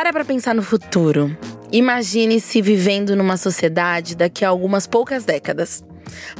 Para 0.00 0.14
para 0.14 0.24
pensar 0.24 0.54
no 0.54 0.62
futuro. 0.62 1.36
Imagine-se 1.70 2.62
vivendo 2.62 3.14
numa 3.14 3.36
sociedade 3.36 4.16
daqui 4.16 4.46
a 4.46 4.48
algumas 4.48 4.86
poucas 4.86 5.26
décadas. 5.26 5.84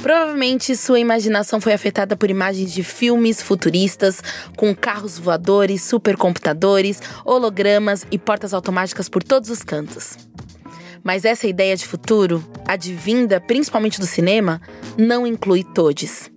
Provavelmente 0.01 0.75
sua 0.75 0.99
imaginação 0.99 1.61
foi 1.61 1.71
afetada 1.71 2.17
por 2.17 2.31
imagens 2.31 2.73
de 2.73 2.81
filmes 2.81 3.39
futuristas 3.39 4.19
com 4.57 4.73
carros 4.73 5.19
voadores, 5.19 5.83
supercomputadores, 5.83 6.99
hologramas 7.23 8.03
e 8.09 8.17
portas 8.17 8.51
automáticas 8.51 9.07
por 9.07 9.21
todos 9.21 9.51
os 9.51 9.61
cantos. 9.61 10.17
Mas 11.03 11.23
essa 11.23 11.45
ideia 11.45 11.75
de 11.75 11.85
futuro, 11.85 12.43
advinda 12.67 13.39
principalmente 13.39 13.99
do 13.99 14.07
cinema, 14.07 14.59
não 14.97 15.27
inclui 15.27 15.63
todes. 15.63 16.31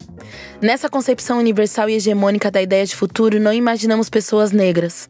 Nessa 0.61 0.91
concepção 0.91 1.39
universal 1.39 1.89
e 1.89 1.95
hegemônica 1.95 2.51
da 2.51 2.61
ideia 2.61 2.85
de 2.85 2.95
futuro, 2.95 3.41
não 3.41 3.53
imaginamos 3.55 4.11
pessoas 4.11 4.53
negras. 4.53 5.09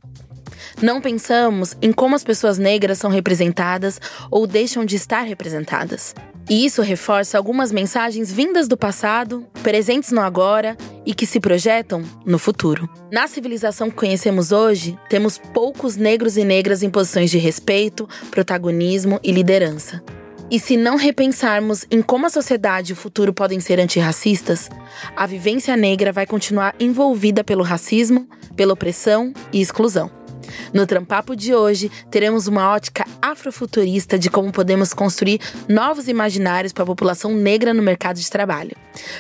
Não 0.83 1.01
pensamos 1.01 1.77
em 1.81 1.93
como 1.93 2.15
as 2.15 2.25
pessoas 2.25 2.59
negras 2.59 2.99
são 2.99 3.11
representadas 3.11 4.01
ou 4.31 4.47
deixam 4.47 4.85
de 4.85 4.97
estar 4.97 5.23
representadas. 5.23 6.15
E 6.49 6.67
isso 6.67 6.83
reforça 6.83 7.39
algumas 7.39 7.73
mensagens 7.73 8.31
vindas 8.31 8.69
do 8.69 8.77
passado, 8.77 9.47
presentes 9.63 10.11
no 10.11 10.21
agora 10.21 10.77
e 11.07 11.15
que 11.15 11.25
se 11.25 11.41
projetam 11.41 12.03
no 12.27 12.39
futuro. 12.39 12.89
Na 13.11 13.27
civilização 13.27 13.89
que 13.89 13.97
conhecemos 13.97 14.53
hoje, 14.53 14.99
temos 15.09 15.39
poucos 15.39 15.97
negros 15.97 16.37
e 16.37 16.45
negras 16.45 16.83
em 16.83 16.91
posições 16.91 17.31
de 17.31 17.39
respeito, 17.39 18.07
protagonismo 18.31 19.19
e 19.23 19.33
liderança. 19.33 20.03
E 20.51 20.61
se 20.61 20.77
não 20.77 20.97
repensarmos 20.97 21.87
em 21.91 22.03
como 22.03 22.27
a 22.27 22.31
sociedade 22.31 22.93
e 22.93 22.95
o 22.95 22.97
futuro 22.97 23.33
podem 23.33 23.59
ser 23.59 23.81
antirracistas, 23.81 24.69
a 25.17 25.27
vivência 25.27 25.75
negra 25.77 26.13
vai 26.13 26.27
continuar 26.27 26.75
envolvida 26.79 27.43
pelo 27.43 27.63
racismo, 27.63 28.29
pela 28.55 28.75
opressão 28.75 29.33
e 29.51 29.63
exclusão. 29.63 30.24
No 30.73 30.87
Trampapo 30.87 31.37
de 31.37 31.55
hoje, 31.55 31.91
teremos 32.11 32.47
uma 32.47 32.71
ótica 32.71 33.05
afrofuturista 33.21 34.19
de 34.19 34.31
como 34.31 34.53
podemos 34.53 34.93
construir 34.93 35.41
novos 35.69 36.09
imaginários 36.09 36.73
para 36.73 36.83
a 36.83 36.87
população 36.87 37.35
negra 37.35 37.73
no 37.73 37.83
mercado 37.83 38.19
de 38.19 38.31
trabalho. 38.31 38.77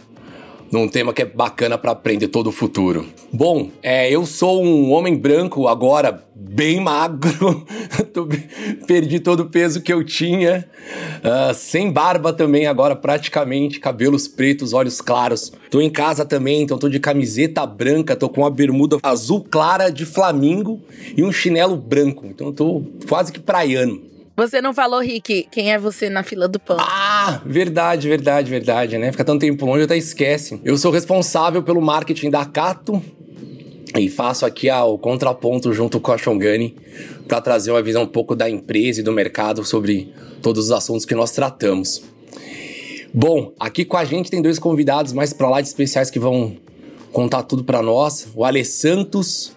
num 0.72 0.88
tema 0.88 1.14
que 1.14 1.22
é 1.22 1.26
bacana 1.26 1.78
para 1.78 1.92
aprender 1.92 2.28
todo 2.28 2.48
o 2.48 2.52
futuro. 2.52 3.06
Bom, 3.32 3.70
é, 3.82 4.10
eu 4.10 4.26
sou 4.26 4.64
um 4.64 4.92
homem 4.92 5.16
branco 5.16 5.68
agora 5.68 6.24
bem 6.36 6.80
magro, 6.82 7.66
perdi 8.88 9.20
todo 9.20 9.42
o 9.42 9.50
peso 9.50 9.82
que 9.82 9.92
eu 9.92 10.04
tinha, 10.04 10.66
uh, 11.20 11.54
sem 11.54 11.92
barba 11.92 12.34
também 12.34 12.68
agora 12.68 12.96
praticamente, 12.96 13.80
cabelos 13.80 14.28
pretos, 14.28 14.74
olhos 14.74 15.02
claros. 15.02 15.52
Tô 15.70 15.82
em 15.82 15.90
casa 15.90 16.26
também, 16.26 16.64
então 16.64 16.78
tô 16.78 16.90
de 16.90 17.00
camiseta 17.00 17.66
branca, 17.66 18.16
tô 18.16 18.30
com 18.30 18.42
uma 18.42 18.50
bermuda 18.50 18.98
azul 19.04 19.46
clara 19.50 19.90
de 19.90 20.06
flamingo 20.06 20.82
e 21.16 21.24
um 21.24 21.32
chinelo 21.32 21.76
branco, 21.76 22.26
então 22.26 22.52
tô 22.52 22.84
quase 23.08 23.32
que 23.32 23.40
praiano. 23.40 24.10
Você 24.40 24.62
não 24.62 24.74
falou, 24.74 25.02
Rick, 25.02 25.50
quem 25.52 25.74
é 25.74 25.78
você 25.78 26.10
na 26.10 26.24
fila 26.24 26.48
do 26.48 26.58
pão? 26.58 26.78
Ah, 26.80 27.42
verdade, 27.46 28.08
verdade, 28.08 28.50
verdade, 28.50 28.98
né? 28.98 29.12
Fica 29.12 29.26
tanto 29.26 29.42
tempo 29.42 29.66
longe, 29.66 29.84
até 29.84 29.98
esquece. 29.98 30.62
Eu 30.64 30.78
sou 30.78 30.94
responsável 30.94 31.62
pelo 31.62 31.82
marketing 31.82 32.30
da 32.30 32.46
Cato 32.46 33.04
e 33.98 34.08
faço 34.08 34.46
aqui 34.46 34.72
o 34.72 34.98
contraponto 34.98 35.74
junto 35.74 36.00
com 36.00 36.14
a 36.14 36.18
Shongani 36.18 36.74
para 37.28 37.42
trazer 37.42 37.72
uma 37.72 37.82
visão 37.82 38.04
um 38.04 38.08
pouco 38.08 38.34
da 38.34 38.50
empresa 38.50 39.02
e 39.02 39.04
do 39.04 39.12
mercado 39.12 39.66
sobre 39.66 40.14
todos 40.42 40.68
os 40.68 40.72
assuntos 40.72 41.04
que 41.04 41.14
nós 41.14 41.32
tratamos. 41.32 42.02
Bom, 43.14 43.52
aqui 43.60 43.84
com 43.84 43.98
a 43.98 44.06
gente 44.06 44.32
tem 44.32 44.42
dois 44.42 44.58
convidados 44.58 45.12
mais 45.12 45.34
para 45.34 45.50
lá 45.50 45.60
de 45.60 45.68
especiais 45.68 46.10
que 46.10 46.18
vão 46.18 46.56
contar 47.12 47.44
tudo 47.44 47.66
para 47.66 47.82
nós, 47.82 48.30
o 48.34 48.46
Ale 48.46 48.64
Santos 48.64 49.52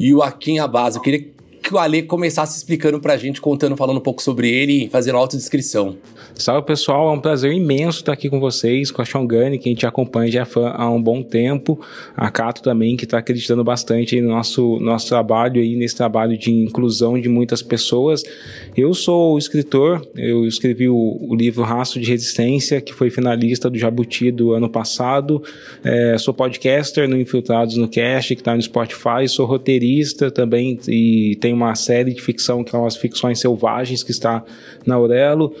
e 0.00 0.14
o 0.14 0.22
Akin 0.22 0.58
Abaz. 0.58 0.96
Eu 0.96 1.02
queria 1.02 1.35
que 1.66 1.74
o 1.74 1.78
Ale 1.78 2.04
começasse 2.04 2.56
explicando 2.56 3.00
pra 3.00 3.16
gente, 3.16 3.40
contando, 3.40 3.76
falando 3.76 3.96
um 3.96 4.00
pouco 4.00 4.22
sobre 4.22 4.48
ele 4.48 4.84
e 4.84 4.88
fazendo 4.88 5.18
autodescrição. 5.18 5.96
Salve 6.38 6.66
pessoal, 6.66 7.08
é 7.08 7.12
um 7.12 7.18
prazer 7.18 7.50
imenso 7.50 8.00
estar 8.00 8.12
aqui 8.12 8.28
com 8.28 8.38
vocês, 8.38 8.90
com 8.90 9.00
a 9.00 9.06
Shongani, 9.06 9.58
que 9.58 9.70
a 9.70 9.72
gente 9.72 9.86
acompanha 9.86 10.30
já 10.30 10.46
há 10.74 10.90
um 10.90 11.02
bom 11.02 11.22
tempo, 11.22 11.80
a 12.14 12.30
Cato 12.30 12.62
também, 12.62 12.94
que 12.94 13.04
está 13.04 13.18
acreditando 13.18 13.64
bastante 13.64 14.20
no 14.20 14.28
nosso, 14.28 14.78
nosso 14.78 15.08
trabalho 15.08 15.62
aí, 15.62 15.74
nesse 15.74 15.96
trabalho 15.96 16.36
de 16.36 16.50
inclusão 16.52 17.18
de 17.18 17.26
muitas 17.26 17.62
pessoas. 17.62 18.22
Eu 18.76 18.92
sou 18.92 19.38
escritor, 19.38 20.06
eu 20.14 20.46
escrevi 20.46 20.90
o, 20.90 21.16
o 21.22 21.34
livro 21.34 21.62
Raço 21.62 21.98
de 21.98 22.10
Resistência, 22.10 22.82
que 22.82 22.92
foi 22.92 23.08
finalista 23.08 23.70
do 23.70 23.78
Jabuti 23.78 24.30
do 24.30 24.52
ano 24.52 24.68
passado, 24.68 25.42
é, 25.82 26.18
sou 26.18 26.34
podcaster 26.34 27.08
no 27.08 27.18
Infiltrados 27.18 27.78
no 27.78 27.88
Cast, 27.88 28.34
que 28.34 28.42
está 28.42 28.54
no 28.54 28.60
Spotify, 28.60 29.26
sou 29.26 29.46
roteirista 29.46 30.30
também 30.30 30.78
e 30.86 31.34
tenho 31.40 31.56
uma 31.56 31.74
série 31.74 32.12
de 32.12 32.20
ficção 32.20 32.62
que 32.62 32.76
é 32.76 32.78
umas 32.78 32.94
ficções 32.94 33.40
selvagens 33.40 34.02
que 34.02 34.10
está 34.10 34.44
na 34.84 34.96
Aurelo. 34.96 35.54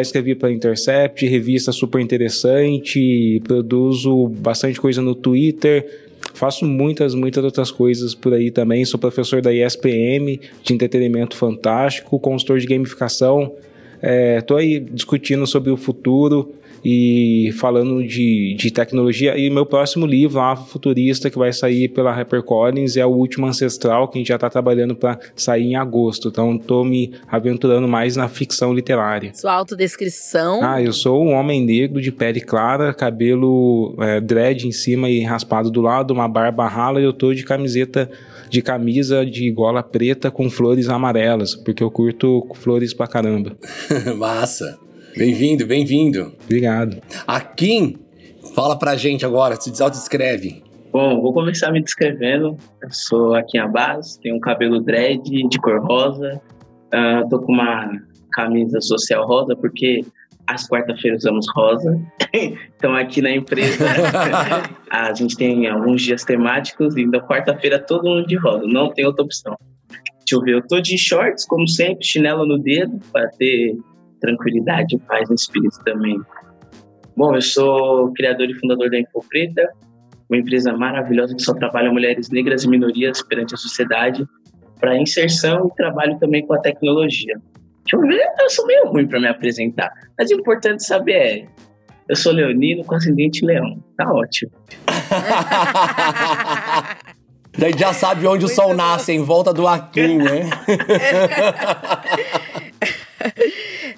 Escrevi 0.00 0.34
para 0.34 0.50
Intercept, 0.50 1.26
revista 1.26 1.72
super 1.72 2.00
interessante, 2.00 3.40
produzo 3.44 4.28
bastante 4.28 4.80
coisa 4.80 5.02
no 5.02 5.14
Twitter. 5.14 6.00
Faço 6.34 6.64
muitas, 6.64 7.14
muitas 7.14 7.44
outras 7.44 7.70
coisas 7.70 8.14
por 8.14 8.32
aí 8.32 8.50
também. 8.50 8.84
Sou 8.84 8.98
professor 8.98 9.42
da 9.42 9.52
ISPM, 9.52 10.40
de 10.62 10.72
entretenimento 10.72 11.36
fantástico, 11.36 12.18
consultor 12.18 12.58
de 12.58 12.66
gamificação. 12.66 13.52
Estou 14.38 14.58
é, 14.58 14.62
aí 14.62 14.80
discutindo 14.80 15.46
sobre 15.46 15.70
o 15.70 15.76
futuro 15.76 16.54
e 16.84 17.50
falando 17.58 18.02
de, 18.06 18.54
de 18.54 18.70
tecnologia. 18.70 19.36
E 19.38 19.48
meu 19.50 19.64
próximo 19.64 20.06
livro, 20.06 20.40
Futurista, 20.66 21.30
que 21.30 21.38
vai 21.38 21.52
sair 21.52 21.88
pela 21.88 22.10
HarperCollins, 22.10 22.96
é 22.96 23.06
o 23.06 23.10
Último 23.10 23.46
Ancestral, 23.46 24.08
que 24.08 24.18
a 24.18 24.20
gente 24.20 24.28
já 24.28 24.34
está 24.34 24.50
trabalhando 24.50 24.94
para 24.96 25.18
sair 25.36 25.64
em 25.64 25.76
agosto. 25.76 26.28
Então, 26.28 26.56
estou 26.56 26.84
me 26.84 27.12
aventurando 27.28 27.86
mais 27.86 28.16
na 28.16 28.28
ficção 28.28 28.72
literária. 28.72 29.32
Sua 29.34 29.52
autodescrição? 29.52 30.60
Ah, 30.62 30.82
eu 30.82 30.92
sou 30.92 31.24
um 31.24 31.32
homem 31.32 31.64
negro 31.64 32.00
de 32.00 32.10
pele 32.10 32.40
clara, 32.40 32.92
cabelo 32.92 33.94
é, 34.00 34.20
dread 34.20 34.66
em 34.66 34.72
cima 34.72 35.08
e 35.08 35.22
raspado 35.22 35.70
do 35.70 35.80
lado, 35.80 36.12
uma 36.12 36.28
barba 36.28 36.66
rala 36.66 37.00
e 37.00 37.04
eu 37.04 37.12
tô 37.12 37.32
de 37.32 37.44
camiseta 37.44 38.10
de 38.50 38.60
camisa 38.60 39.24
de 39.24 39.50
gola 39.50 39.82
preta 39.82 40.30
com 40.30 40.50
flores 40.50 40.88
amarelas, 40.88 41.54
porque 41.54 41.82
eu 41.82 41.90
curto 41.90 42.46
flores 42.54 42.92
pra 42.92 43.06
caramba. 43.06 43.56
Massa. 44.16 44.78
Bem-vindo, 45.16 45.66
bem-vindo. 45.66 46.32
Obrigado. 46.44 47.02
Akin, 47.26 47.98
fala 48.54 48.78
pra 48.78 48.96
gente 48.96 49.26
agora, 49.26 49.60
se 49.60 49.70
desauto-descreve. 49.70 50.62
Bom, 50.90 51.20
vou 51.20 51.32
começar 51.34 51.70
me 51.70 51.82
descrevendo. 51.82 52.56
Eu 52.82 52.90
sou 52.90 53.34
Akin 53.34 53.58
Abbas, 53.58 54.16
tenho 54.22 54.36
um 54.36 54.40
cabelo 54.40 54.80
dread 54.80 55.22
de 55.22 55.58
cor 55.58 55.84
rosa, 55.84 56.40
uh, 56.94 57.28
tô 57.28 57.40
com 57.40 57.52
uma 57.52 57.90
camisa 58.32 58.80
social 58.80 59.26
rosa, 59.26 59.54
porque 59.54 60.02
às 60.46 60.66
quarta-feiras 60.66 61.22
usamos 61.22 61.46
rosa. 61.54 62.00
então 62.76 62.94
aqui 62.94 63.20
na 63.20 63.30
empresa 63.30 63.84
a 64.90 65.12
gente 65.12 65.36
tem 65.36 65.68
alguns 65.68 66.02
dias 66.02 66.24
temáticos 66.24 66.96
e 66.96 67.06
na 67.06 67.20
quarta-feira 67.20 67.78
todo 67.78 68.08
mundo 68.08 68.26
de 68.26 68.36
rosa, 68.36 68.66
não 68.66 68.90
tem 68.90 69.04
outra 69.04 69.24
opção. 69.24 69.56
Deixa 69.90 70.36
eu 70.36 70.40
ver, 70.40 70.54
eu 70.54 70.66
tô 70.66 70.80
de 70.80 70.96
shorts, 70.96 71.44
como 71.44 71.68
sempre, 71.68 72.04
chinelo 72.04 72.46
no 72.46 72.58
dedo, 72.58 72.98
para 73.12 73.28
ter 73.28 73.76
tranquilidade 74.22 74.96
e 74.96 74.98
paz 75.00 75.28
no 75.28 75.34
espírito 75.34 75.76
também. 75.84 76.18
Bom, 77.14 77.34
eu 77.34 77.42
sou 77.42 78.10
criador 78.14 78.48
e 78.48 78.54
fundador 78.54 78.88
da 78.88 78.98
Info 78.98 79.22
Preta, 79.28 79.70
uma 80.30 80.38
empresa 80.38 80.72
maravilhosa 80.72 81.36
que 81.36 81.42
só 81.42 81.52
trabalha 81.52 81.92
mulheres 81.92 82.30
negras 82.30 82.64
e 82.64 82.68
minorias 82.68 83.22
perante 83.22 83.54
a 83.54 83.58
sociedade 83.58 84.26
para 84.80 84.96
inserção 84.96 85.70
e 85.70 85.76
trabalho 85.76 86.18
também 86.18 86.46
com 86.46 86.54
a 86.54 86.58
tecnologia. 86.58 87.38
Deixa 87.84 87.96
eu 87.96 88.00
ver, 88.00 88.26
eu 88.40 88.48
sou 88.48 88.66
meio 88.66 88.86
ruim 88.86 89.06
para 89.06 89.20
me 89.20 89.28
apresentar, 89.28 89.92
mas 90.18 90.30
o 90.30 90.34
importante 90.34 90.82
saber 90.84 91.12
é, 91.12 91.46
eu 92.08 92.16
sou 92.16 92.32
leonino 92.32 92.82
com 92.84 92.94
ascendente 92.94 93.44
leão. 93.44 93.84
Tá 93.96 94.10
ótimo. 94.10 94.50
Daí 97.56 97.72
já 97.76 97.92
sabe 97.92 98.26
onde 98.26 98.44
Muito 98.44 98.52
o 98.52 98.54
sol 98.54 98.68
bom. 98.68 98.74
nasce, 98.74 99.12
em 99.12 99.22
volta 99.22 99.52
do 99.52 99.68
Aquim, 99.68 100.16
né? 100.16 100.48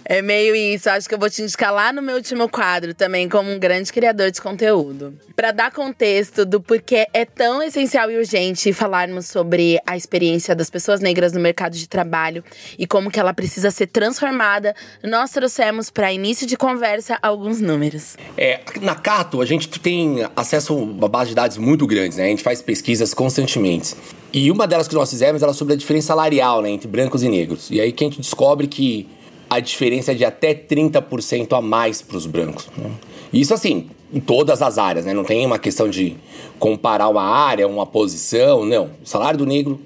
É 0.05 0.21
meio 0.21 0.55
isso. 0.55 0.91
Acho 0.91 1.09
que 1.09 1.15
eu 1.15 1.19
vou 1.19 1.31
te 1.31 1.43
indicar 1.43 1.73
lá 1.73 1.93
no 1.93 2.03
meu 2.03 2.17
último 2.17 2.49
quadro 2.49 2.95
também 2.95 3.29
como 3.29 3.51
um 3.51 3.59
grande 3.59 3.93
criador 3.93 4.31
de 4.31 4.41
conteúdo. 4.41 5.19
Para 5.35 5.51
dar 5.51 5.73
contexto 5.73 6.45
do 6.45 6.61
porquê 6.61 7.07
é 7.13 7.25
tão 7.25 7.63
essencial 7.63 8.11
e 8.11 8.19
urgente 8.19 8.73
falarmos 8.73 9.27
sobre 9.27 9.79
a 9.87 9.97
experiência 9.97 10.55
das 10.55 10.69
pessoas 10.69 11.01
negras 11.01 11.33
no 11.33 11.41
mercado 11.41 11.77
de 11.77 11.89
trabalho 11.89 12.45
e 12.79 12.87
como 12.87 13.11
que 13.11 13.19
ela 13.19 13.33
precisa 13.33 13.71
ser 13.71 13.87
transformada, 13.87 14.75
nós 15.03 15.31
trouxemos 15.31 15.91
para 15.91 16.13
início 16.13 16.47
de 16.47 16.57
conversa 16.57 17.19
alguns 17.23 17.61
números. 17.61 18.17
É, 18.37 18.61
na 18.81 18.95
Cato 18.95 19.41
a 19.41 19.47
gente 19.47 19.69
tem 19.81 20.27
acesso 20.37 20.75
a 20.75 20.77
uma 20.77 21.09
base 21.09 21.31
de 21.31 21.35
dados 21.37 21.57
muito 21.57 21.87
grande, 21.87 22.17
né? 22.17 22.25
A 22.25 22.29
gente 22.29 22.43
faz 22.43 22.61
pesquisas 22.61 23.15
constantemente. 23.15 23.95
E 24.33 24.51
uma 24.51 24.67
delas 24.67 24.89
que 24.89 24.95
nós 24.95 25.09
fizemos 25.09 25.43
era 25.43 25.53
sobre 25.53 25.75
a 25.75 25.77
diferença 25.77 26.09
salarial, 26.09 26.61
né, 26.61 26.71
entre 26.71 26.89
brancos 26.89 27.23
e 27.23 27.29
negros. 27.29 27.71
E 27.71 27.81
aí 27.81 27.93
que 27.93 28.05
a 28.05 28.09
gente 28.09 28.21
descobre 28.21 28.67
que 28.67 29.09
a 29.55 29.61
diferença 29.61 30.13
é 30.13 30.15
de 30.15 30.25
até 30.25 30.53
30% 30.53 31.57
a 31.57 31.61
mais 31.61 32.03
para 32.03 32.17
os 32.17 32.27
brancos. 32.27 32.69
Né? 32.77 32.91
Isso 33.33 33.55
assim, 33.55 33.89
em 34.13 34.21
todas 34.21 34.63
as 34.63 34.79
áreas, 34.79 35.05
né? 35.05 35.15
Não 35.15 35.25
tem 35.25 35.47
uma 35.47 35.59
questão 35.59 35.89
de 35.89 36.17
comparar 36.59 37.09
uma 37.09 37.23
área, 37.23 37.67
uma 37.67 37.87
posição, 37.87 38.65
não. 38.65 38.91
O 39.03 39.07
salário 39.07 39.39
do 39.39 39.47
negro 39.47 39.81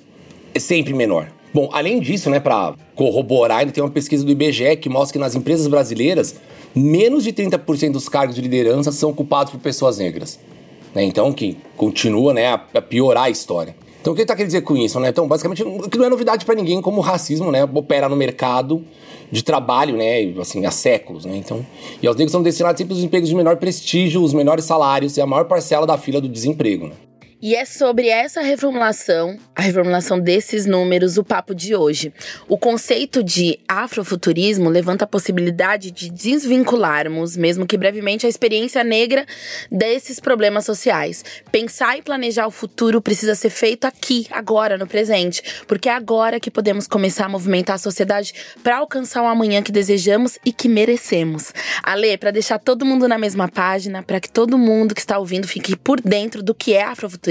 é 0.54 0.58
sempre 0.58 0.94
menor. 0.94 1.30
Bom, 1.52 1.68
além 1.72 2.00
disso, 2.00 2.28
né, 2.28 2.40
para 2.40 2.74
corroborar, 2.94 3.60
ainda 3.60 3.72
tem 3.72 3.82
uma 3.82 3.90
pesquisa 3.90 4.24
do 4.24 4.30
IBGE 4.30 4.76
que 4.76 4.88
mostra 4.88 5.14
que 5.14 5.18
nas 5.18 5.34
empresas 5.34 5.66
brasileiras, 5.66 6.36
menos 6.74 7.24
de 7.24 7.32
30% 7.32 7.92
dos 7.92 8.08
cargos 8.08 8.34
de 8.34 8.42
liderança 8.42 8.92
são 8.92 9.10
ocupados 9.10 9.52
por 9.52 9.60
pessoas 9.60 9.98
negras. 9.98 10.38
Né? 10.94 11.04
Então, 11.04 11.32
que 11.32 11.56
continua 11.76 12.34
né, 12.34 12.46
a 12.46 12.82
piorar 12.82 13.24
a 13.24 13.30
história. 13.30 13.74
Então, 14.00 14.12
o 14.12 14.14
que 14.14 14.20
ele 14.20 14.24
está 14.24 14.34
querendo 14.36 14.48
dizer 14.48 14.62
com 14.62 14.76
isso? 14.76 15.00
Né? 15.00 15.08
Então, 15.08 15.26
basicamente, 15.26 15.64
que 15.90 15.98
não 15.98 16.04
é 16.04 16.08
novidade 16.08 16.44
para 16.44 16.54
ninguém 16.54 16.80
como 16.80 16.98
o 16.98 17.00
racismo 17.00 17.50
né, 17.50 17.64
opera 17.64 18.08
no 18.08 18.16
mercado 18.16 18.84
de 19.30 19.42
trabalho, 19.42 19.96
né, 19.96 20.32
assim, 20.40 20.64
há 20.64 20.70
séculos, 20.70 21.25
né? 21.25 21.36
Então, 21.36 21.64
e 22.02 22.08
os 22.08 22.16
negros 22.16 22.32
são 22.32 22.42
destinados 22.42 22.78
sempre 22.78 22.94
aos 22.94 23.02
empregos 23.02 23.28
de 23.28 23.34
menor 23.34 23.56
prestígio, 23.56 24.22
os 24.22 24.32
menores 24.32 24.64
salários 24.64 25.16
e 25.16 25.20
a 25.20 25.26
maior 25.26 25.44
parcela 25.44 25.86
da 25.86 25.98
fila 25.98 26.20
do 26.20 26.28
desemprego, 26.28 26.86
né? 26.86 27.07
E 27.40 27.55
é 27.55 27.64
sobre 27.64 28.08
essa 28.08 28.40
reformulação, 28.40 29.38
a 29.55 29.62
reformulação 29.62 30.19
desses 30.19 30.67
números, 30.67 31.19
o 31.19 31.23
papo 31.23 31.55
de 31.55 31.73
hoje. 31.73 32.12
O 32.49 32.58
conceito 32.58 33.23
de 33.23 33.61
afrofuturismo 33.69 34.69
levanta 34.69 35.05
a 35.05 35.06
possibilidade 35.08 35.93
de 35.93 36.11
desvincularmos, 36.11 37.37
mesmo 37.37 37.64
que 37.64 37.79
brevemente, 37.79 38.26
a 38.26 38.29
experiência 38.29 38.82
negra 38.82 39.25
desses 39.70 40.19
problemas 40.19 40.64
sociais. 40.64 41.25
Pensar 41.52 41.96
e 41.96 42.02
planejar 42.02 42.49
o 42.49 42.50
futuro 42.50 43.00
precisa 43.00 43.37
ser 43.37 43.50
feito 43.50 43.85
aqui, 43.85 44.26
agora, 44.32 44.76
no 44.76 44.88
presente, 44.88 45.40
porque 45.69 45.88
é 45.88 45.93
agora 45.93 46.40
que 46.40 46.50
podemos 46.50 46.88
começar 46.88 47.26
a 47.26 47.29
movimentar 47.29 47.76
a 47.76 47.79
sociedade 47.79 48.35
para 48.64 48.79
alcançar 48.79 49.23
o 49.23 49.26
um 49.26 49.29
amanhã 49.29 49.62
que 49.62 49.70
desejamos 49.70 50.40
e 50.44 50.52
que 50.52 50.69
merecemos. 50.69 51.52
Ale, 51.85 52.19
para 52.19 52.32
deixar 52.32 52.58
todo 52.58 52.85
mundo 52.85 53.06
na 53.06 53.17
mesma 53.17 53.46
página, 53.46 54.02
para 54.02 54.19
que 54.19 54.29
todo 54.29 54.58
mundo 54.58 54.93
que 54.93 55.00
está 55.00 55.17
ouvindo 55.20 55.46
fique 55.46 55.76
por 55.76 56.00
dentro 56.00 56.43
do 56.43 56.52
que 56.52 56.75
é 56.75 56.82
afrofuturismo 56.82 57.27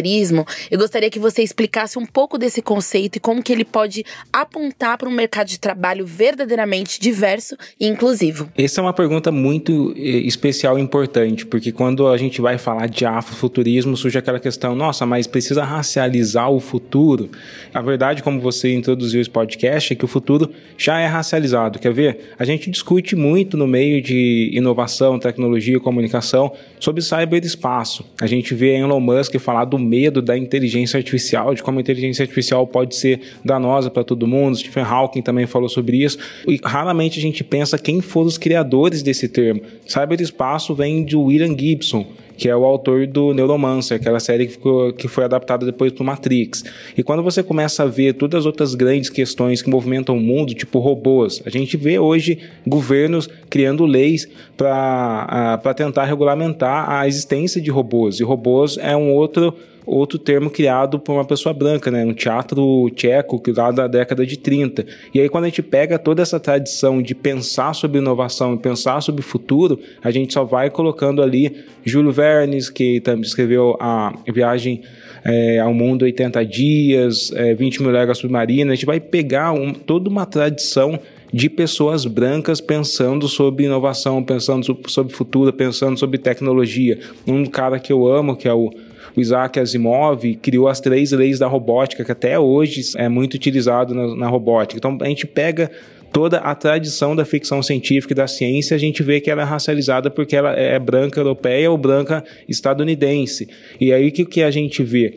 eu 0.70 0.78
gostaria 0.78 1.10
que 1.10 1.20
você 1.20 1.42
explicasse 1.42 1.98
um 1.98 2.06
pouco 2.06 2.38
desse 2.38 2.62
conceito 2.62 3.18
e 3.18 3.20
como 3.20 3.42
que 3.42 3.52
ele 3.52 3.66
pode 3.66 4.06
apontar 4.32 4.98
para 4.98 5.10
um 5.10 5.12
mercado 5.12 5.48
de 5.48 5.60
trabalho 5.60 6.06
verdadeiramente 6.06 7.00
diverso 7.00 7.56
e 7.80 7.88
inclusivo. 7.88 8.50
Essa 8.58 8.82
é 8.82 8.84
uma 8.84 8.94
pergunta 8.94 9.32
muito 9.32 9.94
eh, 9.96 10.00
especial 10.00 10.78
e 10.78 10.82
importante, 10.82 11.46
porque 11.46 11.72
quando 11.72 12.08
a 12.08 12.18
gente 12.18 12.42
vai 12.42 12.58
falar 12.58 12.88
de 12.88 13.06
afrofuturismo, 13.06 13.96
surge 13.98 14.18
aquela 14.18 14.40
questão, 14.40 14.76
nossa, 14.76 15.06
mas 15.06 15.28
precisa 15.28 15.64
racializar 15.64 16.52
o 16.52 16.60
futuro? 16.60 17.30
A 17.74 17.82
verdade, 17.82 18.24
como 18.24 18.40
você 18.40 18.74
introduziu 18.74 19.22
esse 19.22 19.30
podcast, 19.30 19.94
é 19.94 19.96
que 19.96 20.06
o 20.06 20.08
futuro 20.08 20.52
já 20.78 21.00
é 21.00 21.06
racializado. 21.06 21.80
Quer 21.80 21.94
ver? 21.94 22.34
A 22.38 22.46
gente 22.46 22.70
discute 22.70 23.16
muito 23.16 23.58
no 23.58 23.68
meio 23.68 24.02
de 24.02 24.52
inovação, 24.54 25.20
tecnologia 25.20 25.78
e 25.78 25.80
comunicação 25.80 26.52
sobre 26.80 27.02
cyberespaço. 27.02 28.06
A 28.22 28.28
gente 28.28 28.54
vê 28.54 28.78
Elon 28.78 29.00
Musk 29.00 29.38
falar 29.40 29.66
do 29.66 29.78
medo 29.88 30.22
da 30.22 30.38
inteligência 30.38 30.98
artificial, 30.98 31.56
de 31.56 31.64
como 31.64 31.80
a 31.80 31.82
inteligência 31.82 32.24
artificial 32.24 32.68
pode 32.68 32.96
ser 32.96 33.22
danosa 33.44 33.90
para 33.90 34.04
todo 34.04 34.28
mundo. 34.28 34.58
Stephen 34.58 34.84
Hawking 34.84 35.22
também 35.22 35.48
falou 35.48 35.70
sobre 35.70 36.04
isso. 36.04 36.18
E 36.48 36.60
raramente 36.64 37.20
a 37.20 37.22
gente 37.22 37.44
pensa 37.44 37.78
quem 37.78 38.02
foram 38.02 38.28
os 38.28 38.38
criadores 38.38 39.02
desse 39.02 39.28
termo. 39.28 39.62
Cyberespaço 39.86 40.76
vem 40.76 41.06
de 41.06 41.16
William 41.16 41.58
Gibson 41.58 42.06
que 42.38 42.48
é 42.48 42.56
o 42.56 42.64
autor 42.64 43.08
do 43.08 43.34
Neuromancer, 43.34 43.98
aquela 43.98 44.20
série 44.20 44.46
que, 44.46 44.54
ficou, 44.54 44.94
que 44.94 45.08
foi 45.08 45.24
adaptada 45.24 45.66
depois 45.66 45.92
para 45.92 46.06
Matrix. 46.06 46.64
E 46.96 47.02
quando 47.02 47.24
você 47.24 47.42
começa 47.42 47.84
a 47.84 47.88
ver 47.88 48.14
todas 48.14 48.42
as 48.42 48.46
outras 48.46 48.76
grandes 48.76 49.10
questões 49.10 49.62
que 49.62 49.70
movimentam 49.70 50.16
o 50.16 50.22
mundo, 50.22 50.54
tipo 50.54 50.78
robôs, 50.80 51.42
a 51.46 51.50
gente 51.50 51.76
vê 51.76 51.98
hoje 51.98 52.38
governos 52.66 53.28
criando 53.50 53.86
leis 53.86 54.28
para 54.56 55.74
tentar 55.76 56.06
regulamentar 56.06 56.90
a 56.90 57.08
existência 57.08 57.60
de 57.60 57.72
robôs. 57.72 58.20
E 58.20 58.24
robôs 58.24 58.78
é 58.78 58.96
um 58.96 59.12
outro 59.12 59.54
outro 59.88 60.20
termo 60.20 60.50
criado 60.50 61.00
por 61.00 61.14
uma 61.14 61.24
pessoa 61.24 61.54
branca, 61.54 61.90
né? 61.90 62.04
Um 62.04 62.14
teatro 62.14 62.90
tcheco 62.94 63.42
lá 63.56 63.72
da 63.72 63.88
década 63.88 64.26
de 64.26 64.38
30. 64.38 64.86
E 65.14 65.22
aí, 65.22 65.30
quando 65.30 65.46
a 65.46 65.48
gente 65.48 65.64
pega 65.64 65.98
toda 65.98 66.22
essa 66.22 66.40
tradição 66.40 67.02
de 67.02 67.16
pensar 67.16 67.74
sobre 67.74 68.00
inovação 68.00 68.54
e 68.54 68.58
pensar 68.58 69.02
sobre 69.02 69.22
futuro, 69.22 69.80
a 70.04 70.12
gente 70.12 70.34
só 70.34 70.44
vai 70.44 70.70
colocando 70.70 71.22
ali 71.22 71.64
Júlio 71.86 72.12
Vernes, 72.12 72.70
que 72.70 73.00
também 73.00 73.22
escreveu 73.22 73.78
a 73.80 74.14
viagem 74.32 74.82
é, 75.24 75.60
ao 75.60 75.74
mundo 75.74 76.04
80 76.04 76.46
dias, 76.46 77.32
é, 77.34 77.56
20 77.56 77.82
mil 77.82 77.92
léguas 77.92 78.18
submarinas. 78.18 78.74
A 78.74 78.76
gente 78.76 78.86
vai 78.86 79.00
pegar 79.00 79.54
um, 79.54 79.74
toda 79.74 80.10
uma 80.10 80.26
tradição 80.26 81.00
de 81.32 81.50
pessoas 81.50 82.06
brancas 82.06 82.62
pensando 82.62 83.28
sobre 83.28 83.66
inovação, 83.66 84.24
pensando 84.24 84.66
sobre 84.88 85.14
futuro, 85.14 85.52
pensando 85.52 85.98
sobre 85.98 86.18
tecnologia. 86.18 87.00
Um 87.26 87.46
cara 87.46 87.80
que 87.80 87.92
eu 87.92 88.08
amo, 88.08 88.36
que 88.36 88.48
é 88.48 88.54
o 88.54 88.72
o 89.18 89.22
Isaac 89.22 89.60
Asimov 89.60 90.36
criou 90.36 90.68
as 90.68 90.80
três 90.80 91.12
leis 91.12 91.40
da 91.40 91.48
robótica, 91.48 92.06
que 92.06 92.12
até 92.12 92.38
hoje 92.38 92.92
é 92.96 93.10
muito 93.10 93.34
utilizado 93.34 93.96
na, 93.96 94.16
na 94.16 94.28
robótica. 94.28 94.78
Então 94.78 94.96
a 95.02 95.08
gente 95.08 95.26
pega 95.26 95.72
toda 96.14 96.38
a 96.38 96.54
tradição 96.54 97.16
da 97.16 97.26
ficção 97.26 97.64
científica 97.64 98.14
e 98.14 98.16
da 98.16 98.28
ciência, 98.28 98.76
a 98.76 98.80
gente 98.80 99.02
vê 99.02 99.20
que 99.20 99.32
ela 99.32 99.42
é 99.42 99.46
racializada 99.46 100.12
porque 100.12 100.36
ela 100.36 100.54
é 100.54 100.78
branca 100.78 101.20
europeia 101.20 101.70
ou 101.72 101.78
branca 101.78 102.24
estadunidense. 102.48 103.50
E 103.82 103.92
aí 103.92 104.08
o 104.08 104.12
que, 104.12 104.24
que 104.24 104.44
a 104.44 104.52
gente 104.52 104.84
vê? 104.84 105.16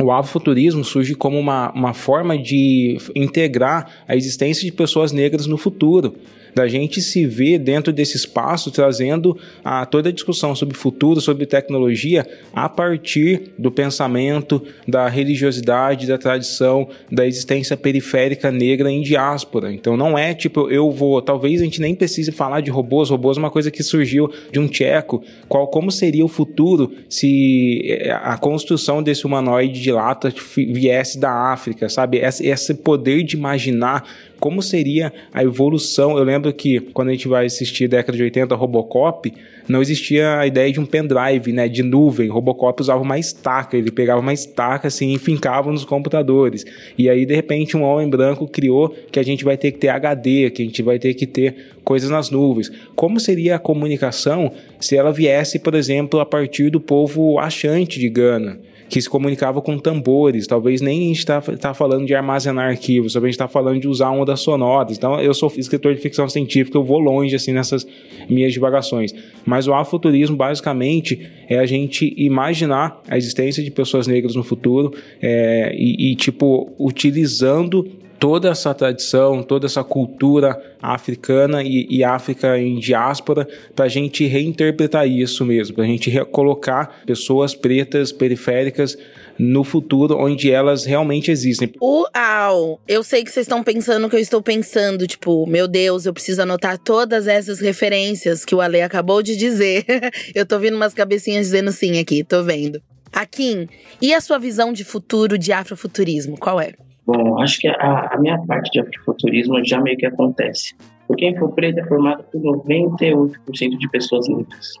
O 0.00 0.10
afrofuturismo 0.10 0.82
surge 0.82 1.14
como 1.14 1.38
uma, 1.38 1.70
uma 1.72 1.92
forma 1.92 2.38
de 2.38 2.96
integrar 3.14 3.86
a 4.08 4.16
existência 4.16 4.64
de 4.64 4.72
pessoas 4.72 5.12
negras 5.12 5.46
no 5.46 5.58
futuro 5.58 6.14
da 6.54 6.68
gente 6.68 7.00
se 7.00 7.26
ver 7.26 7.58
dentro 7.58 7.92
desse 7.92 8.16
espaço 8.16 8.70
trazendo 8.70 9.38
a 9.64 9.86
toda 9.86 10.08
a 10.08 10.12
discussão 10.12 10.54
sobre 10.54 10.76
futuro, 10.76 11.20
sobre 11.20 11.46
tecnologia 11.46 12.26
a 12.52 12.68
partir 12.68 13.52
do 13.58 13.70
pensamento, 13.70 14.62
da 14.86 15.08
religiosidade, 15.08 16.06
da 16.06 16.18
tradição, 16.18 16.88
da 17.10 17.26
existência 17.26 17.76
periférica 17.76 18.50
negra 18.50 18.90
em 18.90 19.02
diáspora. 19.02 19.72
Então 19.72 19.96
não 19.96 20.18
é 20.18 20.34
tipo 20.34 20.70
eu 20.70 20.90
vou, 20.90 21.20
talvez 21.22 21.60
a 21.60 21.64
gente 21.64 21.80
nem 21.80 21.94
precise 21.94 22.32
falar 22.32 22.60
de 22.60 22.70
robôs, 22.70 23.10
robôs 23.10 23.36
é 23.36 23.40
uma 23.40 23.50
coisa 23.50 23.70
que 23.70 23.82
surgiu 23.82 24.30
de 24.50 24.58
um 24.58 24.68
tcheco, 24.68 25.22
qual 25.48 25.66
como 25.68 25.90
seria 25.90 26.24
o 26.24 26.28
futuro 26.28 26.92
se 27.08 27.82
eh, 27.84 28.10
a 28.10 28.36
construção 28.36 29.02
desse 29.02 29.26
humanoide 29.26 29.80
de 29.80 29.92
lata 29.92 30.32
viesse 30.56 31.18
da 31.18 31.52
África, 31.52 31.88
sabe? 31.88 32.18
Esse 32.18 32.74
poder 32.74 33.22
de 33.22 33.36
imaginar 33.36 34.04
como 34.42 34.60
seria 34.60 35.12
a 35.32 35.44
evolução. 35.44 36.18
Eu 36.18 36.24
lembro 36.24 36.52
que 36.52 36.80
quando 36.80 37.10
a 37.10 37.12
gente 37.12 37.28
vai 37.28 37.46
assistir 37.46 37.86
década 37.86 38.18
de 38.18 38.24
80 38.24 38.52
Robocop, 38.56 39.32
não 39.68 39.80
existia 39.80 40.36
a 40.36 40.44
ideia 40.44 40.72
de 40.72 40.80
um 40.80 40.84
pendrive, 40.84 41.52
né, 41.52 41.68
de 41.68 41.84
nuvem. 41.84 42.28
Robocop 42.28 42.82
usava 42.82 43.00
uma 43.00 43.16
estaca, 43.20 43.76
ele 43.76 43.92
pegava 43.92 44.20
uma 44.20 44.32
estaca 44.32 44.88
assim 44.88 45.14
e 45.14 45.18
fincava 45.18 45.70
nos 45.70 45.84
computadores. 45.84 46.64
E 46.98 47.08
aí 47.08 47.24
de 47.24 47.32
repente 47.36 47.76
um 47.76 47.84
homem 47.84 48.10
branco 48.10 48.48
criou 48.48 48.92
que 49.12 49.20
a 49.20 49.22
gente 49.22 49.44
vai 49.44 49.56
ter 49.56 49.70
que 49.70 49.78
ter 49.78 49.90
HD, 49.90 50.50
que 50.50 50.62
a 50.62 50.64
gente 50.64 50.82
vai 50.82 50.98
ter 50.98 51.14
que 51.14 51.24
ter 51.24 51.76
coisas 51.84 52.10
nas 52.10 52.28
nuvens. 52.28 52.68
Como 52.96 53.20
seria 53.20 53.54
a 53.54 53.60
comunicação 53.60 54.50
se 54.80 54.96
ela 54.96 55.12
viesse, 55.12 55.60
por 55.60 55.76
exemplo, 55.76 56.18
a 56.18 56.26
partir 56.26 56.68
do 56.68 56.80
povo 56.80 57.38
achante 57.38 58.00
de 58.00 58.08
Gana? 58.08 58.58
Que 58.92 59.00
se 59.00 59.08
comunicava 59.08 59.62
com 59.62 59.78
tambores. 59.78 60.46
Talvez 60.46 60.82
nem 60.82 61.04
a 61.04 61.06
gente 61.06 61.18
está 61.20 61.40
tá 61.40 61.72
falando 61.72 62.04
de 62.04 62.14
armazenar 62.14 62.68
arquivos, 62.68 63.14
talvez 63.14 63.30
a 63.30 63.32
gente 63.32 63.36
está 63.36 63.48
falando 63.48 63.80
de 63.80 63.88
usar 63.88 64.10
ondas 64.10 64.40
sonoras. 64.40 64.98
Então, 64.98 65.18
eu 65.18 65.32
sou 65.32 65.50
escritor 65.56 65.94
de 65.94 66.00
ficção 66.02 66.28
científica, 66.28 66.76
eu 66.76 66.84
vou 66.84 66.98
longe 66.98 67.34
assim 67.34 67.54
nessas 67.54 67.86
minhas 68.28 68.52
divagações. 68.52 69.14
Mas 69.46 69.66
o 69.66 69.72
afuturismo, 69.72 70.36
basicamente, 70.36 71.26
é 71.48 71.58
a 71.58 71.64
gente 71.64 72.12
imaginar 72.18 73.00
a 73.08 73.16
existência 73.16 73.64
de 73.64 73.70
pessoas 73.70 74.06
negras 74.06 74.34
no 74.34 74.44
futuro 74.44 74.92
é, 75.22 75.74
e, 75.74 76.12
e, 76.12 76.14
tipo, 76.14 76.70
utilizando 76.78 77.88
toda 78.22 78.50
essa 78.50 78.72
tradição, 78.72 79.42
toda 79.42 79.66
essa 79.66 79.82
cultura 79.82 80.56
africana 80.80 81.60
e, 81.60 81.88
e 81.90 82.04
África 82.04 82.56
em 82.56 82.78
diáspora, 82.78 83.48
para 83.74 83.86
a 83.86 83.88
gente 83.88 84.24
reinterpretar 84.26 85.08
isso 85.08 85.44
mesmo, 85.44 85.74
para 85.74 85.82
a 85.82 85.88
gente 85.88 86.08
colocar 86.26 87.02
pessoas 87.04 87.52
pretas 87.52 88.12
periféricas 88.12 88.96
no 89.36 89.64
futuro 89.64 90.16
onde 90.16 90.52
elas 90.52 90.84
realmente 90.84 91.32
existem. 91.32 91.72
Uau! 91.82 92.80
Eu 92.86 93.02
sei 93.02 93.24
que 93.24 93.30
vocês 93.32 93.44
estão 93.44 93.60
pensando 93.60 94.06
o 94.06 94.08
que 94.08 94.14
eu 94.14 94.20
estou 94.20 94.40
pensando, 94.40 95.04
tipo, 95.04 95.44
meu 95.48 95.66
Deus, 95.66 96.06
eu 96.06 96.14
preciso 96.14 96.42
anotar 96.42 96.78
todas 96.78 97.26
essas 97.26 97.58
referências 97.58 98.44
que 98.44 98.54
o 98.54 98.60
Ale 98.60 98.82
acabou 98.82 99.20
de 99.20 99.34
dizer. 99.34 99.84
eu 100.32 100.46
tô 100.46 100.60
vendo 100.60 100.76
umas 100.76 100.94
cabecinhas 100.94 101.46
dizendo 101.46 101.72
sim 101.72 101.98
aqui, 101.98 102.22
tô 102.22 102.44
vendo. 102.44 102.80
Akin, 103.12 103.68
e 104.00 104.14
a 104.14 104.20
sua 104.20 104.38
visão 104.38 104.72
de 104.72 104.84
futuro 104.84 105.36
de 105.36 105.52
afrofuturismo, 105.52 106.38
qual 106.38 106.60
é? 106.60 106.74
Bom, 107.06 107.40
acho 107.40 107.58
que 107.58 107.68
a, 107.68 108.10
a 108.12 108.18
minha 108.18 108.38
parte 108.46 108.70
de 108.70 108.80
afrofuturismo 108.80 109.64
já 109.64 109.80
meio 109.80 109.96
que 109.96 110.06
acontece. 110.06 110.74
Porque 111.06 111.26
a 111.26 111.30
Infopreta 111.30 111.80
é 111.80 111.84
formada 111.84 112.22
por 112.22 112.40
98% 112.40 113.78
de 113.78 113.88
pessoas 113.90 114.28
negras. 114.28 114.72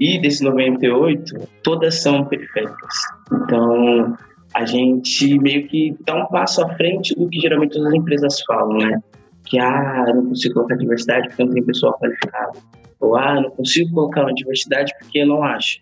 E 0.00 0.18
desses 0.18 0.40
98, 0.40 1.48
todas 1.62 2.02
são 2.02 2.24
periféricas. 2.24 2.94
Então, 3.32 4.16
a 4.54 4.64
gente 4.64 5.38
meio 5.38 5.68
que 5.68 5.96
dá 6.04 6.16
um 6.16 6.26
passo 6.26 6.64
à 6.64 6.74
frente 6.74 7.14
do 7.14 7.28
que 7.28 7.40
geralmente 7.40 7.78
as 7.78 7.92
empresas 7.92 8.40
falam, 8.42 8.78
né? 8.78 9.00
Que, 9.44 9.58
ah, 9.58 10.06
não 10.14 10.26
consigo 10.26 10.54
colocar 10.54 10.76
diversidade 10.76 11.28
porque 11.28 11.44
não 11.44 11.52
tem 11.52 11.62
pessoal 11.62 11.98
qualificado. 11.98 12.58
Ou, 13.00 13.16
ah, 13.16 13.40
não 13.40 13.50
consigo 13.50 13.92
colocar 13.94 14.22
uma 14.22 14.34
diversidade 14.34 14.92
porque 14.98 15.18
eu 15.18 15.26
não 15.26 15.44
acho 15.44 15.80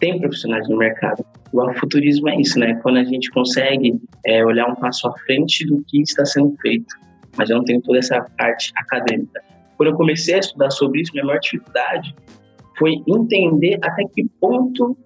tem 0.00 0.18
profissionais 0.18 0.68
no 0.68 0.76
mercado. 0.76 1.24
O 1.52 1.60
afuturismo 1.62 2.28
é 2.28 2.40
isso, 2.40 2.58
né? 2.58 2.78
Quando 2.82 2.98
a 2.98 3.04
gente 3.04 3.30
consegue 3.30 4.00
é, 4.24 4.44
olhar 4.44 4.68
um 4.68 4.74
passo 4.74 5.08
à 5.08 5.12
frente 5.18 5.66
do 5.66 5.82
que 5.86 6.00
está 6.02 6.24
sendo 6.24 6.54
feito, 6.60 6.94
mas 7.36 7.50
eu 7.50 7.56
não 7.56 7.64
tenho 7.64 7.80
toda 7.82 7.98
essa 7.98 8.20
parte 8.38 8.72
acadêmica. 8.76 9.42
Quando 9.76 9.90
eu 9.90 9.96
comecei 9.96 10.34
a 10.34 10.38
estudar 10.38 10.70
sobre 10.70 11.00
isso, 11.00 11.12
minha 11.12 11.24
maior 11.24 11.40
dificuldade 11.40 12.14
foi 12.78 13.02
entender 13.08 13.78
até 13.82 14.04
que 14.14 14.26
ponto 14.40 14.96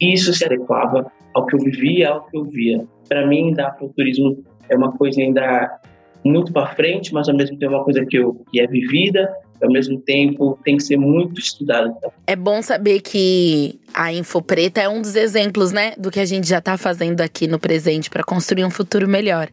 isso 0.00 0.32
se 0.32 0.44
adequava 0.44 1.10
ao 1.34 1.46
que 1.46 1.56
eu 1.56 1.60
vivia, 1.60 2.10
ao 2.10 2.26
que 2.26 2.36
eu 2.36 2.44
via. 2.44 2.86
Para 3.08 3.26
mim, 3.26 3.52
da 3.52 3.68
afuturismo 3.68 4.42
é 4.68 4.76
uma 4.76 4.92
coisa 4.92 5.20
ainda 5.20 5.80
muito 6.24 6.52
para 6.52 6.66
frente, 6.74 7.12
mas 7.12 7.28
ao 7.28 7.36
mesmo 7.36 7.58
tempo 7.58 7.72
é 7.72 7.76
uma 7.76 7.84
coisa 7.84 8.04
que, 8.04 8.18
eu, 8.18 8.44
que 8.50 8.60
é 8.60 8.66
vivida, 8.66 9.32
ao 9.62 9.70
mesmo 9.70 9.98
tempo 10.00 10.58
tem 10.64 10.76
que 10.76 10.82
ser 10.82 10.96
muito 10.96 11.40
estudada. 11.40 11.94
É 12.26 12.36
bom 12.36 12.62
saber 12.62 13.00
que 13.00 13.78
a 13.92 14.12
Info 14.12 14.40
Preta 14.42 14.80
é 14.80 14.88
um 14.88 15.00
dos 15.00 15.16
exemplos, 15.16 15.72
né, 15.72 15.94
do 15.98 16.10
que 16.10 16.20
a 16.20 16.24
gente 16.24 16.48
já 16.48 16.58
está 16.58 16.76
fazendo 16.76 17.20
aqui 17.20 17.46
no 17.46 17.58
presente 17.58 18.10
para 18.10 18.22
construir 18.22 18.64
um 18.64 18.70
futuro 18.70 19.08
melhor. 19.08 19.48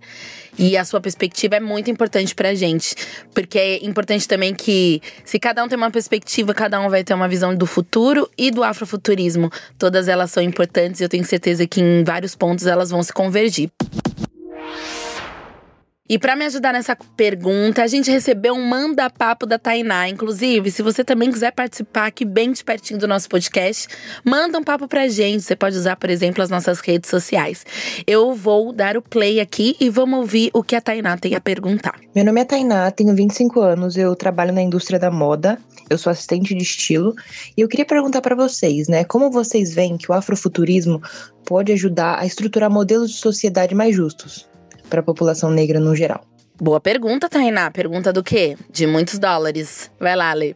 E 0.58 0.78
a 0.78 0.86
sua 0.86 1.02
perspectiva 1.02 1.58
é 1.58 1.60
muito 1.60 1.92
importante 1.92 2.34
pra 2.34 2.54
gente. 2.54 2.96
Porque 3.34 3.60
é 3.60 3.86
importante 3.86 4.28
também 4.28 4.54
que, 4.54 5.02
se 5.26 5.38
cada 5.38 5.64
um 5.64 5.68
tem 5.68 5.78
uma 5.78 5.92
perspectiva, 5.92 6.54
cada 6.54 6.80
um 6.80 6.90
vai 6.90 7.04
ter 7.04 7.14
uma 7.14 7.28
visão 7.28 7.54
do 7.56 7.66
futuro 7.66 8.30
e 8.38 8.52
do 8.52 8.64
afrofuturismo. 8.64 9.50
Todas 9.78 10.08
elas 10.08 10.32
são 10.32 10.42
importantes 10.42 11.02
e 11.02 11.04
eu 11.04 11.10
tenho 11.10 11.26
certeza 11.26 11.68
que 11.68 11.82
em 11.82 12.04
vários 12.04 12.36
pontos 12.36 12.66
elas 12.68 12.90
vão 12.90 13.04
se 13.04 13.12
convergir. 13.12 13.70
E 16.08 16.20
para 16.20 16.36
me 16.36 16.46
ajudar 16.46 16.72
nessa 16.72 16.96
pergunta, 17.18 17.82
a 17.82 17.88
gente 17.88 18.12
recebeu 18.12 18.54
um 18.54 18.64
manda-papo 18.64 19.48
da 19.48 19.58
Tainá. 19.58 20.08
Inclusive, 20.08 20.70
se 20.70 20.84
você 20.84 21.04
também 21.04 21.32
quiser 21.32 21.52
participar 21.52 22.06
aqui 22.06 22.24
bem 22.24 22.52
de 22.52 22.64
pertinho 22.64 23.00
do 23.00 23.08
nosso 23.08 23.28
podcast, 23.28 23.88
manda 24.24 24.60
um 24.60 24.64
papo 24.64 24.88
pra 24.88 25.08
gente. 25.08 25.42
Você 25.42 25.56
pode 25.56 25.76
usar, 25.76 25.96
por 25.96 26.12
exemplo, 26.12 26.44
as 26.44 26.50
nossas 26.52 26.80
redes 26.80 27.10
sociais. 27.10 27.66
Eu 28.06 28.36
vou 28.36 28.72
dar 28.72 28.96
o 28.96 29.02
play 29.02 29.40
aqui 29.40 29.76
e 29.80 29.90
vamos 29.90 30.20
ouvir 30.20 30.52
o 30.54 30.62
que 30.62 30.76
a 30.76 30.82
Tainá 30.82 31.18
tem 31.18 31.34
a 31.34 31.42
perguntar. 31.42 32.00
Meu 32.14 32.24
nome 32.24 32.40
é 32.40 32.46
Tainá, 32.46 32.92
tenho 32.92 33.16
25 33.16 33.60
anos, 33.60 33.98
eu 33.98 34.16
trabalho 34.16 34.54
na 34.54 34.62
indústria 34.62 35.00
da 35.00 35.10
moda, 35.10 35.58
eu 35.90 35.98
sou 35.98 36.12
assistente 36.12 36.54
de 36.54 36.62
estilo 36.62 37.16
e 37.58 37.62
eu 37.62 37.68
queria 37.68 37.86
perguntar 37.86 38.22
para 38.22 38.36
vocês, 38.36 38.88
né, 38.88 39.04
como 39.06 39.32
vocês 39.32 39.74
veem 39.74 39.98
que 39.98 40.12
o 40.12 40.14
afrofuturismo 40.14 41.02
pode 41.44 41.72
ajudar 41.72 42.20
a 42.20 42.28
estruturar 42.28 42.70
modelos 42.70 43.10
de 43.10 43.18
sociedade 43.18 43.74
mais 43.74 43.96
justos? 43.96 44.48
Para 44.90 45.00
a 45.00 45.04
população 45.04 45.50
negra 45.50 45.80
no 45.80 45.96
geral? 45.96 46.24
Boa 46.60 46.80
pergunta, 46.80 47.28
Tainá. 47.28 47.70
Pergunta 47.70 48.14
do 48.14 48.24
quê? 48.24 48.58
De 48.70 48.88
muitos 48.88 49.20
dólares. 49.20 49.92
Vai 50.00 50.16
lá, 50.16 50.34
Lê. 50.34 50.56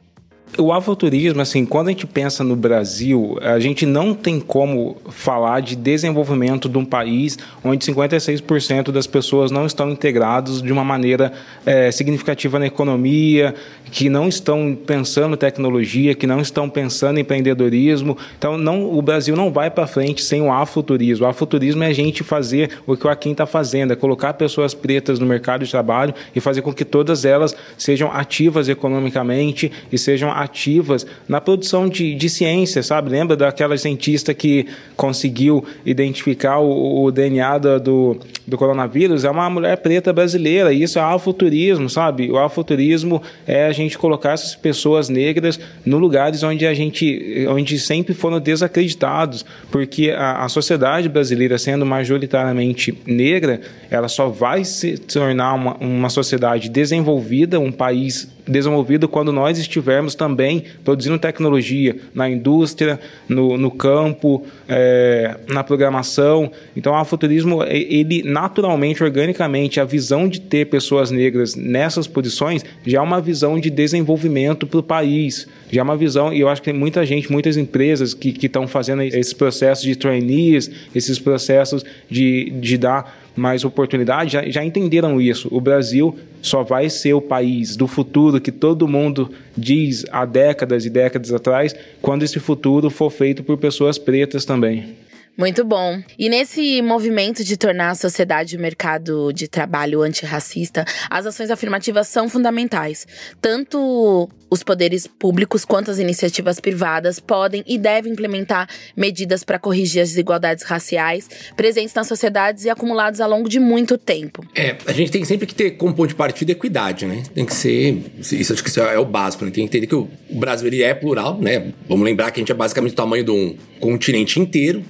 O 0.58 0.74
avoturismo, 0.74 1.42
assim, 1.42 1.66
quando 1.66 1.88
a 1.88 1.92
gente 1.92 2.08
pensa 2.08 2.44
no 2.44 2.56
Brasil, 2.56 3.38
a 3.42 3.60
gente 3.60 3.86
não 3.86 4.14
tem 4.14 4.40
como 4.40 4.98
falar 5.10 5.62
de 5.62 5.76
desenvolvimento 5.76 6.68
de 6.68 6.78
um 6.78 6.84
país 6.84 7.38
onde 7.64 7.86
56% 7.86 8.92
das 8.92 9.06
pessoas 9.06 9.52
não 9.52 9.66
estão 9.66 9.90
integrados 9.92 10.62
de 10.62 10.74
uma 10.74 10.84
maneira 10.84 11.32
é, 11.66 11.92
significativa 11.92 12.58
na 12.58 12.66
economia, 12.66 13.54
que 13.92 14.10
não 14.10 14.28
estão 14.28 14.76
pensando 14.76 15.38
tecnologia, 15.38 16.16
que 16.16 16.26
não 16.26 16.42
estão 16.42 16.68
pensando 16.70 17.20
em 17.20 17.22
empreendedorismo. 17.22 18.18
Então, 18.38 18.58
não, 18.58 18.92
o 18.92 19.02
Brasil 19.02 19.36
não 19.36 19.52
vai 19.52 19.70
para 19.70 19.86
frente 19.88 20.24
sem 20.24 20.42
o 20.42 20.52
afuturismo. 20.52 21.26
O 21.26 21.30
afuturismo 21.30 21.84
é 21.84 21.88
a 21.88 21.94
gente 21.94 22.24
fazer 22.24 22.80
o 22.88 22.98
que 22.98 23.06
o 23.06 23.10
Akin 23.10 23.32
está 23.32 23.46
fazendo, 23.46 23.94
é 23.94 23.96
colocar 23.96 24.34
pessoas 24.34 24.74
pretas 24.74 25.20
no 25.20 25.26
mercado 25.26 25.64
de 25.64 25.72
trabalho 25.72 26.14
e 26.36 26.40
fazer 26.40 26.64
com 26.64 26.74
que 26.74 26.84
todas 26.84 27.24
elas 27.24 27.56
sejam 27.78 28.12
ativas 28.12 28.68
economicamente 28.68 29.72
e 29.92 29.98
sejam 29.98 30.39
ativas 30.44 31.06
na 31.28 31.42
produção 31.42 31.88
de, 31.88 32.16
de 32.16 32.30
ciência, 32.30 32.82
sabe? 32.82 33.10
Lembra 33.10 33.36
daquela 33.36 33.78
cientista 33.78 34.34
que 34.34 34.68
conseguiu 34.96 35.64
identificar 35.86 36.60
o, 36.60 37.04
o 37.04 37.12
DNA 37.12 37.58
do, 37.58 38.20
do 38.48 38.58
coronavírus? 38.58 39.26
É 39.26 39.30
uma 39.30 39.50
mulher 39.50 39.78
preta 39.78 40.14
brasileira, 40.14 40.72
e 40.74 40.84
isso 40.84 40.98
é 40.98 41.02
afuturismo, 41.02 41.90
sabe? 41.90 42.32
O 42.32 42.38
afuturismo 42.38 43.22
é 43.46 43.66
a 43.66 43.72
gente 43.72 43.98
colocar 43.98 44.34
essas 44.34 44.56
pessoas 44.56 45.10
negras 45.10 45.60
no 45.86 45.98
lugares 45.98 46.44
onde 46.44 46.66
a 46.66 46.74
gente, 46.74 47.46
onde 47.50 47.78
sempre 47.80 48.14
foram 48.14 48.40
desacreditados, 48.40 49.46
porque 49.72 50.12
a, 50.12 50.44
a 50.44 50.50
sociedade 50.50 51.10
brasileira, 51.10 51.58
sendo 51.58 51.86
majoritariamente 51.86 52.98
negra, 53.06 53.62
ela 53.90 54.08
só 54.08 54.30
vai 54.30 54.64
se 54.64 54.98
tornar 54.98 55.54
uma, 55.54 55.76
uma 55.78 56.10
sociedade 56.10 56.70
desenvolvida, 56.70 57.60
um 57.60 57.72
país 57.72 58.28
desenvolvido 58.50 59.08
quando 59.08 59.32
nós 59.32 59.58
estivermos 59.58 60.16
também 60.16 60.64
produzindo 60.84 61.18
tecnologia 61.20 61.96
na 62.14 62.30
indústria, 62.30 63.00
no, 63.28 63.58
no 63.58 63.72
campo, 63.72 64.44
é, 64.68 65.38
na 65.48 65.64
programação. 65.64 66.52
Então, 66.76 66.94
o 66.94 66.96
afuturismo, 66.96 67.64
ele 67.64 68.24
naturalmente, 68.24 69.04
organicamente, 69.04 69.80
a 69.80 69.86
visão 69.86 70.28
de 70.28 70.42
ter 70.42 70.66
pessoas 70.66 71.12
negras 71.12 71.56
nessas 71.56 72.08
posições 72.08 72.66
já 72.86 73.00
é 73.00 73.02
uma 73.02 73.22
visão 73.22 73.60
de 73.60 73.70
desenvolvimento 73.70 74.66
para 74.66 74.80
o 74.80 74.84
país, 74.84 75.48
já 75.72 75.82
é 75.82 75.84
uma 75.84 75.96
visão, 75.96 76.34
e 76.34 76.40
eu 76.40 76.50
acho 76.50 76.62
que 76.62 76.72
tem 76.72 76.80
muita 76.80 77.06
gente, 77.06 77.32
muitas 77.32 77.58
empresas 77.58 78.14
que 78.14 78.34
estão 78.46 78.68
fazendo 78.68 79.02
esses 79.04 79.34
processos 79.34 79.84
de 79.84 79.96
trainees, 79.96 80.72
esses 80.94 81.20
processos 81.20 81.86
de, 82.10 82.50
de 82.60 82.78
dar 82.78 83.29
mais 83.40 83.66
oportunidade, 83.66 84.34
já, 84.34 84.48
já 84.50 84.64
entenderam 84.64 85.20
isso. 85.20 85.48
O 85.52 85.60
Brasil 85.60 86.16
só 86.42 86.64
vai 86.64 86.90
ser 86.90 87.14
o 87.14 87.22
país 87.22 87.76
do 87.76 87.88
futuro 87.88 88.40
que 88.40 88.52
todo 88.52 88.88
mundo 88.88 89.32
diz 89.58 90.06
há 90.12 90.26
décadas 90.26 90.86
e 90.86 90.90
décadas 90.90 91.34
atrás, 91.34 91.76
quando 92.02 92.24
esse 92.24 92.40
futuro 92.40 92.90
for 92.90 93.10
feito 93.10 93.44
por 93.44 93.58
pessoas 93.58 93.98
pretas 93.98 94.46
também. 94.46 94.96
Muito 95.40 95.64
bom. 95.64 96.04
E 96.18 96.28
nesse 96.28 96.82
movimento 96.82 97.46
de 97.46 97.56
tornar 97.56 97.92
a 97.92 97.96
sociedade 97.96 98.58
o 98.58 98.60
mercado 98.60 99.32
de 99.32 99.48
trabalho 99.48 100.02
antirracista, 100.02 100.84
as 101.10 101.26
ações 101.26 101.50
afirmativas 101.50 102.10
são 102.10 102.28
fundamentais. 102.28 103.08
Tanto 103.40 104.30
os 104.50 104.64
poderes 104.64 105.08
públicos 105.08 105.64
quanto 105.64 105.92
as 105.92 105.98
iniciativas 105.98 106.60
privadas 106.60 107.22
podem 107.22 107.64
e 107.66 107.78
devem 107.78 108.12
implementar 108.12 108.68
medidas 108.98 109.46
para 109.46 109.58
corrigir 109.58 110.02
as 110.02 110.10
desigualdades 110.10 110.66
raciais 110.66 111.30
presentes 111.56 111.94
nas 111.94 112.08
sociedades 112.08 112.66
e 112.66 112.70
acumuladas 112.70 113.22
ao 113.22 113.30
longo 113.30 113.48
de 113.48 113.62
muito 113.62 113.98
tempo. 113.98 114.46
É, 114.54 114.76
a 114.86 114.92
gente 114.92 115.10
tem 115.10 115.24
sempre 115.24 115.48
que 115.48 115.56
ter 115.56 115.72
como 115.72 115.94
ponto 115.94 116.10
de 116.10 116.16
partida 116.16 116.52
equidade, 116.52 117.06
né? 117.06 117.24
Tem 117.34 117.46
que 117.46 117.54
ser. 117.54 118.04
Isso 118.20 118.52
acho 118.52 118.62
que 118.62 118.70
isso 118.70 118.82
é 118.82 119.00
o 119.00 119.06
básico, 119.06 119.46
né? 119.46 119.52
Tem 119.52 119.66
que 119.66 119.78
entender 119.78 119.88
que 119.88 119.96
o 119.96 120.10
Brasil 120.32 120.68
ele 120.68 120.84
é 120.84 120.94
plural, 120.94 121.40
né? 121.40 121.72
Vamos 121.88 122.04
lembrar 122.04 122.30
que 122.32 122.40
a 122.40 122.42
gente 122.42 122.52
é 122.52 122.56
basicamente 122.56 122.92
o 122.92 122.96
tamanho 122.98 123.24
de 123.24 123.32
um 123.32 123.56
continente 123.80 124.38
inteiro. 124.38 124.84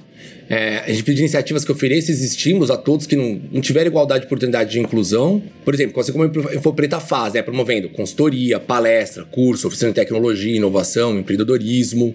É, 0.52 0.78
a 0.78 0.88
gente 0.88 1.04
pede 1.04 1.20
iniciativas 1.20 1.64
que 1.64 1.70
ofereçam 1.70 2.12
esses 2.12 2.32
estímulos 2.32 2.72
a 2.72 2.76
todos 2.76 3.06
que 3.06 3.14
não, 3.14 3.40
não 3.52 3.60
tiverem 3.60 3.86
igualdade 3.86 4.22
de 4.22 4.26
oportunidade 4.26 4.72
de 4.72 4.80
inclusão. 4.80 5.40
Por 5.64 5.72
exemplo, 5.72 6.00
assim 6.00 6.10
como 6.10 6.24
a 6.24 6.54
Infopreta 6.56 6.98
faz, 6.98 7.34
né, 7.34 7.40
promovendo 7.40 7.88
consultoria, 7.90 8.58
palestra, 8.58 9.24
curso, 9.24 9.68
oferecendo 9.68 9.94
tecnologia, 9.94 10.56
inovação, 10.56 11.16
empreendedorismo, 11.16 12.12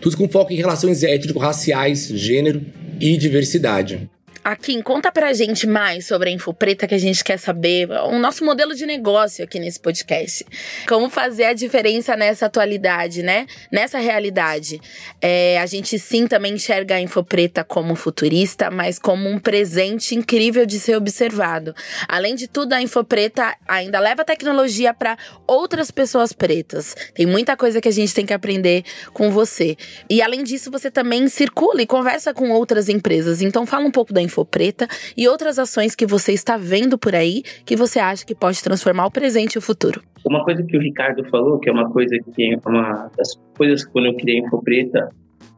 tudo 0.00 0.16
com 0.16 0.26
foco 0.26 0.50
em 0.50 0.56
relações 0.56 1.02
étnico-raciais, 1.02 2.08
gênero 2.08 2.62
e 2.98 3.18
diversidade. 3.18 4.08
Akin, 4.44 4.82
conta 4.82 5.10
pra 5.10 5.32
gente 5.32 5.66
mais 5.66 6.06
sobre 6.06 6.28
a 6.28 6.32
Infopreta 6.32 6.86
que 6.86 6.94
a 6.94 6.98
gente 6.98 7.24
quer 7.24 7.38
saber, 7.38 7.88
o 7.90 8.18
nosso 8.18 8.44
modelo 8.44 8.74
de 8.74 8.84
negócio 8.84 9.42
aqui 9.42 9.58
nesse 9.58 9.80
podcast. 9.80 10.44
Como 10.86 11.08
fazer 11.08 11.44
a 11.44 11.54
diferença 11.54 12.14
nessa 12.14 12.44
atualidade, 12.44 13.22
né? 13.22 13.46
Nessa 13.72 13.98
realidade. 13.98 14.82
É, 15.18 15.58
a 15.58 15.64
gente 15.64 15.98
sim 15.98 16.26
também 16.26 16.52
enxerga 16.52 16.96
a 16.96 17.00
Infopreta 17.00 17.64
como 17.64 17.94
futurista, 17.94 18.70
mas 18.70 18.98
como 18.98 19.30
um 19.30 19.38
presente 19.38 20.14
incrível 20.14 20.66
de 20.66 20.78
ser 20.78 20.94
observado. 20.94 21.74
Além 22.06 22.34
de 22.34 22.46
tudo, 22.46 22.74
a 22.74 22.82
Infopreta 22.82 23.56
ainda 23.66 23.98
leva 23.98 24.26
tecnologia 24.26 24.92
para 24.92 25.16
outras 25.46 25.90
pessoas 25.90 26.34
pretas. 26.34 26.94
Tem 27.14 27.24
muita 27.24 27.56
coisa 27.56 27.80
que 27.80 27.88
a 27.88 27.92
gente 27.92 28.12
tem 28.12 28.26
que 28.26 28.34
aprender 28.34 28.84
com 29.14 29.30
você. 29.30 29.74
E 30.10 30.20
além 30.20 30.44
disso, 30.44 30.70
você 30.70 30.90
também 30.90 31.28
circula 31.28 31.80
e 31.80 31.86
conversa 31.86 32.34
com 32.34 32.50
outras 32.50 32.90
empresas. 32.90 33.40
Então 33.40 33.64
fala 33.64 33.86
um 33.86 33.90
pouco 33.90 34.12
da 34.12 34.20
Infopreta 34.20 34.33
Preta 34.42 34.88
e 35.14 35.28
outras 35.28 35.58
ações 35.58 35.94
que 35.94 36.06
você 36.06 36.32
está 36.32 36.56
vendo 36.56 36.96
por 36.96 37.14
aí 37.14 37.42
que 37.66 37.76
você 37.76 37.98
acha 37.98 38.24
que 38.24 38.34
pode 38.34 38.62
transformar 38.62 39.04
o 39.04 39.10
presente 39.10 39.56
e 39.56 39.58
o 39.58 39.60
futuro. 39.60 40.00
Uma 40.24 40.42
coisa 40.42 40.62
que 40.62 40.74
o 40.78 40.80
Ricardo 40.80 41.22
falou, 41.28 41.58
que 41.58 41.68
é 41.68 41.72
uma 41.72 41.90
coisa 41.90 42.16
que 42.34 42.54
é 42.54 42.58
uma 42.66 43.10
das 43.18 43.38
coisas 43.54 43.84
que 43.84 43.92
quando 43.92 44.06
eu 44.06 44.16
criei 44.16 44.38
Info 44.38 44.62
Preta, 44.62 45.10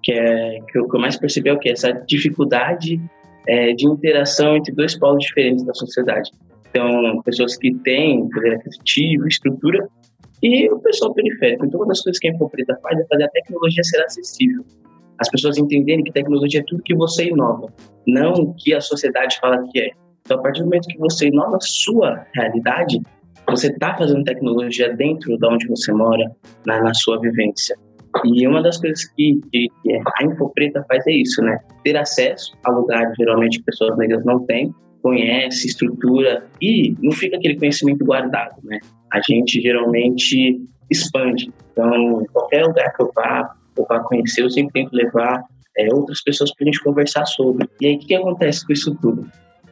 que 0.02 0.10
é 0.10 0.58
que 0.68 0.78
eu, 0.78 0.88
que 0.88 0.96
eu 0.96 1.00
mais 1.00 1.16
percebi 1.16 1.48
é 1.48 1.52
o 1.52 1.58
que 1.60 1.68
essa 1.68 1.92
dificuldade 1.92 3.00
é, 3.46 3.72
de 3.72 3.86
interação 3.86 4.56
entre 4.56 4.74
dois 4.74 4.98
polos 4.98 5.24
diferentes 5.24 5.64
da 5.64 5.72
sociedade. 5.72 6.32
Então, 6.70 7.22
pessoas 7.22 7.56
que 7.56 7.72
têm 7.76 8.28
poder 8.28 8.56
aquisitivo, 8.56 9.28
estrutura, 9.28 9.88
e 10.42 10.68
o 10.70 10.78
pessoal 10.80 11.14
periférico. 11.14 11.64
Então, 11.64 11.80
uma 11.80 11.86
das 11.86 12.02
coisas 12.02 12.18
que 12.18 12.28
a 12.28 12.32
Infopreta 12.32 12.76
faz 12.82 12.98
é 12.98 13.04
fazer 13.06 13.24
a 13.24 13.28
tecnologia 13.28 13.82
ser 13.82 14.02
acessível 14.02 14.64
as 15.18 15.30
pessoas 15.30 15.58
entenderem 15.58 16.04
que 16.04 16.12
tecnologia 16.12 16.60
é 16.60 16.64
tudo 16.66 16.82
que 16.82 16.94
você 16.94 17.28
inova, 17.28 17.72
não 18.06 18.32
o 18.32 18.54
que 18.54 18.74
a 18.74 18.80
sociedade 18.80 19.38
fala 19.40 19.62
que 19.70 19.80
é. 19.80 19.90
Então, 20.22 20.38
a 20.38 20.42
partir 20.42 20.60
do 20.60 20.66
momento 20.66 20.88
que 20.88 20.98
você 20.98 21.28
inova 21.28 21.56
a 21.56 21.60
sua 21.60 22.26
realidade, 22.34 23.00
você 23.48 23.68
está 23.68 23.96
fazendo 23.96 24.24
tecnologia 24.24 24.94
dentro 24.94 25.36
de 25.38 25.46
onde 25.46 25.68
você 25.68 25.92
mora, 25.92 26.30
na, 26.66 26.82
na 26.82 26.94
sua 26.94 27.20
vivência. 27.20 27.76
E 28.24 28.46
uma 28.46 28.62
das 28.62 28.78
coisas 28.78 29.04
que, 29.14 29.40
que, 29.52 29.68
que 29.82 29.92
a 29.94 30.24
Infopreta 30.24 30.84
faz 30.88 31.06
é 31.06 31.12
isso, 31.12 31.42
né? 31.42 31.58
Ter 31.84 31.96
acesso 31.96 32.56
a 32.64 32.70
lugares 32.70 33.14
geralmente 33.18 33.58
que 33.58 33.64
pessoas 33.64 33.96
negras 33.98 34.24
não 34.24 34.44
têm, 34.46 34.74
conhece, 35.02 35.68
estrutura 35.68 36.44
e 36.60 36.94
não 37.00 37.12
fica 37.12 37.36
aquele 37.36 37.56
conhecimento 37.56 38.04
guardado, 38.04 38.56
né? 38.64 38.78
A 39.12 39.20
gente 39.28 39.60
geralmente 39.60 40.60
expande. 40.90 41.52
Então, 41.72 42.24
qualquer 42.32 42.64
lugar 42.64 42.92
que 42.96 43.02
eu 43.02 43.12
vá, 43.14 43.54
ou 43.76 43.86
para 43.86 44.00
conhecer, 44.00 44.42
eu 44.42 44.50
sempre 44.50 44.82
tento 44.82 44.92
levar 44.92 45.44
é, 45.76 45.92
outras 45.92 46.22
pessoas 46.22 46.52
para 46.54 46.64
a 46.64 46.66
gente 46.66 46.82
conversar 46.82 47.26
sobre. 47.26 47.68
E 47.80 47.86
aí, 47.86 47.96
o 47.96 47.98
que, 47.98 48.06
que 48.06 48.14
acontece 48.14 48.66
com 48.66 48.72
isso 48.72 48.96
tudo? 49.00 49.28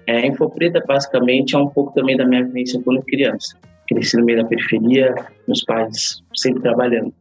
É, 0.06 0.18
a 0.18 0.26
Infopreta, 0.26 0.82
basicamente, 0.86 1.54
é 1.54 1.58
um 1.58 1.68
pouco 1.68 1.94
também 1.94 2.16
da 2.16 2.26
minha 2.26 2.44
vivência 2.44 2.80
quando 2.82 3.02
criança. 3.02 3.56
Cresci 3.88 4.16
no 4.16 4.24
meio 4.24 4.42
da 4.42 4.48
periferia, 4.48 5.14
meus 5.46 5.62
pais 5.64 6.22
sempre 6.34 6.62
trabalhando. 6.62 7.12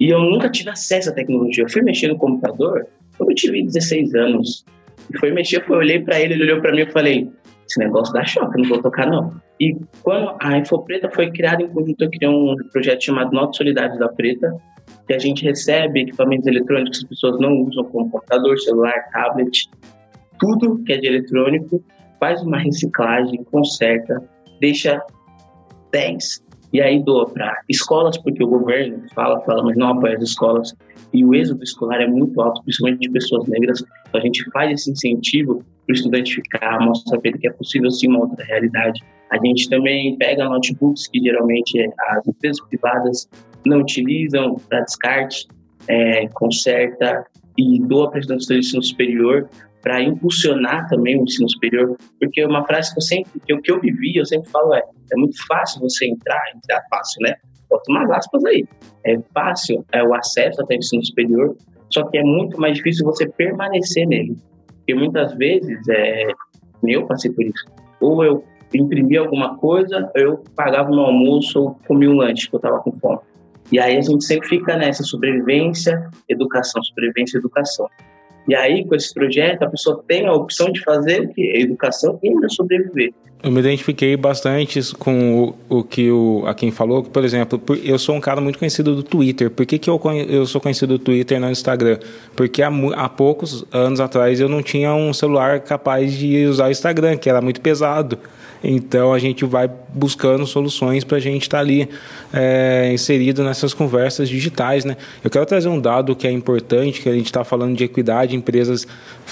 E 0.00 0.10
eu 0.10 0.20
nunca 0.20 0.48
tive 0.48 0.70
acesso 0.70 1.10
à 1.10 1.12
tecnologia. 1.12 1.64
Eu 1.64 1.70
fui 1.70 1.82
mexer 1.82 2.08
no 2.08 2.16
computador 2.16 2.86
quando 3.16 3.30
eu 3.30 3.34
tive 3.34 3.62
16 3.64 4.14
anos. 4.14 4.64
E 5.12 5.18
foi 5.18 5.30
mexer, 5.30 5.64
eu 5.68 5.76
olhei 5.76 6.00
para 6.00 6.20
ele, 6.20 6.34
ele 6.34 6.44
olhou 6.44 6.60
para 6.60 6.72
mim 6.72 6.82
e 6.82 6.90
falei: 6.90 7.30
esse 7.68 7.78
negócio 7.78 8.12
dá 8.12 8.24
choque, 8.24 8.60
não 8.60 8.68
vou 8.68 8.82
tocar 8.82 9.06
não. 9.06 9.32
E 9.60 9.76
quando 10.02 10.34
a 10.40 10.58
Infopreta 10.58 11.08
foi 11.10 11.30
criada 11.30 11.62
em 11.62 11.68
conjunto, 11.68 12.02
eu 12.02 12.10
criei 12.10 12.28
um 12.28 12.56
projeto 12.72 13.04
chamado 13.04 13.32
Notas 13.32 13.56
Solidários 13.56 13.98
da 13.98 14.08
Preta, 14.08 14.56
que 15.06 15.14
a 15.14 15.18
gente 15.18 15.44
recebe 15.44 16.02
equipamentos 16.02 16.46
eletrônicos 16.46 16.98
que 16.98 17.04
as 17.04 17.08
pessoas 17.10 17.40
não 17.40 17.62
usam, 17.62 17.84
como 17.84 18.10
computador, 18.10 18.58
celular, 18.58 19.08
tablet, 19.12 19.68
tudo 20.38 20.82
que 20.84 20.92
é 20.92 20.98
de 20.98 21.06
eletrônico, 21.06 21.82
faz 22.18 22.42
uma 22.42 22.58
reciclagem, 22.58 23.42
conserta, 23.44 24.22
deixa 24.60 25.00
10 25.90 26.42
e 26.72 26.80
aí 26.80 27.02
doa 27.02 27.28
para 27.28 27.60
escolas, 27.68 28.16
porque 28.16 28.42
o 28.42 28.46
governo 28.46 29.04
fala, 29.14 29.40
fala, 29.42 29.62
mas 29.62 29.76
não 29.76 29.88
apoia 29.88 30.16
as 30.16 30.22
escolas. 30.22 30.74
E 31.12 31.22
o 31.22 31.34
êxodo 31.34 31.62
escolar 31.62 32.00
é 32.00 32.06
muito 32.06 32.40
alto, 32.40 32.62
principalmente 32.62 33.00
de 33.00 33.10
pessoas 33.10 33.46
negras. 33.46 33.84
Então 34.08 34.20
a 34.20 34.24
gente 34.24 34.42
faz 34.50 34.72
esse 34.72 34.90
incentivo 34.90 35.62
para 35.86 35.92
o 35.92 35.94
estudante 35.94 36.34
ficar, 36.34 36.80
mostra 36.80 37.20
para 37.20 37.28
ele 37.28 37.38
que 37.38 37.48
é 37.48 37.52
possível 37.52 37.90
sim 37.90 38.08
uma 38.08 38.20
outra 38.20 38.42
realidade. 38.46 38.98
A 39.30 39.38
gente 39.44 39.68
também 39.68 40.16
pega 40.16 40.48
notebooks 40.48 41.08
que 41.08 41.20
geralmente 41.20 41.78
as 42.08 42.26
empresas 42.26 42.60
privadas 42.68 43.28
não 43.68 43.80
utilizam 43.80 44.56
para 44.68 44.80
descarte, 44.80 45.46
é, 45.88 46.28
conserta 46.28 47.24
e 47.58 47.80
doa 47.80 48.10
para 48.10 48.20
estudantes 48.20 48.46
do 48.46 48.54
ensino 48.54 48.82
superior 48.82 49.48
para 49.82 50.00
impulsionar 50.00 50.88
também 50.88 51.18
o 51.20 51.24
ensino 51.24 51.50
superior, 51.50 51.96
porque 52.20 52.44
uma 52.44 52.64
frase 52.64 52.92
que 52.92 52.98
eu 52.98 53.02
sempre, 53.02 53.40
que 53.44 53.52
o 53.52 53.60
que 53.60 53.70
eu 53.70 53.80
vivi, 53.80 54.16
eu 54.16 54.24
sempre 54.24 54.48
falo 54.48 54.72
é, 54.74 54.78
é 54.80 55.16
muito 55.16 55.36
fácil 55.46 55.80
você 55.80 56.06
entrar, 56.06 56.40
entrar 56.54 56.80
fácil, 56.88 57.20
né? 57.22 57.34
Bota 57.68 57.90
umas 57.90 58.10
aspas 58.10 58.44
aí. 58.44 58.64
É 59.04 59.18
fácil 59.34 59.84
é 59.92 60.02
o 60.04 60.14
acesso 60.14 60.62
até 60.62 60.76
o 60.76 60.78
ensino 60.78 61.04
superior, 61.04 61.56
só 61.92 62.04
que 62.04 62.16
é 62.16 62.22
muito 62.22 62.60
mais 62.60 62.76
difícil 62.76 63.04
você 63.04 63.28
permanecer 63.28 64.06
nele. 64.06 64.36
Porque 64.68 64.94
muitas 64.94 65.34
vezes, 65.34 65.80
é, 65.88 66.28
eu 66.84 67.04
passei 67.06 67.32
por 67.32 67.44
isso. 67.44 67.64
Ou 68.00 68.24
eu 68.24 68.44
imprimia 68.72 69.20
alguma 69.20 69.56
coisa, 69.58 70.10
eu 70.14 70.42
pagava 70.54 70.90
meu 70.90 71.00
almoço 71.00 71.60
ou 71.60 71.78
comia 71.86 72.08
um 72.08 72.16
lanche, 72.16 72.48
que 72.48 72.54
eu 72.54 72.58
estava 72.58 72.78
com 72.80 72.92
fome. 72.92 73.20
E 73.72 73.80
aí 73.80 73.96
a 73.96 74.00
gente 74.02 74.24
sempre 74.24 74.48
fica 74.48 74.76
nessa 74.76 75.02
sobrevivência, 75.02 76.10
educação, 76.28 76.82
sobrevivência, 76.84 77.38
educação. 77.38 77.88
E 78.46 78.54
aí, 78.54 78.84
com 78.84 78.94
esse 78.94 79.14
projeto, 79.14 79.62
a 79.62 79.70
pessoa 79.70 80.04
tem 80.06 80.26
a 80.26 80.32
opção 80.32 80.70
de 80.70 80.82
fazer 80.82 81.32
a 81.36 81.58
educação 81.58 82.18
e 82.22 82.28
ainda 82.28 82.48
sobreviver. 82.50 83.14
Eu 83.42 83.50
me 83.50 83.58
identifiquei 83.58 84.16
bastante 84.16 84.80
com 84.96 85.54
o, 85.68 85.78
o 85.80 85.82
que 85.82 86.08
o, 86.12 86.44
a 86.46 86.54
quem 86.54 86.70
falou, 86.70 87.02
por 87.02 87.24
exemplo, 87.24 87.60
eu 87.82 87.98
sou 87.98 88.14
um 88.14 88.20
cara 88.20 88.40
muito 88.40 88.56
conhecido 88.56 88.94
do 88.94 89.02
Twitter. 89.02 89.50
Por 89.50 89.66
que, 89.66 89.78
que 89.78 89.90
eu, 89.90 90.00
eu 90.28 90.46
sou 90.46 90.60
conhecido 90.60 90.96
do 90.96 91.04
Twitter 91.04 91.38
e 91.38 91.40
não 91.40 91.48
do 91.48 91.52
Instagram? 91.52 91.98
Porque 92.36 92.62
há, 92.62 92.70
há 92.94 93.08
poucos 93.08 93.64
anos 93.72 93.98
atrás 93.98 94.38
eu 94.38 94.48
não 94.48 94.62
tinha 94.62 94.94
um 94.94 95.12
celular 95.12 95.58
capaz 95.60 96.12
de 96.12 96.46
usar 96.46 96.68
o 96.68 96.70
Instagram, 96.70 97.16
que 97.16 97.28
era 97.28 97.40
muito 97.40 97.60
pesado. 97.60 98.16
Então 98.62 99.12
a 99.12 99.18
gente 99.18 99.44
vai 99.44 99.68
buscando 99.92 100.46
soluções 100.46 101.02
para 101.02 101.16
a 101.16 101.20
gente 101.20 101.42
estar 101.42 101.58
tá 101.58 101.62
ali 101.62 101.88
é, 102.32 102.92
inserido 102.92 103.42
nessas 103.42 103.74
conversas 103.74 104.28
digitais. 104.28 104.84
Né? 104.84 104.96
Eu 105.24 105.30
quero 105.30 105.44
trazer 105.44 105.68
um 105.68 105.80
dado 105.80 106.14
que 106.14 106.26
é 106.26 106.30
importante, 106.30 107.00
que 107.00 107.08
a 107.08 107.12
gente 107.12 107.26
está 107.26 107.42
falando 107.42 107.76
de 107.76 107.82
equidade, 107.82 108.36
empresas 108.36 108.86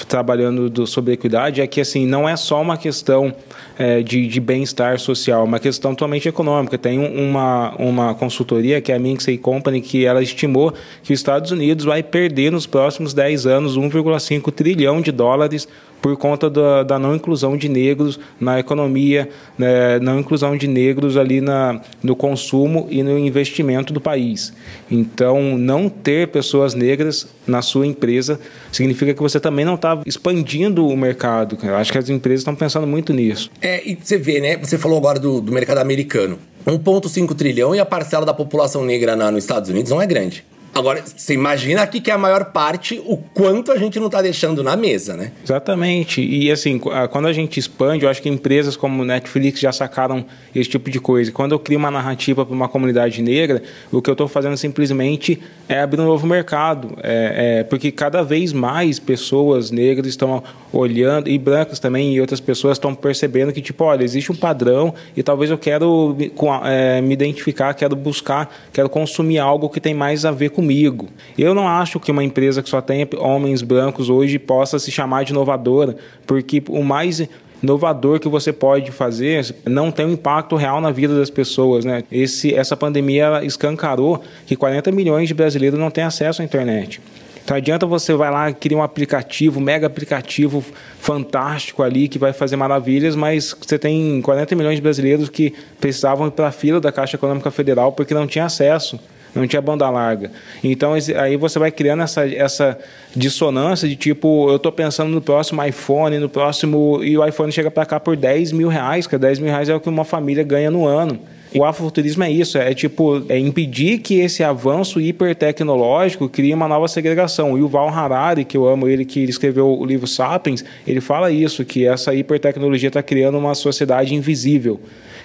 trabalhando 0.09 0.69
do, 0.71 0.87
sobre 0.87 1.13
equidade, 1.13 1.61
é 1.61 1.67
que 1.67 1.81
assim 1.81 2.07
não 2.07 2.29
é 2.29 2.37
só 2.37 2.61
uma 2.61 2.77
questão 2.77 3.33
é, 3.79 4.03
de, 4.03 4.27
de 4.27 4.41
bem-estar 4.41 4.99
social, 4.99 5.43
é 5.43 5.45
uma 5.45 5.59
questão 5.59 5.95
totalmente 5.95 6.29
econômica. 6.29 6.77
Tem 6.77 6.99
uma, 6.99 7.75
uma 7.79 8.15
consultoria, 8.15 8.81
que 8.81 8.93
é 8.93 8.97
a 8.97 8.99
Minksey 8.99 9.39
Company, 9.39 9.81
que 9.81 10.05
ela 10.05 10.23
estimou 10.23 10.73
que 11.03 11.13
os 11.13 11.19
Estados 11.19 11.51
Unidos 11.51 11.85
vai 11.85 12.03
perder 12.03 12.53
nos 12.53 12.67
próximos 12.67 13.15
10 13.15 13.47
anos 13.47 13.77
1,5 13.77 14.53
trilhão 14.53 15.01
de 15.01 15.13
dólares 15.13 15.69
por 16.01 16.17
conta 16.17 16.49
da, 16.49 16.83
da, 16.83 16.99
não 16.99 17.15
inclusão 17.15 17.57
de 17.57 17.69
negros 17.69 18.19
na 18.39 18.59
economia, 18.59 19.29
né, 19.59 19.99
não 20.01 20.19
inclusão 20.19 20.57
de 20.57 20.67
negros 20.67 21.17
ali 21.17 21.41
na, 21.41 21.81
no 22.03 22.17
consumo 22.17 22.87
e 22.91 23.03
no 23.03 23.19
investimento 23.19 23.93
do 23.93 24.01
país. 24.01 24.53
Então, 24.91 25.59
não 25.59 25.89
ter 25.89 26.29
pessoas 26.29 26.75
negras 26.75 27.29
na 27.47 27.63
sua 27.63 27.87
empresa 27.87 28.41
significa 28.73 29.13
que 29.13 29.21
você 29.21 29.39
também 29.39 29.65
não 29.65 29.75
está 29.75 30.01
expandindo 30.07 30.87
o 30.87 30.97
mercado. 30.97 31.59
Eu 31.63 31.77
acho 31.77 31.93
que 31.93 31.99
as 31.99 32.09
empresas 32.09 32.41
estão 32.41 32.55
pensando 32.55 32.87
muito 32.87 33.13
nisso. 33.13 33.51
É, 33.61 33.83
e 33.89 33.99
você 34.01 34.17
vê, 34.17 34.41
né? 34.41 34.57
Você 34.57 34.79
falou 34.79 34.99
agora 34.99 35.19
do, 35.19 35.41
do 35.41 35.53
mercado 35.53 35.79
americano. 35.79 36.39
1,5 36.67 37.35
trilhão 37.35 37.75
e 37.75 37.81
a 37.81 37.87
parcela 37.87 38.27
da 38.27 38.35
população 38.35 38.85
negra 38.85 39.17
na, 39.17 39.31
nos 39.31 39.45
Estados 39.45 39.71
Unidos 39.71 39.91
não 39.91 40.01
é 40.01 40.07
grande. 40.07 40.45
Agora, 40.73 41.03
você 41.05 41.35
imagina 41.35 41.83
aqui 41.83 42.01
que 42.01 42.11
é 42.11 42.15
a 42.15 42.19
maior 42.19 42.47
parte, 42.47 43.03
o 43.05 43.17
quanto 43.17 43.73
a 43.73 43.77
gente 43.77 43.99
não 43.99 44.07
está 44.07 44.23
deixando 44.23 44.63
na 44.63 44.77
mesa, 44.77 45.17
né? 45.17 45.33
Exatamente. 45.43 46.23
E 46.23 46.51
assim, 46.51 46.79
quando 46.79 47.27
a 47.27 47.33
gente 47.33 47.59
expande, 47.59 48.05
eu 48.05 48.11
acho 48.11 48.23
que 48.23 48.29
empresas 48.29 48.77
como 48.77 49.05
Netflix 49.05 49.59
já 49.59 49.73
sacaram 49.73 50.25
esse 50.55 50.71
tipo 50.71 50.89
de 50.89 51.01
coisa. 51.01 51.33
Quando 51.33 51.53
eu 51.53 51.59
crio 51.59 51.79
uma 51.79 51.91
narrativa 51.91 52.47
para 52.47 52.55
uma 52.55 52.69
comunidade 52.69 53.21
negra, 53.21 53.63
o 53.91 54.01
que 54.01 54.09
eu 54.09 54.13
estou 54.13 54.29
fazendo 54.29 54.57
simplesmente 54.57 55.41
é 55.69 55.81
abrir 55.81 56.01
um 56.01 56.07
novo 56.07 56.27
mercado. 56.27 56.97
É, 57.03 57.59
é, 57.61 57.65
porque 57.65 57.91
cada 57.91 58.23
vez 58.23 58.53
mais 58.53 58.99
pessoas 58.99 59.71
negras 59.71 60.07
estão 60.07 60.43
olhando, 60.73 61.29
e 61.29 61.37
brancas 61.37 61.81
também, 61.81 62.15
e 62.15 62.21
outras 62.21 62.41
pessoas 62.41 62.77
estão 62.77 62.95
percebendo 62.95 63.53
que, 63.53 63.61
tipo, 63.61 63.83
olha, 63.85 64.05
existe 64.05 64.31
um 64.31 64.37
padrão 64.37 64.95
e 65.17 65.23
talvez 65.23 65.51
eu 65.51 65.59
quero 65.59 66.17
é, 66.65 67.01
me 67.01 67.13
identificar, 67.13 67.75
quero 67.75 67.97
buscar, 67.97 68.55
quero 68.73 68.89
consumir 68.89 69.39
algo 69.39 69.69
que 69.69 69.81
tem 69.81 69.95
mais 69.95 70.25
a 70.25 70.31
ver 70.31 70.51
com 70.51 70.60
comigo. 70.61 71.09
Eu 71.39 71.55
não 71.55 71.67
acho 71.67 71.99
que 71.99 72.13
uma 72.13 72.23
empresa 72.23 72.63
que 72.63 72.69
só 72.69 72.83
tenha 72.83 73.09
homens 73.19 73.63
brancos 73.63 74.11
hoje 74.11 74.39
possa 74.39 74.79
se 74.79 74.93
chamar 74.93 75.25
de 75.25 75.33
inovadora, 75.33 75.97
porque 76.27 76.63
o 76.69 76.85
mais 76.85 77.27
inovador 77.63 78.21
que 78.21 78.29
você 78.29 78.53
pode 78.53 78.93
fazer 78.93 79.55
não 79.65 79.91
tem 79.91 80.05
um 80.05 80.13
impacto 80.13 80.57
real 80.57 80.79
na 80.81 80.91
vida 80.91 81.17
das 81.17 81.31
pessoas, 81.31 81.85
né? 81.85 82.05
Esse, 82.13 82.55
essa 82.55 82.77
pandemia 82.77 83.41
escancarou 83.43 84.23
que 84.47 84.55
40 84.55 84.93
milhões 84.93 85.29
de 85.29 85.35
brasileiros 85.35 85.79
não 85.79 85.91
têm 85.91 86.05
acesso 86.05 86.43
à 86.43 86.45
internet. 86.45 87.01
Então 87.43 87.57
adianta 87.57 87.87
você 87.87 88.13
vai 88.13 88.31
lá 88.31 88.53
criar 88.53 88.77
um 88.79 88.83
aplicativo, 88.83 89.61
um 89.61 89.63
mega 89.63 89.87
aplicativo 89.87 90.63
fantástico 91.01 91.83
ali 91.83 92.07
que 92.07 92.19
vai 92.19 92.35
fazer 92.35 92.57
maravilhas, 92.57 93.17
mas 93.17 93.57
você 93.59 93.79
tem 93.79 94.21
40 94.21 94.55
milhões 94.55 94.77
de 94.77 94.83
brasileiros 94.83 95.31
que 95.31 95.55
precisavam 95.81 96.29
ir 96.29 96.33
para 96.33 96.49
a 96.49 96.53
fila 96.53 96.81
da 96.81 96.93
Caixa 96.93 97.17
Econômica 97.17 97.51
Federal 97.51 97.93
porque 97.93 98.13
não 98.13 98.27
tinha 98.27 98.45
acesso 98.45 99.01
não 99.35 99.47
tinha 99.47 99.61
banda 99.61 99.89
larga. 99.89 100.31
Então 100.63 100.93
aí 100.95 101.37
você 101.37 101.59
vai 101.59 101.71
criando 101.71 102.03
essa, 102.03 102.27
essa 102.27 102.79
dissonância 103.15 103.89
de 103.89 103.97
tipo, 103.97 104.51
eu 104.51 104.57
estou 104.57 104.73
pensando 104.73 105.11
no 105.11 105.21
próximo 105.21 105.65
iPhone, 105.65 106.19
no 106.19 106.29
próximo. 106.29 107.03
E 107.03 107.17
o 107.17 107.27
iPhone 107.27 107.53
chega 107.53 107.71
para 107.71 107.87
cá 107.87 108.01
por 108.01 108.17
10 108.17 108.53
mil 108.53 108.69
reais, 108.69 109.07
que 109.07 109.17
10 109.17 109.39
mil 109.39 109.51
reais 109.51 109.69
é 109.69 109.75
o 109.75 109.81
que 109.81 109.89
uma 109.89 110.05
família 110.05 110.43
ganha 110.43 110.71
no 110.71 110.87
ano. 110.87 111.19
O 111.53 111.65
afrofuturismo 111.65 112.23
é 112.23 112.31
isso, 112.31 112.57
é 112.59 112.73
tipo, 112.73 113.25
é 113.29 113.37
impedir 113.37 113.99
que 113.99 114.21
esse 114.21 114.45
avanço 114.45 115.01
hipertecnológico 115.01 116.29
crie 116.29 116.55
uma 116.55 116.69
nova 116.69 116.87
segregação. 116.87 117.59
E 117.59 117.63
o 117.63 117.67
Val 117.67 117.89
Harari, 117.89 118.45
que 118.45 118.57
eu 118.57 118.69
amo 118.69 118.87
ele, 118.87 119.05
que 119.05 119.25
escreveu 119.25 119.67
o 119.69 119.85
livro 119.85 120.07
Sapiens, 120.07 120.65
ele 120.87 121.01
fala 121.01 121.33
isso, 121.33 121.65
que 121.65 121.85
essa 121.85 122.15
hipertecnologia 122.15 122.87
está 122.87 123.03
criando 123.03 123.37
uma 123.37 123.57
sociedade 123.57 124.15
invisível 124.15 124.81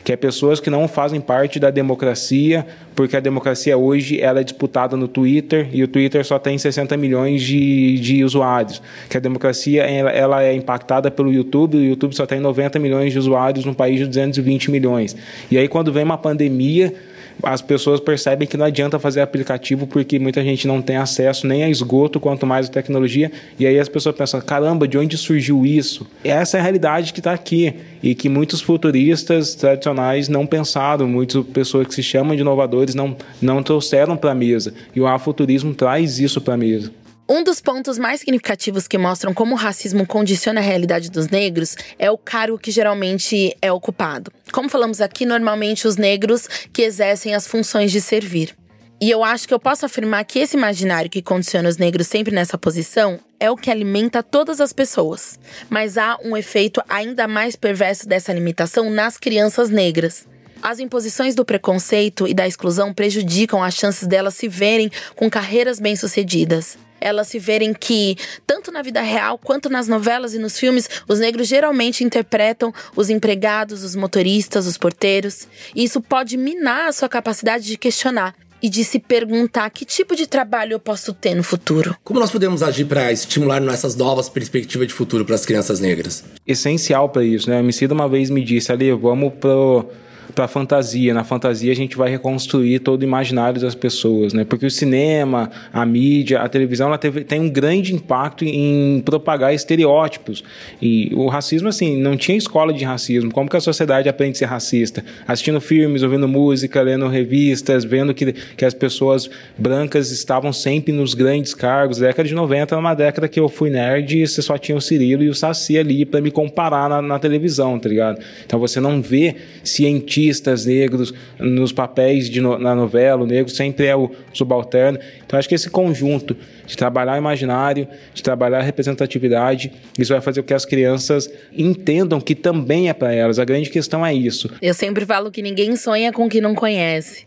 que 0.06 0.14
é 0.14 0.16
pessoas 0.16 0.60
que 0.60 0.70
não 0.70 0.88
fazem 0.88 1.20
parte 1.20 1.60
da 1.60 1.72
democracia, 1.72 2.64
porque 2.96 3.18
a 3.18 3.20
democracia 3.20 3.76
hoje 3.76 4.22
ela 4.22 4.40
é 4.40 4.44
disputada 4.44 4.96
no 4.96 5.08
Twitter 5.08 5.68
e 5.74 5.82
o 5.82 5.88
Twitter 5.88 6.24
só 6.24 6.38
tem 6.38 6.60
60 6.60 6.96
milhões 6.96 7.42
de, 7.42 8.00
de 8.00 8.24
usuários, 8.24 8.80
que 9.10 9.18
a 9.18 9.20
democracia 9.20 9.82
ela, 9.82 10.12
ela 10.12 10.44
é 10.44 10.54
impactada 10.54 11.10
pelo 11.10 11.34
YouTube, 11.34 11.78
o 11.78 11.84
YouTube 11.84 12.16
só 12.16 12.28
tem 12.28 12.40
90 12.40 12.78
milhões 12.78 13.14
de 13.14 13.18
usuários 13.18 13.66
num 13.66 13.74
país 13.74 13.98
de 13.98 14.06
220 14.06 14.70
milhões. 14.70 15.18
E 15.50 15.58
aí 15.58 15.68
quando 15.68 15.92
vem 15.92 16.04
uma 16.04 16.20
pandemia, 16.20 16.94
as 17.44 17.62
pessoas 17.62 18.00
percebem 18.00 18.48
que 18.48 18.58
não 18.58 18.66
adianta 18.66 19.00
fazer 19.00 19.22
aplicativo 19.22 19.88
porque 19.88 20.20
muita 20.20 20.44
gente 20.44 20.68
não 20.68 20.82
tem 20.82 20.98
acesso 20.98 21.48
nem 21.48 21.64
a 21.64 21.70
esgoto, 21.70 22.20
quanto 22.20 22.46
mais 22.46 22.68
a 22.68 22.72
tecnologia. 22.72 23.32
E 23.60 23.66
aí 23.66 23.80
as 23.80 23.90
pessoas 23.90 24.16
pensam: 24.16 24.42
caramba, 24.42 24.88
de 24.88 24.98
onde 24.98 25.18
surgiu 25.18 25.66
isso? 25.66 26.08
Essa 26.24 26.58
é 26.58 26.60
a 26.60 26.64
realidade 26.64 27.14
que 27.14 27.20
está 27.20 27.34
aqui 27.34 27.74
e 28.02 28.16
que 28.16 28.30
muitos 28.30 28.62
futuristas 28.62 29.56
tradicionais 29.56 30.28
não 30.28 30.46
pensaram, 30.46 31.08
muitas 31.08 31.44
pessoas 31.46 31.88
que 31.88 31.96
se 31.96 32.04
chamam 32.04 32.36
de 32.36 32.42
inovadores 32.42 32.96
não, 32.96 33.16
não 33.42 33.62
trouxeram 33.64 34.16
para 34.18 34.32
a 34.32 34.36
mesa. 34.36 34.74
E 34.96 35.02
o 35.02 35.08
afuturismo 35.08 35.74
traz 35.74 36.20
isso 36.20 36.42
para 36.42 36.54
a 36.54 36.58
mesa. 36.58 36.92
Um 37.28 37.44
dos 37.44 37.60
pontos 37.60 37.98
mais 37.98 38.20
significativos 38.20 38.88
que 38.88 39.00
mostram 39.00 39.34
como 39.34 39.56
o 39.56 39.58
racismo 39.58 40.06
condiciona 40.06 40.60
a 40.60 40.64
realidade 40.64 41.10
dos 41.10 41.28
negros 41.28 41.76
é 41.98 42.12
o 42.12 42.20
cargo 42.20 42.60
que 42.60 42.70
geralmente 42.70 43.58
é 43.60 43.72
ocupado. 43.72 44.32
Como 44.52 44.70
falamos 44.70 45.02
aqui, 45.02 45.26
normalmente 45.26 45.88
os 45.88 45.98
negros 45.98 46.48
que 46.72 46.84
exercem 46.84 47.34
as 47.34 47.48
funções 47.48 47.92
de 47.92 48.00
servir. 48.00 48.56
E 49.02 49.10
eu 49.10 49.24
acho 49.24 49.48
que 49.48 49.54
eu 49.56 49.60
posso 49.60 49.88
afirmar 49.88 50.24
que 50.24 50.38
esse 50.38 50.56
imaginário 50.56 51.10
que 51.10 51.20
condiciona 51.20 51.68
os 51.68 51.78
negros 51.78 52.06
sempre 52.06 52.34
nessa 52.34 52.60
posição 52.60 53.20
é 53.40 53.50
o 53.50 53.58
que 53.58 53.72
alimenta 53.72 54.22
todas 54.22 54.62
as 54.62 54.72
pessoas. 54.72 55.40
Mas 55.68 55.98
há 55.98 56.20
um 56.24 56.38
efeito 56.38 56.80
ainda 56.88 57.28
mais 57.28 57.56
perverso 57.56 58.08
dessa 58.08 58.32
limitação 58.32 58.92
nas 58.92 59.18
crianças 59.18 59.72
negras. 59.72 60.28
As 60.62 60.78
imposições 60.78 61.34
do 61.34 61.44
preconceito 61.44 62.28
e 62.28 62.36
da 62.36 62.48
exclusão 62.48 62.94
prejudicam 62.94 63.64
as 63.64 63.74
chances 63.74 64.08
delas 64.08 64.36
se 64.36 64.48
verem 64.48 64.92
com 65.16 65.28
carreiras 65.28 65.80
bem-sucedidas 65.80 66.78
elas 67.06 67.28
se 67.28 67.38
verem 67.38 67.72
que, 67.72 68.18
tanto 68.48 68.72
na 68.72 68.82
vida 68.82 69.00
real 69.00 69.38
quanto 69.38 69.70
nas 69.70 69.88
novelas 69.88 70.34
e 70.34 70.40
nos 70.40 70.58
filmes, 70.58 70.90
os 71.08 71.20
negros 71.20 71.48
geralmente 71.48 72.04
interpretam 72.04 72.74
os 72.96 73.12
empregados, 73.12 73.84
os 73.84 73.96
motoristas, 73.96 74.66
os 74.66 74.76
porteiros. 74.76 75.48
E 75.76 75.84
isso 75.84 76.02
pode 76.02 76.36
minar 76.36 76.90
a 76.90 76.92
sua 76.92 77.08
capacidade 77.08 77.66
de 77.66 77.78
questionar 77.78 78.34
e 78.62 78.70
de 78.70 78.84
se 78.84 78.98
perguntar 78.98 79.70
que 79.70 79.86
tipo 79.86 80.16
de 80.16 80.26
trabalho 80.26 80.74
eu 80.74 80.80
posso 80.80 81.14
ter 81.14 81.36
no 81.36 81.44
futuro. 81.44 81.96
Como 82.04 82.20
nós 82.20 82.32
podemos 82.32 82.64
agir 82.64 82.86
para 82.86 83.12
estimular 83.12 83.62
essas 83.68 83.96
novas 83.96 84.28
perspectivas 84.28 84.88
de 84.88 84.94
futuro 84.94 85.24
para 85.24 85.36
as 85.36 85.46
crianças 85.46 85.80
negras? 85.80 86.24
Essencial 86.48 87.10
para 87.10 87.24
isso, 87.24 87.48
né? 87.48 87.58
A 87.58 87.60
Emicida 87.60 87.94
uma 87.94 88.10
vez 88.10 88.32
me 88.32 88.44
disse 88.44 88.72
ali, 88.72 88.92
vamos 88.92 89.34
pro 89.40 89.88
para 90.36 90.48
fantasia. 90.48 91.14
Na 91.14 91.24
fantasia 91.24 91.72
a 91.72 91.76
gente 91.76 91.96
vai 91.96 92.10
reconstruir 92.10 92.80
todo 92.80 93.02
o 93.02 93.06
imaginário 93.06 93.60
das 93.60 93.74
pessoas, 93.74 94.34
né? 94.34 94.44
Porque 94.44 94.66
o 94.66 94.70
cinema, 94.72 95.50
a 95.72 95.86
mídia, 95.86 96.42
a 96.42 96.50
televisão, 96.50 96.88
ela 96.88 96.98
teve, 96.98 97.24
tem 97.24 97.40
um 97.40 97.50
grande 97.50 97.96
impacto 97.96 98.44
em 98.44 99.02
propagar 99.04 99.54
estereótipos. 99.54 100.44
E 100.82 101.12
o 101.16 101.28
racismo, 101.28 101.70
assim, 101.70 101.98
não 101.98 102.18
tinha 102.18 102.38
escola 102.38 102.74
de 102.74 102.84
racismo. 102.84 103.32
Como 103.32 103.50
que 103.50 103.56
a 103.56 103.62
sociedade 103.62 104.10
aprende 104.10 104.34
a 104.34 104.40
ser 104.40 104.46
racista? 104.46 105.06
Assistindo 105.26 105.62
filmes, 105.62 106.04
ouvindo 106.04 106.28
música, 106.28 106.82
lendo 106.82 107.08
revistas, 107.08 107.86
vendo 107.86 108.14
que, 108.14 108.34
que 108.34 108.66
as 108.66 108.74
pessoas 108.74 109.30
brancas 109.58 110.12
estavam 110.12 110.52
sempre 110.52 110.92
nos 110.92 111.14
grandes 111.14 111.54
cargos. 111.54 112.02
A 112.02 112.08
década 112.08 112.28
de 112.28 112.36
90 112.36 112.76
era 112.76 112.80
uma 112.80 112.94
década 112.94 113.28
que 113.30 113.40
eu 113.40 113.48
fui 113.48 113.70
nerd 113.70 114.22
e 114.22 114.28
você 114.28 114.42
só 114.42 114.58
tinha 114.58 114.78
o 114.78 114.82
Cirilo 114.82 115.24
e 115.24 115.30
o 115.30 115.34
Saci 115.34 115.78
ali 115.78 116.06
para 116.06 116.20
me 116.20 116.30
comparar 116.30 116.90
na, 116.90 117.02
na 117.02 117.20
televisão, 117.20 117.80
tá 117.80 117.88
ligado? 117.88 118.20
Então 118.46 118.60
você 118.60 118.82
não 118.82 119.02
vê 119.02 119.36
cientistas 119.64 120.25
artistas 120.26 120.66
negros 120.66 121.14
nos 121.40 121.72
papéis 121.72 122.30
de 122.30 122.42
no, 122.42 122.58
na 122.58 122.74
novela, 122.74 123.24
o 123.24 123.28
negro 123.28 123.52
sempre 123.52 123.86
é 123.86 123.96
o 123.96 124.12
subalterno. 124.34 125.00
Então 125.26 125.38
acho 125.38 125.48
que 125.48 125.56
esse 125.56 125.70
conjunto 125.70 126.36
de 126.66 126.76
trabalhar 126.76 127.14
o 127.14 127.18
imaginário, 127.18 127.88
de 128.14 128.24
trabalhar 128.24 128.60
a 128.60 128.64
representatividade, 128.64 129.72
isso 129.98 130.12
vai 130.12 130.22
fazer 130.22 130.42
com 130.42 130.48
que 130.48 130.54
as 130.54 130.66
crianças 130.66 131.32
entendam 131.56 132.20
que 132.20 132.34
também 132.34 132.90
é 132.90 132.94
para 132.94 133.14
elas. 133.14 133.38
A 133.38 133.46
grande 133.46 133.70
questão 133.70 134.06
é 134.06 134.14
isso. 134.14 134.50
Eu 134.62 134.74
sempre 134.74 135.06
falo 135.06 135.32
que 135.32 135.42
ninguém 135.42 135.76
sonha 135.76 136.12
com 136.12 136.26
o 136.26 136.30
que 136.30 136.42
não 136.42 136.56
conhece. 136.56 137.26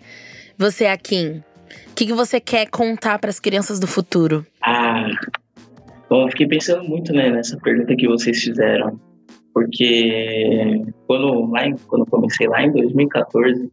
Você, 0.56 0.86
Akin, 0.86 1.42
o 1.90 1.94
que, 1.94 2.06
que 2.06 2.12
você 2.12 2.40
quer 2.40 2.68
contar 2.68 3.18
para 3.18 3.30
as 3.30 3.38
crianças 3.38 3.78
do 3.78 3.86
futuro? 3.86 4.44
Ah, 4.60 5.06
bom, 6.10 6.24
eu 6.24 6.28
fiquei 6.30 6.48
pensando 6.48 6.82
muito 6.82 7.12
né, 7.12 7.30
nessa 7.30 7.56
pergunta 7.58 7.94
que 7.94 8.08
vocês 8.08 8.42
fizeram 8.42 8.98
porque 9.58 10.84
quando, 11.08 11.50
lá 11.50 11.66
em, 11.66 11.76
quando 11.88 12.06
comecei 12.06 12.46
lá 12.46 12.62
em 12.62 12.70
2014, 12.70 13.68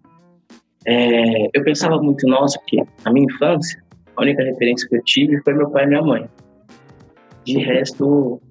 é, 0.87 1.45
eu 1.53 1.63
pensava 1.63 2.01
muito, 2.01 2.27
nossa, 2.27 2.57
porque 2.59 2.83
na 3.05 3.13
minha 3.13 3.27
infância, 3.31 3.79
a 4.17 4.23
única 4.23 4.43
referência 4.43 4.89
que 4.89 4.95
eu 4.95 5.03
tive 5.03 5.39
foi 5.43 5.53
meu 5.53 5.69
pai 5.69 5.83
e 5.83 5.87
minha 5.87 6.01
mãe. 6.01 6.27
De 7.43 7.59
resto, 7.59 8.41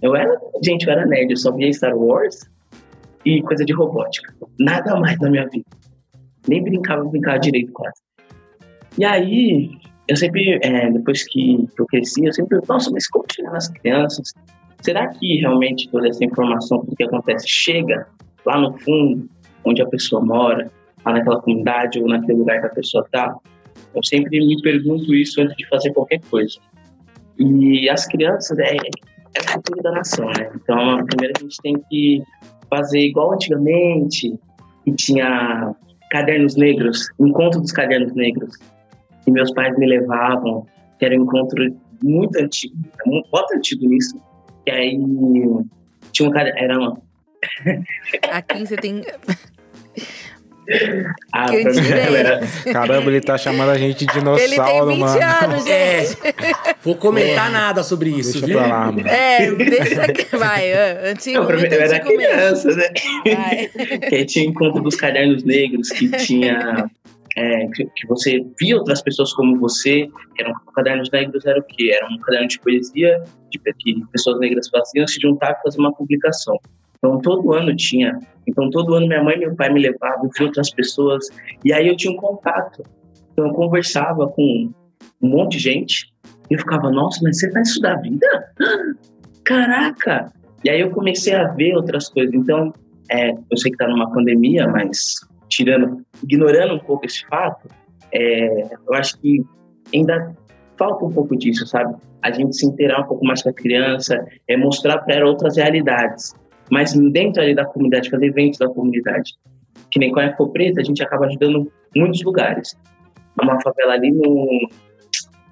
eu 0.00 0.14
era, 0.14 0.40
gente, 0.62 0.86
eu 0.86 0.92
era 0.92 1.04
nerd, 1.04 1.32
eu 1.32 1.36
só 1.36 1.50
via 1.50 1.72
Star 1.72 1.96
Wars 1.96 2.48
e 3.24 3.42
coisa 3.42 3.64
de 3.64 3.72
robótica. 3.72 4.32
Nada 4.60 4.94
mais 5.00 5.18
na 5.18 5.30
minha 5.30 5.48
vida. 5.48 5.66
Nem 6.46 6.62
brincava, 6.62 7.02
brincava 7.04 7.40
direito 7.40 7.72
quase. 7.72 8.00
E 8.96 9.04
aí, 9.04 9.70
eu 10.06 10.16
sempre, 10.16 10.60
é, 10.62 10.92
depois 10.92 11.24
que 11.24 11.66
eu 11.76 11.86
cresci, 11.86 12.24
eu 12.24 12.32
sempre, 12.32 12.60
nossa, 12.68 12.88
mas 12.92 13.08
como 13.08 13.24
chegar 13.32 13.50
nas 13.50 13.66
crianças? 13.66 14.32
Será 14.84 15.08
que 15.08 15.40
realmente 15.40 15.88
toda 15.88 16.08
essa 16.08 16.22
informação, 16.22 16.80
tudo 16.80 16.94
que 16.94 17.04
acontece, 17.04 17.48
chega 17.48 18.06
lá 18.44 18.60
no 18.60 18.78
fundo, 18.80 19.26
onde 19.64 19.80
a 19.80 19.86
pessoa 19.86 20.22
mora, 20.22 20.70
lá 21.04 21.12
naquela 21.14 21.40
comunidade 21.40 21.98
ou 22.00 22.06
naquele 22.06 22.38
lugar 22.38 22.60
que 22.60 22.66
a 22.66 22.70
pessoa 22.70 23.02
está? 23.02 23.34
Eu 23.94 24.04
sempre 24.04 24.38
me 24.38 24.60
pergunto 24.60 25.14
isso 25.14 25.40
antes 25.40 25.56
de 25.56 25.66
fazer 25.68 25.90
qualquer 25.94 26.20
coisa. 26.28 26.58
E 27.38 27.88
as 27.88 28.06
crianças 28.06 28.58
é, 28.58 28.76
é 28.76 29.52
cultura 29.52 29.82
da 29.84 29.92
nação, 29.92 30.26
né? 30.26 30.50
Então, 30.54 31.04
primeiro 31.06 31.32
a 31.38 31.40
gente 31.42 31.56
tem 31.62 31.74
que 31.88 32.22
fazer 32.68 33.00
igual 33.00 33.32
antigamente, 33.32 34.38
que 34.84 34.92
tinha 34.92 35.74
cadernos 36.10 36.56
negros, 36.56 37.08
encontro 37.18 37.58
dos 37.58 37.72
cadernos 37.72 38.14
negros, 38.14 38.54
que 39.24 39.30
meus 39.30 39.50
pais 39.54 39.76
me 39.78 39.86
levavam, 39.86 40.66
que 40.98 41.06
era 41.06 41.18
um 41.18 41.22
encontro 41.22 41.74
muito 42.02 42.38
antigo, 42.38 42.74
muito 43.06 43.54
antigo 43.54 43.88
nisso, 43.88 44.20
e 44.66 44.70
aí 44.70 44.98
tinha 46.12 46.28
um 46.28 46.32
cara, 46.32 46.52
era 46.56 46.78
uma. 46.78 47.00
Aqui 48.32 48.66
você 48.66 48.76
tem. 48.76 49.02
Ah, 51.30 51.44
que 51.50 51.56
era... 52.16 52.40
Caramba, 52.72 53.10
ele 53.10 53.20
tá 53.20 53.36
chamando 53.36 53.68
a 53.70 53.76
gente 53.76 54.06
de 54.06 54.12
dinossauro, 54.14 54.40
Ele 54.42 54.56
tem 54.56 54.86
20 54.86 54.98
mano. 54.98 55.52
anos, 55.52 55.66
É, 55.68 56.04
gente. 56.06 56.16
vou 56.82 56.94
comentar 56.96 57.50
nada 57.50 57.82
sobre 57.82 58.08
isso, 58.08 58.32
Deixa 58.40 58.46
viu? 58.46 58.56
pra 58.58 58.66
lá, 58.66 58.86
mano. 58.90 59.06
É, 59.06 59.52
deixa 59.52 60.10
que 60.10 60.24
vai. 60.36 60.72
ah, 60.72 61.10
Antigo, 61.10 61.40
Não, 61.40 61.50
muito 61.50 61.66
eu 61.74 61.80
era 61.82 61.96
antigo 61.96 62.16
mesmo. 62.16 62.32
criança, 62.32 62.68
né? 62.76 62.88
Vai. 63.26 63.68
que 64.08 64.14
aí 64.14 64.24
tinha 64.24 64.46
encontro 64.46 64.82
dos 64.82 64.94
cadernos 64.96 65.44
negros, 65.44 65.90
que 65.90 66.08
tinha. 66.16 66.90
É, 67.36 67.66
que, 67.68 67.84
que 67.96 68.06
você 68.06 68.44
via 68.60 68.76
outras 68.76 69.02
pessoas 69.02 69.32
como 69.32 69.58
você, 69.58 70.08
que 70.34 70.42
eram 70.42 70.54
cadernos 70.74 71.10
negros, 71.10 71.44
era 71.44 71.58
o 71.58 71.62
quê? 71.62 71.90
Era 71.92 72.06
um 72.06 72.18
caderno 72.18 72.48
de 72.48 72.60
poesia 72.60 73.22
de, 73.50 73.58
que 73.58 74.06
pessoas 74.12 74.38
negras 74.40 74.68
faziam, 74.68 75.06
se 75.06 75.20
juntar 75.20 75.52
e 75.52 75.62
fazer 75.62 75.78
uma 75.78 75.92
publicação. 75.92 76.56
Então, 76.98 77.20
todo 77.20 77.52
ano 77.52 77.74
tinha. 77.76 78.18
Então, 78.46 78.70
todo 78.70 78.94
ano 78.94 79.06
minha 79.06 79.22
mãe 79.22 79.36
e 79.36 79.40
meu 79.40 79.54
pai 79.56 79.72
me 79.72 79.80
levavam, 79.80 80.30
via 80.36 80.46
outras 80.46 80.70
pessoas, 80.70 81.28
e 81.64 81.72
aí 81.72 81.88
eu 81.88 81.96
tinha 81.96 82.12
um 82.12 82.16
contato. 82.16 82.82
Então, 83.32 83.48
eu 83.48 83.52
conversava 83.52 84.28
com 84.28 84.70
um 85.20 85.28
monte 85.28 85.56
de 85.56 85.64
gente, 85.64 86.12
e 86.50 86.54
eu 86.54 86.60
ficava, 86.60 86.90
nossa, 86.90 87.20
mas 87.22 87.38
você 87.38 87.50
faz 87.50 87.68
isso 87.68 87.80
da 87.80 87.96
vida? 87.96 88.26
Caraca! 89.44 90.32
E 90.64 90.70
aí 90.70 90.80
eu 90.80 90.90
comecei 90.90 91.34
a 91.34 91.48
ver 91.48 91.74
outras 91.74 92.08
coisas. 92.08 92.32
Então, 92.34 92.72
é, 93.10 93.32
eu 93.32 93.56
sei 93.56 93.70
que 93.70 93.74
está 93.74 93.86
numa 93.86 94.10
pandemia, 94.10 94.66
mas 94.68 95.14
tirando, 95.54 96.04
ignorando 96.22 96.74
um 96.74 96.78
pouco 96.78 97.06
esse 97.06 97.26
fato, 97.26 97.68
é, 98.12 98.64
eu 98.86 98.94
acho 98.94 99.18
que 99.20 99.44
ainda 99.94 100.34
falta 100.76 101.04
um 101.04 101.12
pouco 101.12 101.36
disso, 101.36 101.66
sabe? 101.66 101.94
A 102.22 102.30
gente 102.30 102.56
se 102.56 102.66
inteirar 102.66 103.02
um 103.02 103.06
pouco 103.06 103.24
mais 103.24 103.42
com 103.42 103.50
a 103.50 103.52
criança, 103.52 104.24
é 104.48 104.56
mostrar 104.56 104.98
para 104.98 105.16
ela 105.16 105.26
outras 105.26 105.56
realidades. 105.56 106.34
Mas 106.70 106.94
dentro 106.94 107.42
ali 107.42 107.54
da 107.54 107.64
comunidade, 107.64 108.10
fazer 108.10 108.26
eventos 108.26 108.58
da 108.58 108.68
comunidade. 108.68 109.34
Que 109.90 109.98
nem 109.98 110.10
com 110.10 110.20
a 110.20 110.24
Eco 110.24 110.48
Preta, 110.50 110.80
a 110.80 110.84
gente 110.84 111.02
acaba 111.02 111.26
ajudando 111.26 111.70
muitos 111.94 112.22
lugares. 112.22 112.74
Uma 113.40 113.60
favela 113.60 113.92
ali 113.92 114.10
no. 114.10 114.68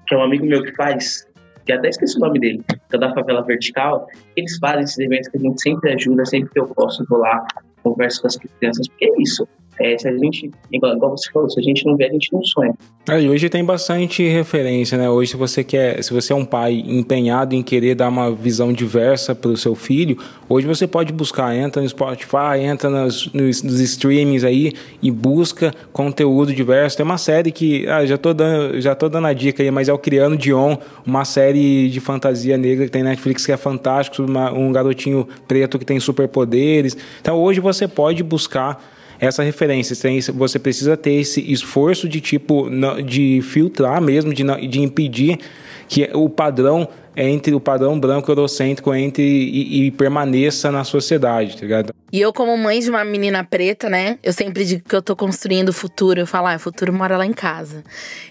que 0.07 0.15
é 0.15 0.17
um 0.17 0.23
amigo 0.23 0.45
meu 0.45 0.63
que 0.63 0.73
faz, 0.73 1.27
que 1.65 1.71
até 1.71 1.89
esqueci 1.89 2.17
o 2.17 2.21
nome 2.21 2.39
dele, 2.39 2.63
que 2.67 2.95
é 2.95 2.99
da 2.99 3.13
favela 3.13 3.43
vertical. 3.43 4.07
Eles 4.35 4.57
fazem 4.57 4.83
esses 4.83 4.97
eventos 4.97 5.29
que 5.29 5.37
a 5.37 5.41
gente 5.41 5.61
sempre 5.61 5.93
ajuda, 5.93 6.25
sempre 6.25 6.49
que 6.51 6.59
eu 6.59 6.67
posso, 6.67 7.05
vou 7.07 7.19
lá, 7.19 7.45
converso 7.83 8.21
com 8.21 8.27
as 8.27 8.37
crianças, 8.37 8.87
porque 8.87 9.05
é 9.05 9.21
isso. 9.21 9.47
É, 9.79 9.97
se 9.97 10.07
a 10.07 10.15
gente, 10.15 10.51
igual, 10.71 10.95
igual, 10.95 11.17
você 11.17 11.31
falou, 11.31 11.49
se 11.49 11.59
a 11.59 11.63
gente 11.63 11.85
não 11.85 11.97
vê, 11.97 12.05
a 12.05 12.11
gente 12.11 12.31
não 12.31 12.43
sonha. 12.43 12.73
E 13.09 13.27
hoje 13.27 13.49
tem 13.49 13.65
bastante 13.65 14.25
referência, 14.29 14.97
né? 14.97 15.09
Hoje, 15.09 15.31
se 15.31 15.37
você 15.37 15.61
quer, 15.61 16.01
se 16.01 16.13
você 16.13 16.31
é 16.31 16.35
um 16.35 16.45
pai 16.45 16.83
empenhado 16.87 17.53
em 17.53 17.61
querer 17.61 17.95
dar 17.95 18.07
uma 18.07 18.31
visão 18.31 18.71
diversa 18.71 19.35
para 19.35 19.51
o 19.51 19.57
seu 19.57 19.75
filho, 19.75 20.17
hoje 20.47 20.65
você 20.65 20.87
pode 20.87 21.11
buscar, 21.11 21.53
entra 21.53 21.81
no 21.81 21.89
Spotify, 21.89 22.59
entra 22.61 22.89
nos, 22.89 23.31
nos, 23.33 23.61
nos, 23.61 23.79
streamings 23.81 24.45
aí 24.45 24.71
e 25.01 25.11
busca 25.11 25.73
conteúdo 25.91 26.53
diverso. 26.53 26.95
Tem 26.95 27.05
uma 27.05 27.17
série 27.17 27.51
que, 27.51 27.85
ah, 27.87 28.05
já 28.05 28.17
tô 28.17 28.33
dando, 28.33 28.79
já 28.79 28.95
tô 28.95 29.09
dando 29.09 29.27
a 29.27 29.33
dica 29.33 29.61
aí, 29.61 29.69
mas 29.69 29.89
é 29.89 29.93
o 29.93 29.97
Criando 29.97 30.37
Dion, 30.37 30.77
uma 31.05 31.25
série 31.25 31.89
de 31.89 31.99
fantasia 31.99 32.57
negra 32.57 32.85
que 32.85 32.91
tem 32.91 33.03
Netflix 33.03 33.45
que 33.45 33.51
é 33.51 33.57
fantástico, 33.57 34.23
uma, 34.23 34.49
um 34.53 34.71
garotinho 34.71 35.27
preto 35.45 35.77
que 35.77 35.85
tem 35.85 35.99
superpoderes. 35.99 36.95
Então, 37.19 37.35
hoje 37.35 37.59
você 37.59 37.85
pode 37.85 38.23
buscar 38.23 38.92
essa 39.19 39.43
referência. 39.43 39.95
Você 40.33 40.59
precisa 40.59 40.97
ter 40.97 41.13
esse 41.13 41.41
esforço 41.51 42.07
de 42.07 42.21
tipo 42.21 42.69
de 43.05 43.41
filtrar 43.41 44.01
mesmo, 44.01 44.33
de, 44.33 44.43
de 44.67 44.81
impedir 44.81 45.39
que 45.87 46.09
o 46.13 46.29
padrão 46.29 46.87
entre 47.15 47.53
o 47.53 47.59
padrão 47.59 47.99
branco 47.99 48.29
eurocêntrico 48.31 48.93
entre 48.93 49.23
e, 49.23 49.87
e, 49.87 49.91
permaneça 49.91 50.71
na 50.71 50.83
sociedade, 50.83 51.55
tá 51.55 51.61
ligado? 51.61 51.93
E 52.11 52.21
eu, 52.21 52.31
como 52.31 52.55
mãe 52.55 52.79
de 52.79 52.91
uma 52.91 53.03
menina 53.03 53.43
preta, 53.43 53.89
né? 53.89 54.19
Eu 54.21 54.31
sempre 54.31 54.63
digo 54.63 54.87
que 54.87 54.95
eu 54.95 55.01
tô 55.01 55.15
construindo 55.15 55.69
o 55.69 55.73
futuro. 55.73 56.19
Eu 56.19 56.27
falo, 56.27 56.45
ah, 56.45 56.55
o 56.55 56.59
futuro 56.59 56.93
mora 56.93 57.17
lá 57.17 57.25
em 57.25 57.33
casa. 57.33 57.83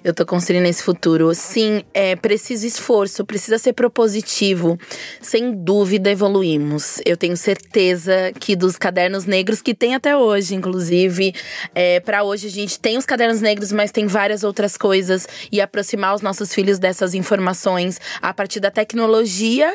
Eu 0.05 0.15
tô 0.15 0.25
construindo 0.25 0.67
esse 0.67 0.85
futuro. 0.85 1.35
Sim, 1.35 1.83
é 1.93 2.15
preciso 2.15 2.65
esforço, 2.65 3.25
precisa 3.25 3.59
ser 3.59 3.73
propositivo. 3.73 4.79
Sem 5.21 5.53
dúvida, 5.53 6.13
evoluímos. 6.13 7.01
Eu 7.05 7.17
tenho 7.17 7.37
certeza 7.37 8.33
que 8.39 8.55
dos 8.55 8.77
cadernos 8.77 9.25
negros 9.25 9.61
que 9.61 9.75
tem 9.75 9.97
até 9.97 10.17
hoje, 10.17 10.55
inclusive, 10.55 11.35
é, 11.75 11.99
para 11.99 12.23
hoje 12.23 12.47
a 12.47 12.51
gente 12.51 12.79
tem 12.79 12.97
os 12.97 13.05
cadernos 13.05 13.41
negros, 13.41 13.73
mas 13.73 13.91
tem 13.91 14.07
várias 14.07 14.45
outras 14.45 14.77
coisas. 14.77 15.27
E 15.51 15.61
aproximar 15.61 16.15
os 16.15 16.23
nossos 16.23 16.55
filhos 16.55 16.79
dessas 16.79 17.15
informações 17.15 18.01
a 18.21 18.33
partir 18.33 18.61
da 18.61 18.71
tecnologia, 18.73 19.73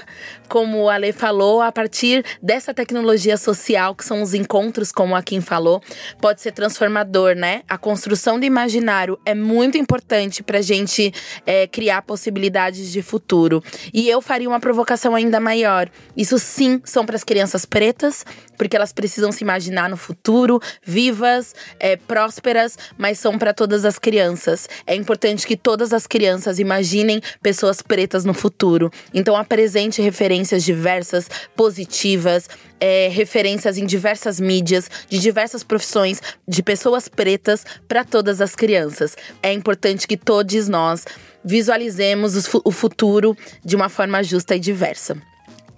como 0.50 0.84
o 0.84 0.90
Ale 0.90 1.14
falou, 1.14 1.62
a 1.62 1.72
partir 1.72 2.26
dessa 2.42 2.74
tecnologia 2.74 3.38
social, 3.38 3.96
que 3.96 4.04
são 4.04 4.22
os 4.22 4.34
encontros, 4.34 4.92
como 4.92 5.16
a 5.16 5.22
Kim 5.22 5.42
falou, 5.42 5.82
pode 6.20 6.42
ser 6.42 6.52
transformador, 6.52 7.36
né? 7.36 7.62
A 7.68 7.78
construção 7.78 8.40
do 8.40 8.46
imaginário 8.46 9.20
é 9.26 9.36
muito 9.36 9.78
importante 9.78 10.42
para 10.44 10.60
a 10.60 10.62
gente 10.62 11.14
é, 11.46 11.68
criar 11.68 12.02
possibilidades 12.02 12.92
de 12.92 13.02
futuro. 13.02 13.64
E 13.94 14.10
eu 14.10 14.22
faria 14.22 14.50
uma 14.50 14.60
provocação 14.60 15.16
ainda 15.16 15.40
maior. 15.40 15.90
Isso 16.16 16.40
sim 16.40 16.82
são 16.84 17.06
para 17.06 17.16
as 17.16 17.24
crianças 17.24 17.66
pretas, 17.66 18.26
porque 18.58 18.76
elas 18.76 18.92
precisam 18.92 19.32
se 19.32 19.44
imaginar 19.44 19.90
no 19.90 19.98
futuro, 19.98 20.60
vivas, 20.84 21.54
é, 21.80 21.96
prósperas, 21.96 22.78
mas 22.98 23.20
são 23.20 23.38
para 23.38 23.54
todas 23.54 23.86
as 23.86 24.00
crianças. 24.00 24.68
É 24.86 24.96
importante 24.96 25.46
que 25.46 25.56
todas 25.56 25.94
as 25.94 26.08
crianças 26.08 26.60
imaginem 26.60 27.22
pessoas 27.42 27.82
pretas 27.82 28.26
no 28.26 28.34
futuro. 28.34 28.87
Então 29.14 29.36
apresente 29.36 30.02
referências 30.02 30.64
diversas, 30.64 31.30
positivas, 31.56 32.50
é, 32.80 33.08
referências 33.10 33.78
em 33.78 33.86
diversas 33.86 34.40
mídias, 34.40 34.90
de 35.10 35.20
diversas 35.20 35.64
profissões, 35.64 36.22
de 36.48 36.62
pessoas 36.62 37.08
pretas 37.08 37.66
para 37.88 38.04
todas 38.04 38.42
as 38.42 38.56
crianças. 38.56 39.16
É 39.42 39.52
importante 39.52 40.08
que 40.08 40.18
todos 40.18 40.68
nós 40.68 41.06
visualizemos 41.44 42.36
o 42.64 42.72
futuro 42.72 43.36
de 43.64 43.76
uma 43.76 43.90
forma 43.90 44.22
justa 44.24 44.56
e 44.56 44.60
diversa. 44.60 45.18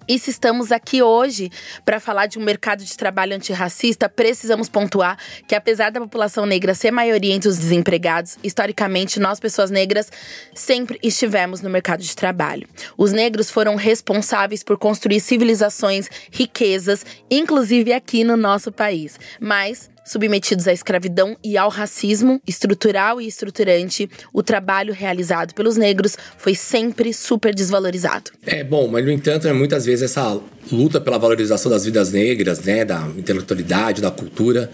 E 0.10 0.18
se 0.18 0.32
estamos 0.32 0.72
aqui 0.72 1.04
hoje 1.04 1.52
para 1.86 2.00
falar 2.00 2.26
de 2.26 2.40
um 2.40 2.44
mercado 2.44 2.84
de 2.84 2.98
trabalho 2.98 3.36
antirracista, 3.36 4.10
precisamos 4.10 4.68
pontuar 4.68 5.20
que, 5.48 5.54
apesar 5.54 5.92
da 5.92 6.00
população 6.00 6.48
negra 6.48 6.74
ser 6.74 6.90
maioria 6.90 7.32
entre 7.36 7.48
os 7.48 7.60
desempregados, 7.60 8.36
historicamente, 8.44 9.20
nós, 9.20 9.40
pessoas 9.40 9.70
negras, 9.70 10.12
sempre 10.52 10.98
estivemos 11.04 11.62
no 11.62 11.70
mercado 11.70 12.02
de 12.02 12.16
trabalho. 12.16 12.68
Os 12.98 13.12
negros 13.12 13.52
foram 13.52 13.76
responsáveis 13.76 14.64
por 14.64 14.80
construir 14.80 15.20
civilizações, 15.20 16.10
riquezas, 16.32 17.06
inclusive 17.30 17.94
aqui 17.94 18.24
no 18.24 18.36
nosso 18.36 18.72
país. 18.72 19.20
Mas 19.40 19.92
submetidos 20.06 20.68
à 20.68 20.74
escravidão 20.74 21.38
e 21.44 21.58
ao 21.58 21.70
racismo 21.70 22.42
estrutural 22.48 23.22
e 23.22 23.28
estruturante, 23.28 24.10
o 24.34 24.42
trabalho 24.42 24.94
realizado 24.94 25.54
pelos 25.54 25.78
negros 25.78 26.18
foi 26.38 26.56
sempre 26.56 27.14
super 27.14 27.54
desvalorizado. 27.54 28.32
É 28.46 28.64
bom, 28.64 28.88
mas 28.88 29.06
no 29.06 29.12
entanto, 29.12 29.48
é 29.48 29.54
muitas 29.54 29.86
vezes 29.86 30.04
essa 30.04 30.40
luta 30.72 31.00
pela 31.00 31.18
valorização 31.18 31.72
das 31.72 31.86
vidas 31.86 32.12
negras, 32.12 32.62
né, 32.62 32.86
da 32.86 33.08
intelectualidade, 33.18 34.02
da 34.02 34.12
cultura, 34.12 34.72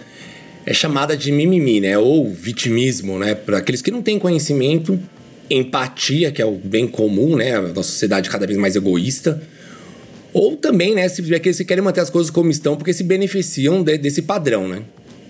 é 0.66 0.74
chamada 0.74 1.16
de 1.16 1.32
mimimi, 1.32 1.80
né, 1.80 1.98
ou 1.98 2.32
vitimismo, 2.32 3.20
né, 3.20 3.36
para 3.36 3.58
aqueles 3.58 3.82
que 3.82 3.92
não 3.92 4.02
têm 4.02 4.18
conhecimento, 4.18 5.00
empatia, 5.50 6.32
que 6.32 6.42
é 6.42 6.46
o 6.46 6.56
bem 6.56 6.88
comum, 6.88 7.36
né, 7.36 7.56
a 7.56 7.62
nossa 7.62 7.90
sociedade 7.90 8.30
cada 8.30 8.48
vez 8.48 8.58
mais 8.58 8.76
egoísta. 8.76 9.42
Ou 10.34 10.58
também, 10.58 10.96
né, 10.96 11.08
se 11.08 11.22
aqueles 11.34 11.58
que 11.58 11.64
querem 11.64 11.84
manter 11.84 12.02
as 12.02 12.10
coisas 12.10 12.30
como 12.30 12.50
estão 12.50 12.76
porque 12.76 12.92
se 12.94 13.04
beneficiam 13.04 13.84
de, 13.84 13.98
desse 13.98 14.22
padrão, 14.24 14.68
né? 14.68 14.82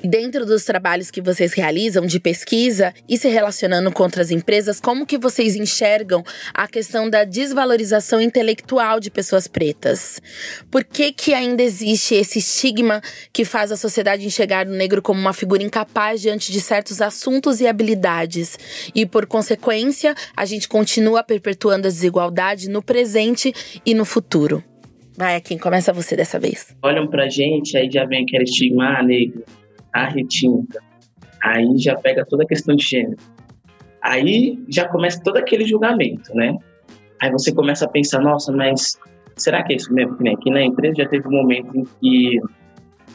Dentro 0.05 0.45
dos 0.45 0.63
trabalhos 0.63 1.09
que 1.09 1.21
vocês 1.21 1.53
realizam 1.53 2.05
de 2.05 2.19
pesquisa 2.19 2.93
e 3.07 3.17
se 3.17 3.27
relacionando 3.27 3.91
com 3.91 4.03
outras 4.03 4.31
empresas, 4.31 4.79
como 4.79 5.05
que 5.05 5.17
vocês 5.17 5.55
enxergam 5.55 6.23
a 6.53 6.67
questão 6.67 7.09
da 7.09 7.23
desvalorização 7.23 8.19
intelectual 8.19 8.99
de 8.99 9.09
pessoas 9.09 9.47
pretas? 9.47 10.21
Por 10.69 10.83
que 10.83 11.11
que 11.11 11.33
ainda 11.33 11.63
existe 11.63 12.15
esse 12.15 12.39
estigma 12.39 13.01
que 13.31 13.45
faz 13.45 13.71
a 13.71 13.77
sociedade 13.77 14.25
enxergar 14.25 14.67
o 14.67 14.71
negro 14.71 15.01
como 15.01 15.19
uma 15.19 15.33
figura 15.33 15.63
incapaz 15.63 16.21
diante 16.21 16.51
de 16.51 16.59
certos 16.59 17.01
assuntos 17.01 17.61
e 17.61 17.67
habilidades? 17.67 18.57
E 18.93 19.05
por 19.05 19.25
consequência, 19.25 20.15
a 20.35 20.45
gente 20.45 20.67
continua 20.67 21.23
perpetuando 21.23 21.87
a 21.87 21.91
desigualdade 21.91 22.69
no 22.69 22.81
presente 22.81 23.53
e 23.85 23.93
no 23.93 24.05
futuro. 24.05 24.63
Vai, 25.17 25.39
quem 25.39 25.57
começa 25.57 25.93
você 25.93 26.15
dessa 26.15 26.37
vez. 26.37 26.75
Olham 26.83 27.07
pra 27.07 27.29
gente, 27.29 27.77
aí 27.77 27.89
já 27.89 28.05
vem 28.05 28.23
aquele 28.23 28.43
estigma, 28.43 28.99
ah, 28.99 29.03
negro 29.03 29.45
a 29.95 30.09
retinta. 30.09 30.79
Aí 31.41 31.77
já 31.77 31.95
pega 31.95 32.25
toda 32.25 32.43
a 32.43 32.47
questão 32.47 32.75
de 32.75 32.83
gênero. 32.83 33.17
Aí 34.01 34.59
já 34.67 34.87
começa 34.89 35.21
todo 35.23 35.37
aquele 35.37 35.65
julgamento, 35.65 36.35
né? 36.35 36.55
Aí 37.21 37.31
você 37.31 37.53
começa 37.53 37.85
a 37.85 37.87
pensar, 37.87 38.19
nossa, 38.19 38.51
mas 38.51 38.99
será 39.37 39.63
que 39.63 39.73
é 39.73 39.77
isso 39.77 39.93
mesmo? 39.93 40.15
Aqui 40.29 40.51
na 40.51 40.61
empresa 40.61 40.97
já 40.97 41.07
teve 41.07 41.27
um 41.27 41.31
momento 41.31 41.77
em 41.77 41.83
que 42.01 42.39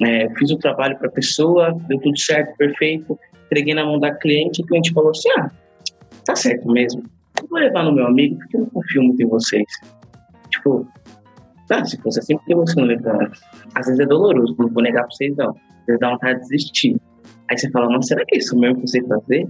né, 0.01 0.29
fiz 0.37 0.51
o 0.51 0.57
trabalho 0.57 0.97
para 0.99 1.09
a 1.09 1.13
pessoa, 1.13 1.77
deu 1.87 2.01
tudo 2.01 2.19
certo, 2.19 2.57
perfeito, 2.57 3.19
entreguei 3.47 3.75
na 3.75 3.85
mão 3.85 4.01
da 4.01 4.15
cliente 4.15 4.63
e 4.63 4.65
o 4.65 4.67
cliente 4.67 4.93
falou 4.93 5.11
assim, 5.11 5.29
ah, 5.37 5.51
tá 6.25 6.35
certo 6.35 6.67
mesmo, 6.73 7.03
eu 7.41 7.47
vou 7.47 7.59
levar 7.59 7.85
no 7.85 7.93
meu 7.93 8.07
amigo 8.07 8.39
porque 8.39 8.57
eu 8.57 8.61
não 8.61 8.71
confio 8.71 9.03
muito 9.03 9.23
em 9.23 9.27
vocês. 9.27 9.67
Tipo, 10.49 10.89
tá, 11.69 11.85
se 11.85 12.01
fosse 12.01 12.21
assim, 12.21 12.39
por 12.39 12.47
que 12.47 12.55
você 12.55 12.81
não 12.81 12.87
levou? 12.87 13.13
Às 13.75 13.87
vezes 13.87 14.01
é 14.01 14.07
doloroso, 14.07 14.57
não 14.59 14.69
vou 14.69 14.83
negar 14.83 15.03
para 15.03 15.11
vocês 15.11 15.37
não 15.37 15.55
você 15.91 15.99
dá 15.99 16.11
vontade 16.11 16.41
de 16.41 16.49
desistir. 16.49 16.97
Aí 17.51 17.59
você 17.59 17.71
fala, 17.71 17.89
mas 17.91 18.07
será 18.07 18.25
que 18.25 18.37
é 18.37 18.39
isso 18.39 18.57
mesmo 18.59 18.81
que 18.81 18.89
você 18.89 19.03
fazer? 19.07 19.49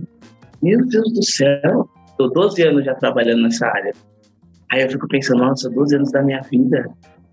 Meu 0.63 0.87
Deus 0.87 1.13
do 1.13 1.25
céu, 1.25 1.89
tô 2.17 2.29
12 2.29 2.63
anos 2.63 2.85
já 2.85 2.95
trabalhando 2.95 3.43
nessa 3.43 3.67
área. 3.67 3.93
Aí 4.73 4.83
eu 4.83 4.91
fico 4.91 5.07
pensando, 5.09 5.41
nossa, 5.41 5.69
12 5.69 5.97
anos 5.97 6.13
da 6.13 6.23
minha 6.23 6.41
vida, 6.43 6.89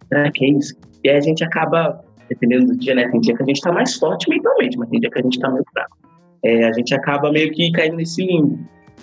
será 0.08 0.32
que 0.32 0.46
é 0.46 0.50
isso? 0.50 0.76
E 1.04 1.10
aí 1.10 1.18
a 1.18 1.22
gente 1.22 1.44
acaba, 1.44 2.04
dependendo 2.28 2.68
do 2.68 2.78
dia, 2.78 2.96
né? 2.96 3.08
Tem 3.10 3.22
dia 3.22 3.36
que 3.36 3.44
a 3.44 3.46
gente 3.46 3.62
tá 3.62 3.72
mais 3.72 3.96
forte 3.96 4.30
mentalmente, 4.30 4.78
mas 4.78 4.90
tem 4.90 5.00
dia 5.00 5.10
que 5.10 5.20
a 5.20 5.24
gente 5.24 5.40
tá 5.40 5.50
meio 5.50 5.64
fraco. 5.72 5.98
É, 6.44 6.66
a 6.66 6.74
gente 6.74 6.94
acaba 6.94 7.32
meio 7.32 7.52
que 7.52 7.72
caindo 7.72 7.98
nesse 7.98 8.26
limbo. 8.26 8.60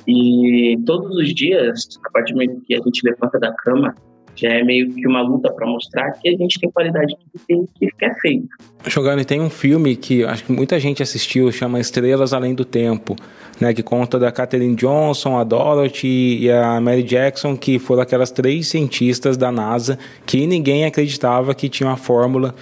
E 0.06 0.76
todos 0.84 1.16
os 1.16 1.34
dias, 1.34 1.88
a 2.04 2.10
partir 2.10 2.32
do 2.32 2.40
momento 2.40 2.60
que 2.66 2.74
a 2.74 2.78
gente 2.78 3.00
levanta 3.04 3.38
da 3.38 3.52
cama, 3.52 3.94
já 4.36 4.48
é 4.48 4.62
meio 4.62 4.92
que 4.92 5.06
uma 5.06 5.22
luta 5.22 5.52
para 5.52 5.66
mostrar 5.66 6.12
que 6.12 6.28
a 6.28 6.32
gente 6.32 6.58
tem 6.58 6.70
qualidade 6.70 7.14
que, 7.46 7.56
que, 7.78 7.86
que 7.86 8.04
é 8.04 8.14
feito. 8.14 8.48
Jogando, 8.86 9.24
tem 9.24 9.40
um 9.40 9.50
filme 9.50 9.96
que 9.96 10.24
acho 10.24 10.44
que 10.44 10.52
muita 10.52 10.78
gente 10.78 11.02
assistiu, 11.02 11.50
chama 11.50 11.80
Estrelas 11.80 12.32
Além 12.32 12.54
do 12.54 12.64
Tempo, 12.64 13.16
né, 13.60 13.72
que 13.72 13.82
conta 13.82 14.18
da 14.18 14.30
Katherine 14.30 14.74
Johnson, 14.74 15.38
a 15.38 15.44
Dorothy 15.44 16.38
e 16.40 16.50
a 16.50 16.80
Mary 16.80 17.02
Jackson, 17.02 17.56
que 17.56 17.78
foram 17.78 18.02
aquelas 18.02 18.30
três 18.30 18.68
cientistas 18.68 19.36
da 19.36 19.50
NASA 19.50 19.98
que 20.26 20.46
ninguém 20.46 20.84
acreditava 20.84 21.54
que 21.54 21.68
tinha 21.68 21.88
uma 21.88 21.96
fórmula 21.96 22.54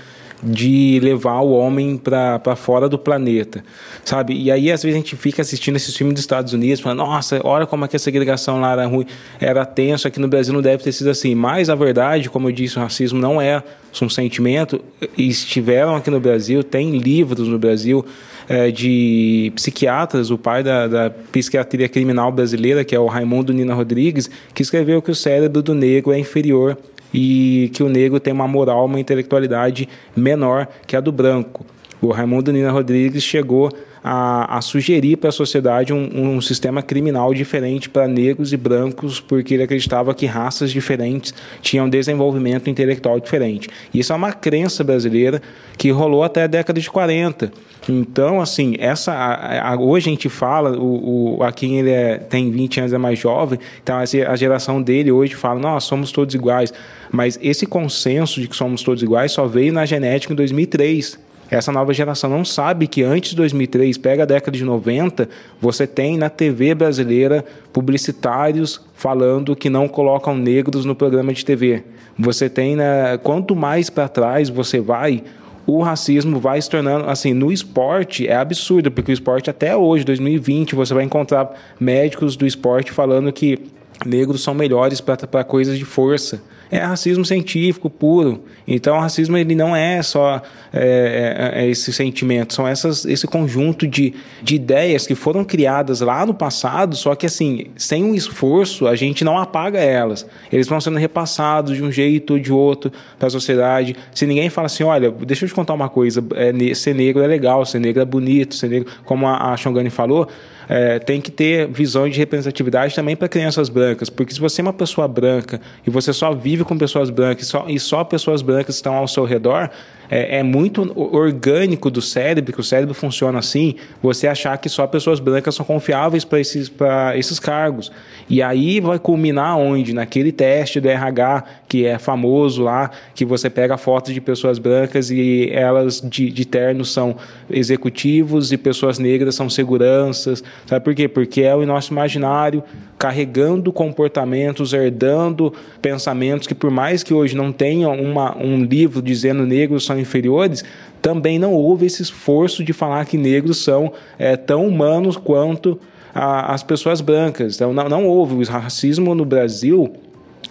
de 0.42 0.98
levar 1.00 1.40
o 1.40 1.52
homem 1.52 1.96
para 1.96 2.56
fora 2.56 2.88
do 2.88 2.98
planeta, 2.98 3.64
sabe? 4.04 4.34
E 4.34 4.50
aí 4.50 4.72
às 4.72 4.82
vezes 4.82 4.96
a 4.96 4.98
gente 4.98 5.14
fica 5.14 5.40
assistindo 5.40 5.76
esses 5.76 5.96
filmes 5.96 6.14
dos 6.14 6.22
Estados 6.22 6.52
Unidos, 6.52 6.80
falando, 6.80 6.98
nossa, 6.98 7.40
olha 7.44 7.64
como 7.64 7.84
é 7.84 7.88
que 7.88 7.94
a 7.94 7.98
segregação 7.98 8.60
lá 8.60 8.72
era 8.72 8.86
ruim, 8.86 9.06
era 9.40 9.64
tenso, 9.64 10.08
aqui 10.08 10.18
no 10.18 10.26
Brasil 10.26 10.52
não 10.52 10.60
deve 10.60 10.82
ter 10.82 10.90
sido 10.90 11.10
assim. 11.10 11.34
Mas 11.34 11.70
a 11.70 11.74
verdade, 11.74 12.28
como 12.28 12.48
eu 12.48 12.52
disse, 12.52 12.76
o 12.76 12.80
racismo 12.80 13.20
não 13.20 13.40
é 13.40 13.62
um 14.00 14.08
sentimento. 14.08 14.80
Estiveram 15.16 15.94
aqui 15.94 16.10
no 16.10 16.18
Brasil, 16.18 16.64
tem 16.64 16.98
livros 16.98 17.46
no 17.46 17.58
Brasil 17.58 18.04
é, 18.48 18.70
de 18.70 19.52
psiquiatras, 19.54 20.30
o 20.30 20.38
pai 20.38 20.64
da, 20.64 20.88
da 20.88 21.10
psiquiatria 21.10 21.88
criminal 21.88 22.32
brasileira, 22.32 22.84
que 22.84 22.94
é 22.94 22.98
o 22.98 23.06
Raimundo 23.06 23.52
Nina 23.52 23.74
Rodrigues, 23.74 24.28
que 24.52 24.62
escreveu 24.62 25.00
que 25.00 25.10
o 25.10 25.14
cérebro 25.14 25.62
do 25.62 25.74
negro 25.74 26.12
é 26.12 26.18
inferior 26.18 26.76
e 27.12 27.70
que 27.74 27.82
o 27.82 27.88
negro 27.88 28.18
tem 28.18 28.32
uma 28.32 28.48
moral, 28.48 28.86
uma 28.86 29.00
intelectualidade 29.00 29.88
menor 30.16 30.68
que 30.86 30.96
a 30.96 31.00
do 31.00 31.12
branco. 31.12 31.64
O 32.02 32.10
Raimundo 32.10 32.52
Nina 32.52 32.72
Rodrigues 32.72 33.22
chegou 33.22 33.70
a, 34.02 34.58
a 34.58 34.60
sugerir 34.60 35.16
para 35.16 35.28
a 35.28 35.32
sociedade 35.32 35.92
um, 35.92 36.34
um, 36.34 36.40
sistema 36.40 36.82
criminal 36.82 37.32
diferente 37.32 37.88
para 37.88 38.08
negros 38.08 38.52
e 38.52 38.56
brancos, 38.56 39.20
porque 39.20 39.54
ele 39.54 39.62
acreditava 39.62 40.12
que 40.12 40.26
raças 40.26 40.72
diferentes 40.72 41.32
tinham 41.60 41.88
desenvolvimento 41.88 42.68
intelectual 42.68 43.20
diferente. 43.20 43.68
Isso 43.94 44.12
é 44.12 44.16
uma 44.16 44.32
crença 44.32 44.82
brasileira 44.82 45.40
que 45.78 45.92
rolou 45.92 46.24
até 46.24 46.42
a 46.42 46.46
década 46.48 46.80
de 46.80 46.90
40. 46.90 47.52
Então, 47.88 48.40
assim, 48.40 48.74
essa 48.80 49.12
a, 49.12 49.74
a, 49.74 49.80
hoje 49.80 50.08
a 50.08 50.12
gente 50.12 50.28
fala, 50.28 50.76
o, 50.76 51.36
o 51.36 51.42
a 51.44 51.52
quem 51.52 51.78
ele 51.78 51.90
é, 51.90 52.16
tem 52.18 52.50
20 52.50 52.80
anos 52.80 52.92
é 52.92 52.98
mais 52.98 53.16
jovem, 53.16 53.60
então 53.80 53.96
a 53.96 54.36
geração 54.36 54.82
dele 54.82 55.12
hoje 55.12 55.36
fala, 55.36 55.60
nós 55.60 55.84
somos 55.84 56.10
todos 56.10 56.34
iguais. 56.34 56.74
Mas 57.12 57.38
esse 57.40 57.64
consenso 57.64 58.40
de 58.40 58.48
que 58.48 58.56
somos 58.56 58.82
todos 58.82 59.04
iguais 59.04 59.30
só 59.30 59.46
veio 59.46 59.72
na 59.72 59.86
genética 59.86 60.32
em 60.32 60.36
2003 60.36 61.30
essa 61.52 61.70
nova 61.70 61.92
geração 61.92 62.30
não 62.30 62.46
sabe 62.46 62.86
que 62.86 63.02
antes 63.02 63.32
de 63.32 63.36
2003, 63.36 63.98
pega 63.98 64.22
a 64.22 64.26
década 64.26 64.56
de 64.56 64.64
90, 64.64 65.28
você 65.60 65.86
tem 65.86 66.16
na 66.16 66.30
TV 66.30 66.74
brasileira 66.74 67.44
publicitários 67.74 68.80
falando 68.94 69.54
que 69.54 69.68
não 69.68 69.86
colocam 69.86 70.34
negros 70.34 70.86
no 70.86 70.94
programa 70.94 71.30
de 71.30 71.44
TV. 71.44 71.84
Você 72.18 72.48
tem, 72.48 72.78
quanto 73.22 73.54
mais 73.54 73.90
para 73.90 74.08
trás 74.08 74.48
você 74.48 74.80
vai, 74.80 75.22
o 75.66 75.82
racismo 75.82 76.40
vai 76.40 76.60
se 76.60 76.70
tornando 76.70 77.08
assim 77.08 77.34
no 77.34 77.52
esporte 77.52 78.26
é 78.26 78.34
absurdo 78.34 78.90
porque 78.90 79.12
o 79.12 79.14
esporte 79.14 79.48
até 79.48 79.76
hoje 79.76 80.04
2020 80.04 80.74
você 80.74 80.92
vai 80.92 81.04
encontrar 81.04 81.52
médicos 81.78 82.34
do 82.34 82.44
esporte 82.44 82.90
falando 82.90 83.32
que 83.32 83.60
negros 84.04 84.42
são 84.42 84.54
melhores 84.54 85.00
para 85.00 85.44
coisas 85.44 85.78
de 85.78 85.84
força 85.84 86.42
é 86.72 86.78
racismo 86.78 87.22
científico 87.22 87.90
puro. 87.90 88.44
Então, 88.66 88.96
o 88.96 89.00
racismo 89.00 89.36
ele 89.36 89.54
não 89.54 89.76
é 89.76 90.02
só 90.02 90.40
é, 90.72 91.52
é, 91.54 91.64
é 91.64 91.68
esse 91.68 91.92
sentimento, 91.92 92.54
são 92.54 92.66
essas, 92.66 93.04
esse 93.04 93.26
conjunto 93.26 93.86
de, 93.86 94.14
de 94.42 94.54
ideias 94.54 95.06
que 95.06 95.14
foram 95.14 95.44
criadas 95.44 96.00
lá 96.00 96.24
no 96.24 96.32
passado, 96.32 96.96
só 96.96 97.14
que 97.14 97.26
assim, 97.26 97.66
sem 97.76 98.02
um 98.02 98.14
esforço, 98.14 98.86
a 98.86 98.96
gente 98.96 99.22
não 99.22 99.36
apaga 99.36 99.78
elas. 99.78 100.26
Eles 100.50 100.66
vão 100.66 100.80
sendo 100.80 100.96
repassados 100.96 101.76
de 101.76 101.84
um 101.84 101.92
jeito 101.92 102.32
ou 102.32 102.38
de 102.38 102.50
outro 102.50 102.90
para 103.18 103.28
a 103.28 103.30
sociedade. 103.30 103.94
Se 104.14 104.26
ninguém 104.26 104.48
fala 104.48 104.64
assim, 104.64 104.82
olha, 104.82 105.10
deixa 105.10 105.44
eu 105.44 105.48
te 105.50 105.54
contar 105.54 105.74
uma 105.74 105.90
coisa, 105.90 106.24
é, 106.34 106.74
ser 106.74 106.94
negro 106.94 107.22
é 107.22 107.26
legal, 107.26 107.66
ser 107.66 107.80
negro 107.80 108.00
é 108.00 108.06
bonito, 108.06 108.54
ser 108.54 108.68
negro, 108.68 108.90
como 109.04 109.26
a, 109.26 109.52
a 109.52 109.90
falou, 109.90 110.26
é, 110.68 110.98
tem 110.98 111.20
que 111.20 111.30
ter 111.30 111.68
visões 111.68 112.12
de 112.14 112.20
representatividade 112.20 112.94
também 112.94 113.16
para 113.16 113.28
crianças 113.28 113.68
brancas, 113.68 114.08
porque 114.08 114.32
se 114.32 114.40
você 114.40 114.60
é 114.60 114.64
uma 114.64 114.72
pessoa 114.72 115.06
branca 115.08 115.60
e 115.86 115.90
você 115.90 116.12
só 116.12 116.32
vive 116.32 116.64
com 116.64 116.76
pessoas 116.76 117.10
brancas 117.10 117.46
só, 117.46 117.64
e 117.68 117.78
só 117.78 118.04
pessoas 118.04 118.42
brancas 118.42 118.76
estão 118.76 118.94
ao 118.94 119.08
seu 119.08 119.24
redor, 119.24 119.70
é, 120.12 120.40
é, 120.40 120.42
muito 120.42 120.92
orgânico 120.94 121.90
do 121.90 122.02
cérebro, 122.02 122.52
que 122.52 122.60
o 122.60 122.62
cérebro 122.62 122.94
funciona 122.94 123.38
assim, 123.38 123.76
você 124.02 124.26
achar 124.26 124.58
que 124.58 124.68
só 124.68 124.86
pessoas 124.86 125.18
brancas 125.18 125.54
são 125.54 125.64
confiáveis 125.64 126.22
para 126.22 126.38
esses, 126.38 126.70
esses 127.16 127.40
cargos. 127.40 127.90
E 128.28 128.42
aí 128.42 128.78
vai 128.78 128.98
culminar 128.98 129.56
onde? 129.56 129.94
Naquele 129.94 130.30
teste 130.30 130.80
do 130.80 130.88
RH, 130.88 131.44
que 131.66 131.86
é 131.86 131.98
famoso 131.98 132.62
lá, 132.62 132.90
que 133.14 133.24
você 133.24 133.48
pega 133.48 133.78
fotos 133.78 134.12
de 134.12 134.20
pessoas 134.20 134.58
brancas 134.58 135.10
e 135.10 135.48
elas 135.50 136.02
de, 136.02 136.30
de 136.30 136.44
terno 136.44 136.84
são 136.84 137.16
executivos 137.48 138.52
e 138.52 138.58
pessoas 138.58 138.98
negras 138.98 139.34
são 139.34 139.48
seguranças. 139.48 140.44
Sabe 140.66 140.84
por 140.84 140.94
quê? 140.94 141.08
Porque 141.08 141.40
é 141.40 141.56
o 141.56 141.64
nosso 141.64 141.90
imaginário 141.90 142.62
carregando 142.98 143.72
comportamentos, 143.72 144.72
herdando 144.72 145.52
pensamentos 145.80 146.46
que, 146.46 146.54
por 146.54 146.70
mais 146.70 147.02
que 147.02 147.12
hoje 147.12 147.34
não 147.34 147.50
tenham 147.50 147.92
uma, 148.00 148.36
um 148.38 148.62
livro 148.62 149.02
dizendo 149.02 149.44
negros 149.44 149.84
são 149.84 150.01
inferiores, 150.02 150.64
também 151.00 151.38
não 151.38 151.52
houve 151.54 151.86
esse 151.86 152.02
esforço 152.02 152.62
de 152.62 152.72
falar 152.72 153.04
que 153.06 153.16
negros 153.16 153.58
são 153.58 153.92
é, 154.18 154.36
tão 154.36 154.66
humanos 154.66 155.16
quanto 155.16 155.80
a, 156.14 156.52
as 156.52 156.62
pessoas 156.62 157.00
brancas. 157.00 157.56
Então, 157.56 157.72
não, 157.72 157.88
não 157.88 158.06
houve. 158.06 158.34
O 158.34 158.44
racismo 158.44 159.14
no 159.14 159.24
Brasil 159.24 159.92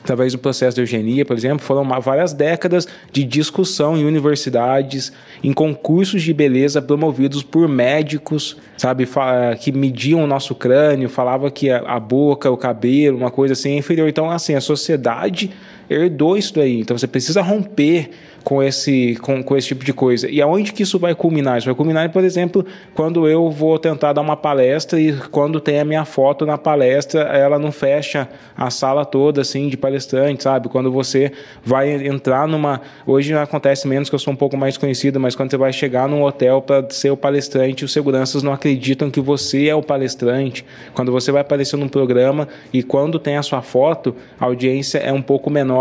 através 0.04 0.34
do 0.34 0.40
processo 0.40 0.76
de 0.76 0.82
eugenia, 0.82 1.24
por 1.24 1.38
exemplo, 1.38 1.64
foram 1.64 1.88
várias 2.02 2.34
décadas 2.34 2.88
de 3.12 3.24
discussão 3.24 3.96
em 3.96 4.04
universidades, 4.04 5.14
em 5.44 5.54
concursos 5.54 6.24
de 6.24 6.34
beleza 6.34 6.82
promovidos 6.82 7.44
por 7.44 7.68
médicos, 7.68 8.58
sabe, 8.78 9.08
que 9.60 9.72
mediam 9.72 10.24
o 10.24 10.28
nosso 10.28 10.56
crânio, 10.56 11.08
falava 11.08 11.52
que 11.52 11.70
a 11.70 12.00
boca, 12.00 12.50
o 12.50 12.58
cabelo, 12.58 13.18
uma 13.18 13.32
coisa 13.32 13.54
assim 13.54 13.74
é 13.74 13.78
inferior. 13.78 14.10
Então, 14.10 14.30
assim, 14.30 14.56
a 14.56 14.62
sociedade 14.62 15.52
herdou 15.92 16.38
isso 16.38 16.54
daí. 16.54 16.80
Então, 16.80 16.98
você 16.98 17.08
precisa 17.08 17.42
romper 17.42 18.10
com 18.44 18.62
esse, 18.62 19.16
com, 19.22 19.44
com 19.44 19.56
esse 19.56 19.68
tipo 19.68 19.86
de 19.86 19.94
coisa. 19.94 20.30
E 20.30 20.42
aonde 20.42 20.74
que 20.74 20.84
isso 20.84 20.98
vai 20.98 21.14
culminar? 21.14 21.58
Isso 21.58 21.66
vai 21.66 21.76
culminar, 21.76 22.10
por 22.12 22.24
exemplo, 22.24 22.66
quando 22.94 23.28
eu 23.28 23.50
vou 23.50 23.78
tentar 23.78 24.14
dar 24.14 24.22
uma 24.22 24.36
palestra 24.36 25.00
e 25.00 25.14
quando 25.32 25.60
tem 25.60 25.80
a 25.80 25.86
minha 25.86 26.06
foto 26.06 26.46
na 26.46 26.58
palestra, 26.58 27.22
ela 27.22 27.60
não 27.60 27.72
fecha 27.72 28.28
a 28.58 28.70
sala 28.70 29.06
toda, 29.06 29.42
assim, 29.42 29.70
de 29.70 29.78
palestrante, 29.78 30.44
sabe? 30.44 30.70
Quando 30.70 30.92
você 30.92 31.32
vai 31.64 32.08
entrar 32.08 32.48
numa... 32.48 32.82
Hoje 33.06 33.34
acontece 33.34 33.88
menos 33.88 34.10
que 34.10 34.16
eu 34.16 34.20
sou 34.20 34.34
um 34.34 34.38
pouco 34.38 34.58
mais 34.58 34.78
conhecido, 34.78 35.20
mas 35.20 35.36
quando 35.36 35.52
você 35.52 35.58
vai 35.58 35.74
chegar 35.74 36.08
num 36.08 36.24
hotel 36.24 36.62
para 36.62 36.90
ser 36.90 37.12
o 37.12 37.18
palestrante, 37.18 37.86
os 37.86 37.94
seguranças 37.94 38.44
não 38.44 38.54
acreditam 38.54 39.12
que 39.12 39.22
você 39.22 39.68
é 39.68 39.76
o 39.76 39.84
palestrante. 39.84 40.66
Quando 40.94 41.12
você 41.12 41.32
vai 41.32 41.42
aparecer 41.42 41.78
num 41.78 41.88
programa 41.88 42.48
e 42.74 42.82
quando 42.82 43.20
tem 43.20 43.38
a 43.38 43.44
sua 43.44 43.62
foto, 43.62 44.16
a 44.40 44.46
audiência 44.46 44.98
é 44.98 45.14
um 45.14 45.22
pouco 45.22 45.50
menor. 45.50 45.81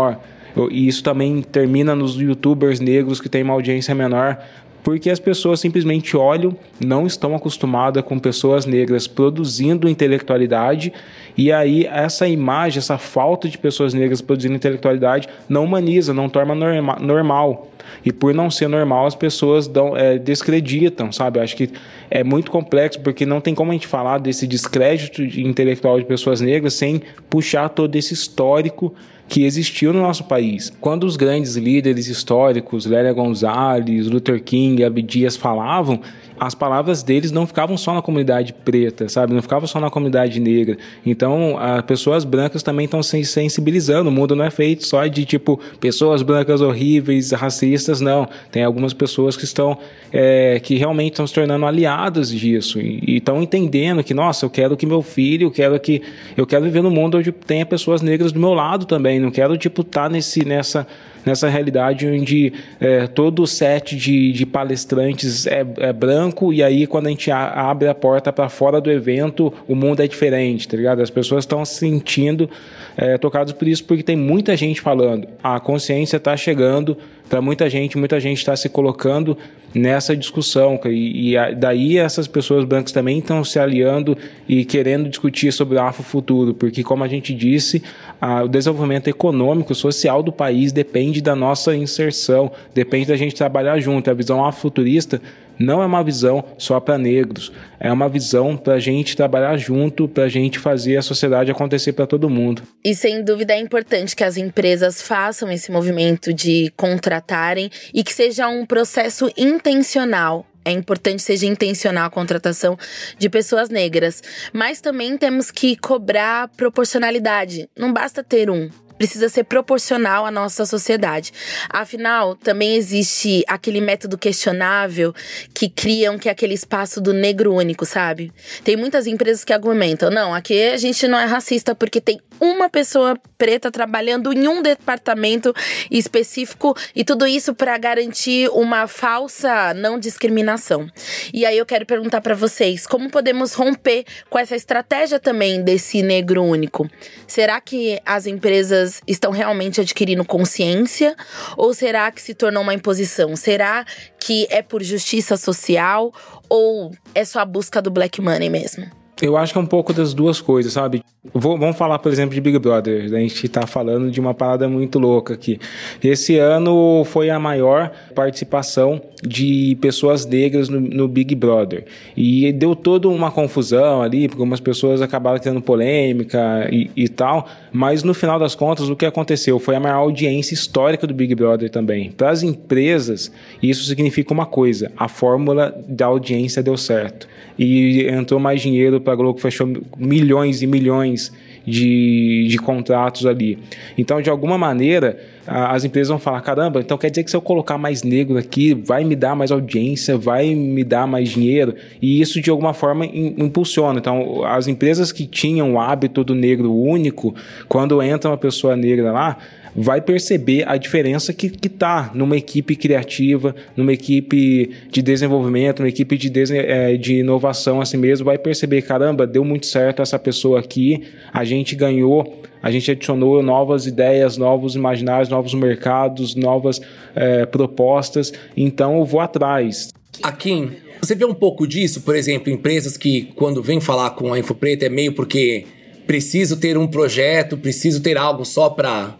E 0.69 0.87
isso 0.87 1.03
também 1.03 1.41
termina 1.41 1.95
nos 1.95 2.15
youtubers 2.15 2.79
negros 2.79 3.21
que 3.21 3.29
têm 3.29 3.43
uma 3.43 3.53
audiência 3.53 3.95
menor, 3.95 4.37
porque 4.83 5.09
as 5.09 5.19
pessoas 5.19 5.59
simplesmente 5.59 6.17
olham, 6.17 6.55
não 6.83 7.05
estão 7.05 7.35
acostumadas 7.35 8.03
com 8.03 8.17
pessoas 8.17 8.65
negras 8.65 9.07
produzindo 9.07 9.87
intelectualidade, 9.87 10.91
e 11.37 11.51
aí 11.51 11.85
essa 11.85 12.27
imagem, 12.27 12.79
essa 12.79 12.97
falta 12.97 13.47
de 13.47 13.57
pessoas 13.57 13.93
negras 13.93 14.21
produzindo 14.21 14.55
intelectualidade 14.55 15.27
não 15.47 15.65
humaniza, 15.65 16.13
não 16.13 16.27
torna 16.27 16.55
norma 16.55 16.97
normal. 16.99 17.67
E 18.05 18.11
por 18.11 18.33
não 18.33 18.49
ser 18.49 18.67
normal, 18.67 19.05
as 19.05 19.15
pessoas 19.15 19.67
dão, 19.67 19.95
é, 19.95 20.17
descreditam, 20.17 21.11
sabe? 21.11 21.39
Acho 21.39 21.55
que 21.55 21.69
é 22.09 22.23
muito 22.23 22.49
complexo, 22.49 22.99
porque 23.01 23.25
não 23.25 23.41
tem 23.41 23.53
como 23.53 23.71
a 23.71 23.73
gente 23.73 23.87
falar 23.87 24.17
desse 24.17 24.47
descrédito 24.47 25.21
intelectual 25.21 25.99
de 25.99 26.05
pessoas 26.05 26.41
negras 26.41 26.73
sem 26.73 27.01
puxar 27.29 27.69
todo 27.69 27.95
esse 27.95 28.13
histórico 28.13 28.93
que 29.31 29.45
existiu 29.45 29.93
no 29.93 30.01
nosso 30.01 30.25
país. 30.25 30.73
Quando 30.81 31.05
os 31.05 31.15
grandes 31.15 31.55
líderes 31.55 32.07
históricos, 32.07 32.85
Lélia 32.85 33.13
Gonzalez, 33.13 34.07
Luther 34.07 34.43
King, 34.43 34.83
Abdias 34.83 35.37
falavam, 35.37 36.01
as 36.41 36.55
palavras 36.55 37.03
deles 37.03 37.31
não 37.31 37.45
ficavam 37.45 37.77
só 37.77 37.93
na 37.93 38.01
comunidade 38.01 38.51
preta, 38.51 39.07
sabe? 39.07 39.31
Não 39.31 39.43
ficavam 39.43 39.67
só 39.67 39.79
na 39.79 39.91
comunidade 39.91 40.39
negra. 40.39 40.75
Então, 41.05 41.55
as 41.59 41.83
pessoas 41.83 42.25
brancas 42.25 42.63
também 42.63 42.85
estão 42.85 43.03
se 43.03 43.23
sensibilizando. 43.23 44.09
O 44.09 44.11
mundo 44.11 44.35
não 44.35 44.43
é 44.43 44.49
feito 44.49 44.83
só 44.83 45.05
de, 45.05 45.23
tipo, 45.23 45.59
pessoas 45.79 46.23
brancas 46.23 46.59
horríveis, 46.59 47.29
racistas, 47.31 48.01
não. 48.01 48.27
Tem 48.51 48.63
algumas 48.63 48.91
pessoas 48.91 49.37
que 49.37 49.43
estão, 49.43 49.77
é, 50.11 50.59
que 50.59 50.77
realmente 50.79 51.11
estão 51.11 51.27
se 51.27 51.33
tornando 51.35 51.63
aliadas 51.63 52.31
disso 52.31 52.81
e 52.81 53.17
estão 53.17 53.43
entendendo 53.43 54.03
que, 54.03 54.15
nossa, 54.15 54.43
eu 54.43 54.49
quero 54.49 54.75
que 54.75 54.87
meu 54.87 55.03
filho, 55.03 55.45
eu 55.45 55.51
quero 55.51 55.79
que, 55.79 56.01
eu 56.35 56.47
quero 56.47 56.63
viver 56.63 56.81
num 56.81 56.89
mundo 56.89 57.19
onde 57.19 57.31
tenha 57.31 57.67
pessoas 57.67 58.01
negras 58.01 58.31
do 58.31 58.39
meu 58.39 58.55
lado 58.55 58.87
também. 58.87 59.19
Não 59.19 59.29
quero, 59.29 59.55
tipo, 59.59 59.81
estar 59.81 60.05
tá 60.05 60.09
nesse, 60.09 60.43
nessa, 60.43 60.87
nessa 61.25 61.49
realidade 61.49 62.07
onde 62.07 62.53
é, 62.79 63.07
todo 63.07 63.43
o 63.43 63.47
set 63.47 63.95
de, 63.95 64.31
de 64.31 64.45
palestrantes 64.45 65.45
é, 65.47 65.65
é 65.77 65.93
branco 65.93 66.53
e 66.53 66.63
aí 66.63 66.87
quando 66.87 67.07
a 67.07 67.09
gente 67.09 67.31
abre 67.31 67.87
a 67.87 67.95
porta 67.95 68.31
para 68.31 68.49
fora 68.49 68.81
do 68.81 68.91
evento, 68.91 69.53
o 69.67 69.75
mundo 69.75 70.01
é 70.01 70.07
diferente, 70.07 70.67
tá 70.67 70.77
ligado? 70.77 71.01
As 71.01 71.09
pessoas 71.09 71.43
estão 71.43 71.63
se 71.65 71.75
sentindo 71.75 72.49
é, 72.97 73.17
tocadas 73.17 73.53
por 73.53 73.67
isso 73.67 73.83
porque 73.83 74.03
tem 74.03 74.15
muita 74.15 74.55
gente 74.55 74.81
falando. 74.81 75.27
A 75.43 75.59
consciência 75.59 76.17
está 76.17 76.35
chegando 76.35 76.97
para 77.31 77.41
muita 77.41 77.69
gente, 77.69 77.97
muita 77.97 78.19
gente 78.19 78.39
está 78.39 78.53
se 78.57 78.67
colocando 78.67 79.37
nessa 79.73 80.17
discussão 80.17 80.77
e, 80.83 81.33
e, 81.33 81.55
daí 81.55 81.97
essas 81.97 82.27
pessoas 82.27 82.65
brancas 82.65 82.91
também 82.91 83.19
estão 83.19 83.41
se 83.41 83.57
aliando 83.57 84.17
e 84.49 84.65
querendo 84.65 85.07
discutir 85.07 85.49
sobre 85.53 85.77
o 85.77 85.81
afrofuturo, 85.81 86.53
porque 86.53 86.83
como 86.83 87.05
a 87.05 87.07
gente 87.07 87.33
disse, 87.33 87.81
a, 88.19 88.43
o 88.43 88.49
desenvolvimento 88.49 89.07
econômico, 89.07 89.73
social 89.73 90.21
do 90.21 90.29
país 90.29 90.73
depende 90.73 91.21
da 91.21 91.33
nossa 91.33 91.73
inserção, 91.73 92.51
depende 92.73 93.07
da 93.07 93.15
gente 93.15 93.33
trabalhar 93.33 93.79
junto. 93.79 94.11
A 94.11 94.13
visão 94.13 94.45
afrofuturista 94.45 95.21
não 95.57 95.81
é 95.81 95.85
uma 95.85 96.03
visão 96.03 96.43
só 96.57 96.79
para 96.79 96.97
negros, 96.97 97.51
é 97.79 97.91
uma 97.91 98.09
visão 98.09 98.57
para 98.57 98.73
a 98.73 98.79
gente 98.79 99.15
trabalhar 99.15 99.57
junto, 99.57 100.07
para 100.07 100.23
a 100.23 100.29
gente 100.29 100.59
fazer 100.59 100.97
a 100.97 101.01
sociedade 101.01 101.51
acontecer 101.51 101.93
para 101.93 102.07
todo 102.07 102.29
mundo. 102.29 102.63
E 102.83 102.93
sem 102.95 103.23
dúvida 103.23 103.53
é 103.53 103.59
importante 103.59 104.15
que 104.15 104.23
as 104.23 104.37
empresas 104.37 105.01
façam 105.01 105.51
esse 105.51 105.71
movimento 105.71 106.33
de 106.33 106.71
contratarem 106.75 107.69
e 107.93 108.03
que 108.03 108.13
seja 108.13 108.47
um 108.47 108.65
processo 108.65 109.31
intencional 109.37 110.45
é 110.63 110.71
importante 110.71 111.23
seja 111.23 111.45
intencional 111.47 112.05
a 112.05 112.09
contratação 112.09 112.77
de 113.17 113.29
pessoas 113.29 113.69
negras, 113.69 114.21
mas 114.53 114.79
também 114.79 115.17
temos 115.17 115.49
que 115.49 115.75
cobrar 115.75 116.49
proporcionalidade. 116.49 117.67
Não 117.75 117.91
basta 117.91 118.23
ter 118.23 118.49
um, 118.49 118.69
precisa 119.01 119.29
ser 119.29 119.45
proporcional 119.45 120.27
à 120.27 120.31
nossa 120.31 120.63
sociedade. 120.63 121.33
Afinal, 121.67 122.35
também 122.35 122.75
existe 122.75 123.43
aquele 123.47 123.81
método 123.81 124.15
questionável 124.15 125.11
que 125.55 125.67
criam 125.67 126.19
que 126.19 126.29
é 126.29 126.31
aquele 126.31 126.53
espaço 126.53 127.01
do 127.01 127.11
negro 127.11 127.51
único, 127.51 127.83
sabe? 127.83 128.31
Tem 128.63 128.77
muitas 128.77 129.07
empresas 129.07 129.43
que 129.43 129.51
argumentam: 129.51 130.11
não, 130.11 130.35
aqui 130.35 130.69
a 130.69 130.77
gente 130.77 131.07
não 131.07 131.17
é 131.17 131.25
racista 131.25 131.73
porque 131.73 131.99
tem 131.99 132.19
uma 132.41 132.67
pessoa 132.67 133.15
preta 133.37 133.69
trabalhando 133.69 134.33
em 134.33 134.47
um 134.47 134.63
departamento 134.63 135.53
específico 135.91 136.75
e 136.95 137.03
tudo 137.03 137.27
isso 137.27 137.53
para 137.53 137.77
garantir 137.77 138.49
uma 138.49 138.87
falsa 138.87 139.73
não 139.75 139.99
discriminação. 139.99 140.89
E 141.31 141.45
aí 141.45 141.57
eu 141.57 141.65
quero 141.65 141.85
perguntar 141.85 142.19
para 142.21 142.33
vocês, 142.33 142.87
como 142.87 143.11
podemos 143.11 143.53
romper 143.53 144.03
com 144.27 144.39
essa 144.39 144.55
estratégia 144.55 145.19
também 145.19 145.63
desse 145.63 146.01
negro 146.01 146.43
único? 146.43 146.89
Será 147.27 147.61
que 147.61 148.01
as 148.03 148.25
empresas 148.25 149.01
estão 149.07 149.31
realmente 149.31 149.79
adquirindo 149.79 150.25
consciência 150.25 151.15
ou 151.55 151.73
será 151.75 152.11
que 152.11 152.21
se 152.21 152.33
tornou 152.33 152.63
uma 152.63 152.73
imposição? 152.73 153.35
Será 153.35 153.85
que 154.19 154.47
é 154.49 154.63
por 154.63 154.81
justiça 154.81 155.37
social 155.37 156.11
ou 156.49 156.91
é 157.13 157.23
só 157.23 157.39
a 157.39 157.45
busca 157.45 157.81
do 157.81 157.91
black 157.91 158.19
money 158.19 158.49
mesmo? 158.49 159.00
Eu 159.21 159.37
acho 159.37 159.53
que 159.53 159.59
é 159.59 159.61
um 159.61 159.67
pouco 159.67 159.93
das 159.93 160.13
duas 160.13 160.41
coisas, 160.41 160.73
sabe? 160.73 161.03
Vou, 161.33 161.55
vamos 161.55 161.77
falar, 161.77 161.99
por 161.99 162.11
exemplo, 162.11 162.33
de 162.33 162.41
Big 162.41 162.57
Brother. 162.57 163.05
A 163.13 163.19
gente 163.19 163.45
está 163.45 163.67
falando 163.67 164.09
de 164.09 164.19
uma 164.19 164.33
parada 164.33 164.67
muito 164.67 164.97
louca 164.97 165.35
aqui. 165.35 165.59
Esse 166.03 166.39
ano 166.39 167.03
foi 167.05 167.29
a 167.29 167.37
maior 167.37 167.91
participação 168.15 168.99
de 169.23 169.77
pessoas 169.79 170.25
negras 170.25 170.67
no, 170.67 170.79
no 170.79 171.07
Big 171.07 171.35
Brother. 171.35 171.85
E 172.17 172.51
deu 172.51 172.75
toda 172.75 173.07
uma 173.07 173.29
confusão 173.29 174.01
ali, 174.01 174.27
porque 174.27 174.41
algumas 174.41 174.59
pessoas 174.59 174.99
acabaram 174.99 175.37
tendo 175.37 175.61
polêmica 175.61 176.67
e, 176.71 176.89
e 176.95 177.07
tal. 177.07 177.47
Mas 177.71 178.03
no 178.03 178.15
final 178.15 178.39
das 178.39 178.55
contas, 178.55 178.89
o 178.89 178.95
que 178.95 179.05
aconteceu 179.05 179.59
foi 179.59 179.75
a 179.75 179.79
maior 179.79 179.97
audiência 179.97 180.55
histórica 180.55 181.05
do 181.05 181.13
Big 181.13 181.35
Brother 181.35 181.69
também. 181.69 182.11
Para 182.11 182.31
as 182.31 182.41
empresas, 182.41 183.31
isso 183.61 183.83
significa 183.83 184.33
uma 184.33 184.47
coisa: 184.47 184.91
a 184.97 185.07
fórmula 185.07 185.79
da 185.87 186.07
audiência 186.07 186.63
deu 186.63 186.77
certo. 186.77 187.27
E 187.59 188.07
entrou 188.09 188.39
mais 188.39 188.59
dinheiro 188.59 188.99
para 188.99 189.10
a 189.11 189.15
Globo, 189.15 189.39
fechou 189.39 189.67
milhões 189.97 190.61
e 190.61 190.67
milhões 190.67 191.31
de, 191.65 192.47
de 192.49 192.57
contratos 192.57 193.25
ali. 193.25 193.57
Então, 193.97 194.21
de 194.21 194.29
alguma 194.29 194.57
maneira, 194.57 195.19
as 195.45 195.83
empresas 195.83 196.09
vão 196.09 196.19
falar: 196.19 196.41
caramba, 196.41 196.79
então 196.79 196.97
quer 196.97 197.09
dizer 197.09 197.23
que 197.23 197.29
se 197.29 197.35
eu 197.35 197.41
colocar 197.41 197.77
mais 197.77 198.03
negro 198.03 198.37
aqui, 198.37 198.73
vai 198.73 199.03
me 199.03 199.15
dar 199.15 199.35
mais 199.35 199.51
audiência, 199.51 200.17
vai 200.17 200.55
me 200.55 200.83
dar 200.83 201.07
mais 201.07 201.29
dinheiro, 201.29 201.75
e 202.01 202.21
isso 202.21 202.41
de 202.41 202.49
alguma 202.49 202.73
forma 202.73 203.05
impulsiona. 203.05 203.99
Então, 203.99 204.43
as 204.45 204.67
empresas 204.67 205.11
que 205.11 205.25
tinham 205.25 205.73
o 205.73 205.79
hábito 205.79 206.23
do 206.23 206.35
negro 206.35 206.73
único, 206.73 207.35
quando 207.67 208.01
entra 208.01 208.29
uma 208.29 208.37
pessoa 208.37 208.75
negra 208.75 209.11
lá, 209.11 209.37
vai 209.75 210.01
perceber 210.01 210.67
a 210.67 210.77
diferença 210.77 211.33
que, 211.33 211.49
que 211.49 211.69
tá 211.69 212.11
numa 212.13 212.37
equipe 212.37 212.75
criativa, 212.75 213.55
numa 213.75 213.93
equipe 213.93 214.71
de 214.89 215.01
desenvolvimento, 215.01 215.79
numa 215.79 215.89
equipe 215.89 216.17
de, 216.17 216.31
é, 216.55 216.97
de 216.97 217.19
inovação 217.19 217.81
assim 217.81 217.97
mesmo, 217.97 218.25
vai 218.25 218.37
perceber, 218.37 218.81
caramba, 218.81 219.25
deu 219.25 219.43
muito 219.43 219.65
certo 219.65 220.01
essa 220.01 220.19
pessoa 220.19 220.59
aqui, 220.59 221.03
a 221.33 221.43
gente 221.43 221.75
ganhou, 221.75 222.41
a 222.61 222.69
gente 222.69 222.91
adicionou 222.91 223.41
novas 223.41 223.87
ideias, 223.87 224.37
novos 224.37 224.75
imaginários, 224.75 225.29
novos 225.29 225.53
mercados, 225.53 226.35
novas 226.35 226.81
é, 227.15 227.45
propostas, 227.45 228.33
então 228.55 228.99
eu 228.99 229.05
vou 229.05 229.19
atrás. 229.19 229.89
Akin, 230.21 230.71
você 231.01 231.15
vê 231.15 231.25
um 231.25 231.33
pouco 231.33 231.65
disso, 231.65 232.01
por 232.01 232.15
exemplo, 232.15 232.51
empresas 232.51 232.97
que 232.97 233.29
quando 233.35 233.63
vêm 233.63 233.79
falar 233.79 234.11
com 234.11 234.33
a 234.33 234.39
Infopreta 234.39 234.85
é 234.85 234.89
meio 234.89 235.13
porque 235.13 235.65
preciso 236.05 236.57
ter 236.57 236.77
um 236.77 236.87
projeto, 236.87 237.57
preciso 237.57 238.01
ter 238.01 238.17
algo 238.17 238.43
só 238.43 238.69
para 238.69 239.15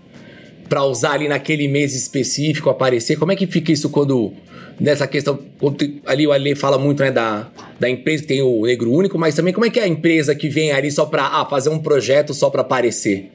para 0.71 0.85
usar 0.85 1.15
ali 1.15 1.27
naquele 1.27 1.67
mês 1.67 1.93
específico 1.93 2.69
aparecer? 2.69 3.17
Como 3.17 3.29
é 3.29 3.35
que 3.35 3.45
fica 3.45 3.73
isso 3.73 3.89
quando 3.89 4.31
nessa 4.79 5.05
questão 5.05 5.37
ali 6.05 6.25
o 6.25 6.31
Ale 6.31 6.55
fala 6.55 6.77
muito 6.77 7.03
né 7.03 7.11
da, 7.11 7.49
da 7.77 7.89
empresa 7.89 8.21
que 8.23 8.29
tem 8.29 8.41
o 8.41 8.61
negro 8.65 8.89
único, 8.89 9.19
mas 9.19 9.35
também 9.35 9.53
como 9.53 9.65
é 9.65 9.69
que 9.69 9.81
é 9.81 9.83
a 9.83 9.87
empresa 9.87 10.33
que 10.33 10.47
vem 10.47 10.71
ali 10.71 10.89
só 10.89 11.05
para 11.05 11.25
ah, 11.25 11.45
fazer 11.45 11.69
um 11.69 11.77
projeto 11.77 12.33
só 12.33 12.49
para 12.49 12.61
aparecer? 12.61 13.33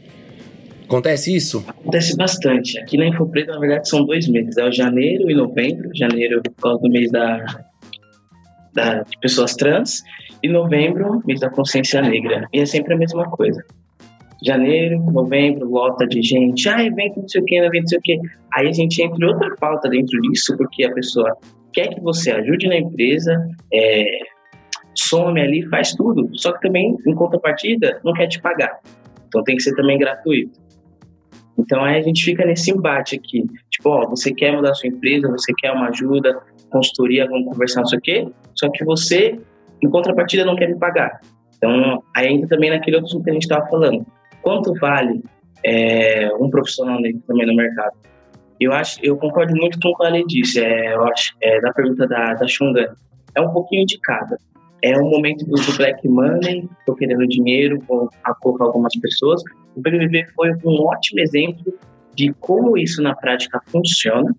Acontece 0.84 1.36
isso? 1.36 1.62
Acontece 1.68 2.16
bastante. 2.16 2.78
Aqui 2.78 2.96
na 2.96 3.06
Infopreta, 3.06 3.52
na 3.52 3.58
verdade, 3.58 3.86
são 3.86 4.02
dois 4.06 4.26
meses. 4.28 4.56
É 4.56 4.64
o 4.64 4.72
janeiro 4.72 5.30
e 5.30 5.34
novembro. 5.34 5.90
Janeiro 5.94 6.40
por 6.42 6.62
causa 6.62 6.80
do 6.80 6.88
mês 6.88 7.10
da, 7.10 7.44
da, 8.72 9.02
de 9.02 9.18
pessoas 9.20 9.54
trans. 9.56 10.02
E 10.42 10.48
novembro, 10.48 11.20
mês 11.26 11.40
da 11.40 11.50
consciência 11.50 12.00
negra. 12.00 12.48
E 12.50 12.60
é 12.60 12.64
sempre 12.64 12.94
a 12.94 12.96
mesma 12.96 13.28
coisa 13.28 13.62
janeiro, 14.44 15.00
novembro, 15.12 15.68
lota 15.68 16.06
de 16.06 16.22
gente, 16.22 16.68
ah, 16.68 16.84
evento 16.84 17.20
não 17.20 17.28
sei 17.28 17.40
o 17.40 17.44
que, 17.44 17.56
evento 17.56 17.82
não 17.82 17.88
sei 17.88 17.98
o 17.98 18.02
que. 18.02 18.20
Aí 18.54 18.68
a 18.68 18.72
gente 18.72 19.02
entra 19.02 19.18
em 19.18 19.28
outra 19.28 19.54
pauta 19.56 19.88
dentro 19.88 20.20
disso, 20.22 20.56
porque 20.56 20.84
a 20.84 20.92
pessoa 20.92 21.36
quer 21.72 21.88
que 21.88 22.00
você 22.00 22.30
ajude 22.30 22.68
na 22.68 22.76
empresa, 22.76 23.32
é, 23.72 24.04
some 24.94 25.40
ali, 25.40 25.66
faz 25.68 25.94
tudo, 25.94 26.28
só 26.34 26.52
que 26.52 26.60
também, 26.60 26.96
em 27.06 27.14
contrapartida, 27.14 28.00
não 28.04 28.12
quer 28.12 28.26
te 28.26 28.40
pagar. 28.40 28.80
Então 29.28 29.42
tem 29.44 29.56
que 29.56 29.62
ser 29.62 29.74
também 29.74 29.98
gratuito. 29.98 30.58
Então 31.58 31.82
aí 31.82 31.98
a 31.98 32.02
gente 32.02 32.22
fica 32.22 32.44
nesse 32.44 32.70
embate 32.70 33.16
aqui. 33.16 33.44
Tipo, 33.70 33.90
ó, 33.90 34.08
você 34.08 34.32
quer 34.32 34.54
mudar 34.54 34.74
sua 34.74 34.88
empresa, 34.88 35.28
você 35.28 35.52
quer 35.58 35.72
uma 35.72 35.88
ajuda, 35.88 36.38
consultoria, 36.70 37.26
vamos 37.26 37.46
conversar, 37.52 37.80
não 37.80 37.86
sei 37.86 37.98
o 37.98 38.02
quê, 38.02 38.28
só 38.54 38.70
que 38.70 38.84
você, 38.84 39.38
em 39.82 39.88
contrapartida, 39.88 40.44
não 40.44 40.56
quer 40.56 40.68
me 40.68 40.78
pagar. 40.78 41.20
Então, 41.56 42.02
aí 42.14 42.28
entra 42.28 42.48
também 42.48 42.70
naquele 42.70 42.96
outro 42.96 43.22
que 43.22 43.30
a 43.30 43.32
gente 43.32 43.42
estava 43.42 43.66
falando 43.68 44.04
quanto 44.46 44.72
vale 44.74 45.20
é, 45.64 46.32
um 46.38 46.48
profissional 46.48 47.00
negro 47.00 47.20
também 47.26 47.44
no 47.48 47.56
mercado? 47.56 47.96
Eu 48.60 48.72
acho, 48.72 49.00
eu 49.02 49.16
concordo 49.16 49.52
muito 49.56 49.76
com 49.80 49.88
o 49.88 49.96
que 49.96 50.04
a 50.04 50.06
Ale 50.06 50.24
disse, 50.24 50.60
é, 50.60 50.94
eu 50.94 51.02
acho, 51.02 51.34
é, 51.42 51.60
da 51.60 51.72
pergunta 51.72 52.06
da, 52.06 52.34
da 52.34 52.46
Xungan. 52.46 52.94
É 53.34 53.40
um 53.40 53.50
pouquinho 53.52 53.84
de 53.84 53.98
cada. 53.98 54.38
É 54.82 54.96
um 54.96 55.10
momento 55.10 55.44
do, 55.44 55.76
black 55.76 56.08
money, 56.08 56.68
estou 56.78 56.94
querendo 56.94 57.26
dinheiro, 57.26 57.82
acordo 58.22 58.58
com 58.58 58.64
algumas 58.64 58.94
pessoas. 59.00 59.42
O 59.74 59.80
BBB 59.80 60.24
foi 60.36 60.52
um 60.64 60.80
ótimo 60.84 61.20
exemplo 61.20 61.74
de 62.14 62.32
como 62.38 62.78
isso 62.78 63.02
na 63.02 63.16
prática 63.16 63.60
funciona, 63.66 64.32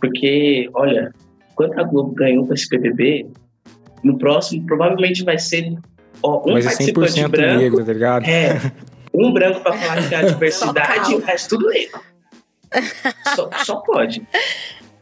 porque, 0.00 0.68
olha, 0.74 1.12
quanto 1.54 1.78
a 1.78 1.84
Globo 1.84 2.12
ganhou 2.14 2.44
com 2.44 2.52
esse 2.52 2.68
BBB, 2.68 3.28
no 4.02 4.18
próximo 4.18 4.66
provavelmente 4.66 5.22
vai 5.22 5.38
ser 5.38 5.72
ó, 6.20 6.42
um 6.44 6.54
Mas 6.54 6.66
é 6.66 6.84
100% 6.84 7.28
branco, 7.28 7.60
negro, 7.60 7.84
tá 7.84 7.92
ligado? 7.92 8.24
É, 8.24 8.58
um 9.16 9.32
branco 9.32 9.60
para 9.60 9.72
falar 9.72 10.08
que 10.08 10.14
é 10.14 10.18
a 10.18 10.22
diversidade 10.28 11.12
e 11.12 11.14
o 11.14 11.20
resto 11.20 11.56
tudo 11.56 11.68
negro. 11.70 12.00
só, 13.34 13.50
só 13.64 13.76
pode. 13.76 14.26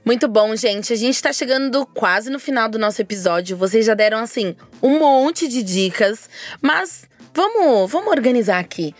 Muito 0.04 0.28
bom, 0.28 0.54
gente. 0.54 0.92
A 0.92 0.96
gente 0.96 1.20
tá 1.20 1.32
chegando 1.32 1.86
quase 1.86 2.30
no 2.30 2.38
final 2.38 2.68
do 2.68 2.78
nosso 2.78 3.00
episódio. 3.00 3.56
Vocês 3.56 3.86
já 3.86 3.94
deram, 3.94 4.18
assim, 4.18 4.54
um 4.82 4.98
monte 4.98 5.48
de 5.48 5.62
dicas. 5.62 6.28
Mas 6.60 7.08
vamos, 7.32 7.90
vamos 7.90 8.08
organizar 8.08 8.58
aqui. 8.58 8.94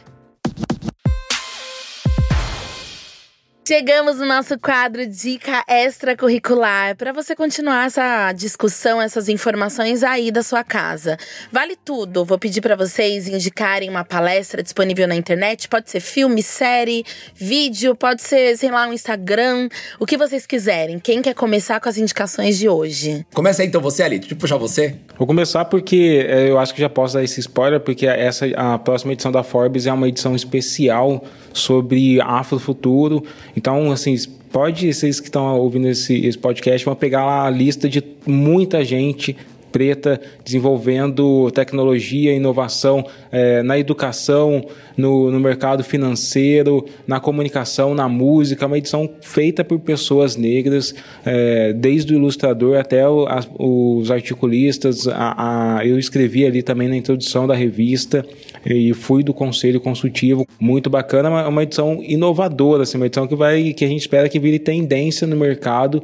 Chegamos 3.67 4.19
no 4.19 4.27
nosso 4.27 4.59
quadro 4.59 5.07
Dica 5.07 5.65
Extracurricular 5.67 6.95
para 6.97 7.15
você 7.15 7.35
continuar 7.35 7.87
essa 7.87 8.31
discussão, 8.33 9.01
essas 9.01 9.27
informações 9.27 10.03
aí 10.03 10.31
da 10.31 10.43
sua 10.43 10.63
casa. 10.63 11.17
Vale 11.51 11.75
tudo. 11.83 12.27
Vou 12.27 12.39
pedir 12.39 12.61
para 12.61 12.77
vocês 12.77 13.27
indicarem 13.27 13.89
uma 13.89 14.05
palestra 14.05 14.63
disponível 14.63 15.09
na 15.09 15.15
internet. 15.15 15.67
Pode 15.67 15.91
ser 15.91 16.01
filme, 16.01 16.43
série, 16.43 17.07
vídeo, 17.35 17.97
pode 17.97 18.21
ser, 18.21 18.55
sei 18.59 18.71
lá, 18.71 18.87
um 18.87 18.93
Instagram, 18.93 19.71
o 19.99 20.05
que 20.05 20.19
vocês 20.19 20.47
quiserem. 20.47 20.99
Quem 20.99 21.23
quer 21.23 21.33
começar 21.33 21.81
com 21.81 21.89
as 21.89 21.97
indicações 21.97 22.59
de 22.59 22.69
hoje? 22.69 23.25
Começa 23.33 23.63
aí 23.63 23.69
então 23.69 23.81
você, 23.81 24.03
Ali. 24.03 24.19
Deixa 24.19 24.35
eu 24.35 24.39
puxar 24.39 24.59
você. 24.59 24.97
Vou 25.17 25.27
começar 25.27 25.65
porque 25.65 26.27
é, 26.29 26.51
eu 26.51 26.59
acho 26.59 26.75
que 26.75 26.83
já 26.83 26.91
posso 26.91 27.15
dar 27.15 27.25
esse 27.25 27.41
spoiler, 27.41 27.81
porque 27.81 28.07
essa 28.07 28.45
a 28.57 28.79
próxima 28.79 29.15
edição 29.15 29.33
da 29.33 29.43
Forbes 29.43 29.87
é 29.87 29.93
uma 29.93 30.07
edição 30.07 30.37
especial 30.37 31.25
sobre 31.55 32.21
Afrofuturo. 32.21 33.25
Então, 33.57 33.91
assim, 33.91 34.17
pode, 34.53 34.93
vocês 34.93 35.21
que 35.21 35.29
estão 35.29 35.59
ouvindo 35.59 35.89
esse, 35.89 36.27
esse 36.27 36.39
podcast, 36.39 36.85
vão 36.85 36.95
pegar 36.95 37.25
lá 37.25 37.47
a 37.47 37.51
lista 37.51 37.89
de 37.89 38.03
muita 38.27 38.85
gente 38.85 39.37
preta 39.75 40.21
desenvolvendo 40.45 41.51
tecnologia 41.51 42.33
inovação 42.33 43.05
é, 43.33 43.61
na 43.65 43.77
educação, 43.77 44.65
no, 44.97 45.33
no, 45.33 45.41
mercado 45.41 45.83
financeiro, 45.83 46.87
na 47.09 47.19
comunicação, 47.19 47.93
na 47.93 48.09
música, 48.09 48.69
uma 48.69 48.79
edição 48.79 49.11
feita 49.21 49.65
por 49.65 49.81
pessoas 49.81 50.37
negras, 50.37 50.95
é, 51.27 51.73
desde 51.73 52.15
o 52.15 52.17
ilustrador 52.17 52.79
até 52.79 53.09
o, 53.09 53.27
a, 53.27 53.45
os 53.59 54.13
articulistas. 54.13 55.09
A, 55.09 55.79
a, 55.79 55.85
eu 55.85 55.99
escrevi 55.99 56.47
ali 56.47 56.63
também 56.63 56.87
na 56.87 56.97
introdução 56.97 57.45
da 57.45 57.55
revista 57.57 58.25
e 58.67 58.95
fui 58.95 59.23
do 59.23 59.35
conselho 59.35 59.81
consultivo, 59.81 60.47
muito 60.59 60.89
bacana, 60.89 61.29
uma, 61.29 61.49
uma 61.49 61.63
edição 61.63 62.03
inovadora, 62.03 62.85
assim, 62.85 62.97
uma 62.97 63.07
edição 63.07 63.27
que 63.27 63.35
vai 63.35 63.73
que 63.73 63.85
a 63.85 63.89
gente 63.89 64.01
espera 64.01 64.29
que 64.29 64.39
vire 64.39 64.59
tendência 64.59 65.27
no 65.27 65.37
mercado 65.37 66.03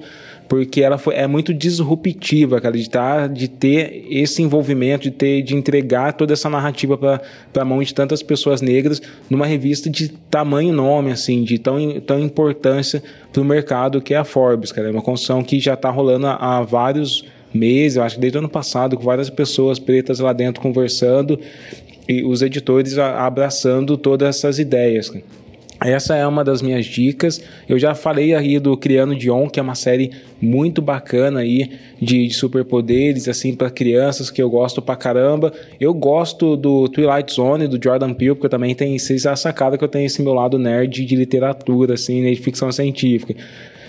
porque 0.50 0.82
ela 0.82 0.98
foi, 0.98 1.14
é 1.14 1.28
muito 1.28 1.54
disruptiva, 1.54 2.60
cara, 2.60 2.76
de, 2.76 2.90
tá, 2.90 3.28
de 3.28 3.46
ter 3.46 4.04
esse 4.10 4.42
envolvimento, 4.42 5.04
de 5.04 5.12
ter 5.12 5.42
de 5.42 5.54
entregar 5.54 6.12
toda 6.12 6.32
essa 6.32 6.50
narrativa 6.50 6.98
para 6.98 7.22
a 7.56 7.64
mão 7.64 7.80
de 7.80 7.94
tantas 7.94 8.20
pessoas 8.20 8.60
negras 8.60 9.00
numa 9.30 9.46
revista 9.46 9.88
de 9.88 10.08
tamanho 10.08 10.72
nome, 10.72 11.12
assim, 11.12 11.44
de 11.44 11.56
tão, 11.56 12.00
tão 12.00 12.18
importância 12.18 13.00
para 13.32 13.40
o 13.40 13.44
mercado 13.44 14.02
que 14.02 14.12
é 14.12 14.16
a 14.16 14.24
Forbes, 14.24 14.72
cara. 14.72 14.88
É 14.88 14.90
uma 14.90 15.02
construção 15.02 15.44
que 15.44 15.60
já 15.60 15.74
está 15.74 15.88
rolando 15.88 16.26
há, 16.26 16.34
há 16.34 16.62
vários 16.62 17.24
meses, 17.54 17.96
eu 17.96 18.02
acho 18.02 18.16
que 18.16 18.20
desde 18.20 18.36
o 18.36 18.40
ano 18.40 18.48
passado, 18.48 18.96
com 18.96 19.04
várias 19.04 19.30
pessoas 19.30 19.78
pretas 19.78 20.18
lá 20.18 20.32
dentro 20.32 20.60
conversando 20.60 21.38
e 22.10 22.24
os 22.24 22.42
editores 22.42 22.98
abraçando 22.98 23.96
todas 23.96 24.36
essas 24.36 24.58
ideias. 24.58 25.12
Essa 25.82 26.14
é 26.14 26.26
uma 26.26 26.44
das 26.44 26.60
minhas 26.60 26.84
dicas. 26.84 27.40
Eu 27.66 27.78
já 27.78 27.94
falei 27.94 28.34
aí 28.34 28.58
do 28.58 28.76
Criando 28.76 29.16
Dion, 29.16 29.48
que 29.48 29.58
é 29.58 29.62
uma 29.62 29.74
série 29.74 30.10
muito 30.40 30.82
bacana 30.82 31.40
aí 31.40 31.70
de, 31.98 32.26
de 32.26 32.34
superpoderes 32.34 33.28
assim 33.28 33.54
para 33.54 33.70
crianças 33.70 34.30
que 34.30 34.42
eu 34.42 34.50
gosto 34.50 34.82
pra 34.82 34.94
caramba. 34.94 35.50
Eu 35.80 35.94
gosto 35.94 36.54
do 36.54 36.86
Twilight 36.88 37.32
Zone 37.32 37.66
do 37.66 37.82
Jordan 37.82 38.12
Peele, 38.12 38.34
porque 38.34 38.46
eu 38.46 38.50
também 38.50 38.74
tem 38.74 38.98
vocês 38.98 39.22
já 39.22 39.34
sacada 39.34 39.78
que 39.78 39.84
eu 39.84 39.88
tenho 39.88 40.04
esse 40.04 40.20
meu 40.20 40.34
lado 40.34 40.58
nerd 40.58 41.06
de 41.06 41.16
literatura 41.16 41.94
assim, 41.94 42.22
de 42.22 42.36
ficção 42.36 42.70
científica. 42.70 43.34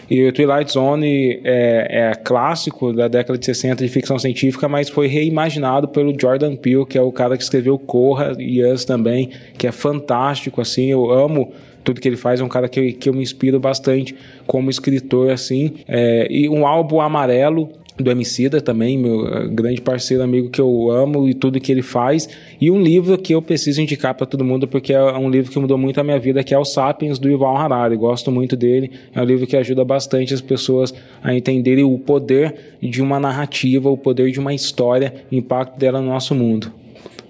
E 0.09 0.27
o 0.27 0.31
Twilight 0.31 0.71
Zone 0.71 1.39
é, 1.43 2.11
é, 2.11 2.15
clássico 2.15 2.93
da 2.93 3.07
década 3.07 3.37
de 3.37 3.45
60 3.45 3.83
de 3.83 3.89
ficção 3.89 4.19
científica, 4.19 4.67
mas 4.67 4.89
foi 4.89 5.07
reimaginado 5.07 5.87
pelo 5.87 6.13
Jordan 6.19 6.55
Peele, 6.55 6.85
que 6.85 6.97
é 6.97 7.01
o 7.01 7.11
cara 7.11 7.37
que 7.37 7.43
escreveu 7.43 7.77
Corra 7.79 8.33
e 8.37 8.63
Us 8.63 8.85
também, 8.85 9.29
que 9.57 9.67
é 9.67 9.71
fantástico, 9.71 10.61
assim, 10.61 10.91
eu 10.91 11.09
amo 11.11 11.51
tudo 11.83 11.99
que 11.99 12.07
ele 12.07 12.17
faz. 12.17 12.39
É 12.39 12.43
um 12.43 12.49
cara 12.49 12.69
que, 12.69 12.93
que 12.93 13.09
eu 13.09 13.13
me 13.13 13.21
inspiro 13.21 13.59
bastante 13.59 14.15
como 14.45 14.69
escritor, 14.69 15.31
assim. 15.31 15.75
É, 15.87 16.27
e 16.29 16.47
um 16.49 16.65
álbum 16.65 17.01
amarelo 17.01 17.69
do 17.97 18.09
Emicida 18.09 18.61
também, 18.61 18.97
meu 18.97 19.27
é, 19.27 19.47
grande 19.47 19.81
parceiro 19.81 20.23
amigo 20.23 20.49
que 20.49 20.59
eu 20.59 20.89
amo 20.89 21.27
e 21.27 21.33
tudo 21.33 21.59
que 21.59 21.71
ele 21.71 21.81
faz. 21.81 22.29
E 22.59 22.71
um 22.71 22.81
livro 22.81 23.17
que 23.17 23.33
eu 23.33 23.41
preciso 23.41 23.81
indicar 23.81 24.15
para 24.15 24.25
todo 24.25 24.43
mundo 24.43 24.67
porque 24.67 24.93
é 24.93 25.01
um 25.17 25.29
livro 25.29 25.51
que 25.51 25.59
mudou 25.59 25.77
muito 25.77 25.99
a 25.99 26.03
minha 26.03 26.19
vida, 26.19 26.43
que 26.43 26.53
é 26.53 26.57
o 26.57 26.65
Sapiens 26.65 27.19
do 27.19 27.29
Yuval 27.29 27.57
Harari. 27.57 27.95
Gosto 27.95 28.31
muito 28.31 28.55
dele. 28.55 28.91
É 29.13 29.21
um 29.21 29.25
livro 29.25 29.45
que 29.45 29.57
ajuda 29.57 29.83
bastante 29.83 30.33
as 30.33 30.41
pessoas 30.41 30.93
a 31.23 31.33
entenderem 31.33 31.83
o 31.83 31.97
poder 31.99 32.55
de 32.81 33.01
uma 33.01 33.19
narrativa, 33.19 33.89
o 33.89 33.97
poder 33.97 34.31
de 34.31 34.39
uma 34.39 34.53
história, 34.53 35.13
o 35.31 35.35
impacto 35.35 35.77
dela 35.77 36.01
no 36.01 36.07
nosso 36.07 36.33
mundo. 36.33 36.71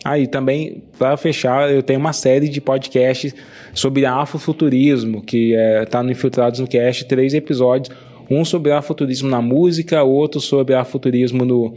Aí 0.03 0.24
ah, 0.24 0.28
também, 0.28 0.82
para 0.97 1.16
fechar, 1.16 1.72
eu 1.72 1.84
tenho 1.84 1.99
uma 1.99 2.12
série 2.12 2.49
de 2.49 2.59
podcasts 2.59 3.36
sobre 3.72 4.03
afrofuturismo, 4.03 5.22
que 5.22 5.51
está 5.51 5.62
é, 5.62 5.86
tá 5.86 6.03
no 6.03 6.12
Infiltrados 6.12 6.59
no 6.59 6.68
Cast, 6.68 7.05
três 7.05 7.36
episódios. 7.36 7.95
Um 8.32 8.46
sobre 8.46 8.72
afrofuturismo 8.72 9.30
na 9.30 9.42
música, 9.42 10.04
outro 10.04 10.40
sobre 10.40 10.74
afrofuturismo 10.74 11.44
no, 11.44 11.76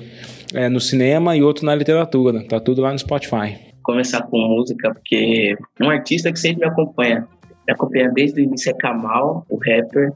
é, 0.54 0.68
no 0.68 0.78
cinema 0.78 1.36
e 1.36 1.42
outro 1.42 1.66
na 1.66 1.74
literatura. 1.74 2.46
Tá 2.46 2.60
tudo 2.60 2.80
lá 2.80 2.92
no 2.92 2.98
Spotify. 2.98 3.58
Começar 3.82 4.22
com 4.22 4.38
música, 4.38 4.94
porque 4.94 5.56
um 5.82 5.90
artista 5.90 6.32
que 6.32 6.38
sempre 6.38 6.64
me 6.64 6.70
acompanha. 6.70 7.26
Me 7.66 7.74
acompanha 7.74 8.08
desde 8.14 8.40
o 8.40 8.44
início 8.44 8.70
é 8.70 8.74
Kamal, 8.74 9.44
o 9.50 9.56
rapper. 9.56 10.12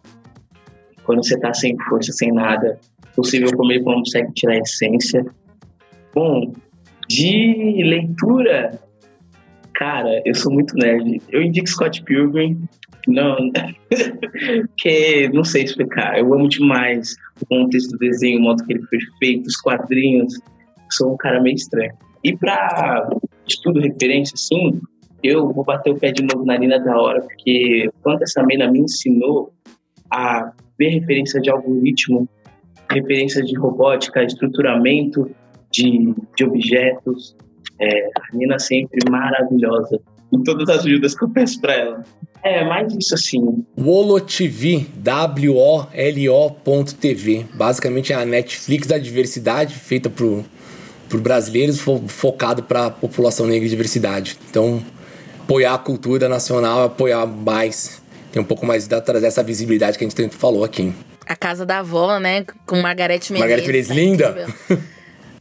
Quando 1.03 1.27
você 1.27 1.37
tá 1.41 1.53
sem 1.53 1.77
força, 1.89 2.13
sem 2.13 2.31
nada, 2.31 2.79
possível 3.17 3.51
comer 3.57 3.83
quando 3.83 3.99
consegue 3.99 4.33
tirar 4.35 4.53
a 4.53 4.59
essência. 4.59 5.27
Bom, 6.15 6.53
de 7.09 7.83
leitura, 7.83 8.79
cara, 9.75 10.23
eu 10.25 10.35
sou 10.37 10.53
muito 10.53 10.77
nerd. 10.77 11.21
Eu 11.31 11.43
indico 11.43 11.69
Scott 11.69 12.03
Pilgrim. 12.05 12.63
Não, 13.07 13.37
que 14.79 15.29
não 15.33 15.45
sei 15.45 15.65
explicar. 15.65 16.19
Eu 16.19 16.33
amo 16.35 16.49
demais 16.49 17.15
o 17.41 17.47
contexto 17.47 17.93
do 17.93 17.99
desenho, 17.99 18.41
o 18.41 18.43
modo 18.43 18.65
que 18.65 18.73
ele 18.73 18.83
foi 18.85 18.99
feito, 19.19 19.47
os 19.47 19.57
quadrinhos. 19.57 20.35
Sou 20.91 21.15
um 21.15 21.17
cara 21.17 21.41
meio 21.41 21.57
estranho. 21.57 21.93
E 22.25 22.37
para 22.37 23.09
estudo 23.47 23.81
referência, 23.81 24.35
assim, 24.35 24.81
eu 25.23 25.53
vou 25.53 25.65
bater 25.65 25.91
o 25.91 25.99
pé 25.99 26.13
de 26.13 26.23
novo 26.23 26.45
na 26.45 26.59
Nina 26.59 26.79
da 26.79 26.97
hora, 26.97 27.21
porque 27.21 27.89
quando 28.03 28.23
essa 28.23 28.43
mina 28.43 28.71
me 28.71 28.81
ensinou 28.81 29.53
a 30.11 30.53
ver 30.79 30.91
referência 30.91 31.41
de 31.41 31.51
algoritmo, 31.51 32.29
referência 32.91 33.43
de 33.43 33.57
robótica, 33.59 34.23
estruturamento, 34.23 35.31
de, 35.71 36.15
de 36.37 36.45
objetos. 36.45 37.37
É, 37.81 38.07
a 38.07 38.37
Nina 38.37 38.59
sempre 38.59 38.99
maravilhosa 39.11 40.01
em 40.33 40.43
todas 40.43 40.69
as 40.69 40.85
ajudas 40.85 41.15
que 41.15 41.25
eu 41.25 41.29
peço 41.29 41.61
para 41.61 41.75
ela. 41.75 42.05
É, 42.43 42.65
mais 42.65 42.93
isso 42.95 43.15
assim. 43.15 43.65
Wolo 43.77 44.21
TV, 44.21 44.87
W-O-L-O.tv. 44.97 45.87
Basicamente 47.55 48.13
é 48.13 48.17
a 48.17 48.25
Netflix 48.25 48.87
da 48.87 48.99
diversidade, 48.99 49.75
feita 49.75 50.09
por, 50.09 50.45
por 51.09 51.21
brasileiros, 51.21 51.81
fo 51.81 52.03
focado 52.07 52.63
para 52.63 52.87
a 52.87 52.91
população 52.91 53.47
negra 53.47 53.67
e 53.67 53.71
diversidade. 53.71 54.39
Então, 54.49 54.81
apoiar 55.43 55.75
a 55.75 55.79
cultura 55.79 56.29
nacional, 56.29 56.85
apoiar 56.85 57.27
mais, 57.27 58.01
tem 58.31 58.41
um 58.41 58.45
pouco 58.45 58.65
mais 58.65 58.87
da 58.87 59.01
trazer 59.01 59.27
essa 59.27 59.43
visibilidade 59.43 59.99
que 59.99 60.05
a 60.05 60.09
gente 60.09 60.29
falou 60.37 60.63
aqui. 60.63 60.93
A 61.27 61.35
casa 61.37 61.67
da 61.67 61.81
avó, 61.81 62.19
né? 62.19 62.45
Com 62.65 62.81
Margarete 62.81 63.33
Menezes. 63.33 63.51
Margarete 63.51 63.67
Menezes, 63.67 63.97
linda! 63.97 64.47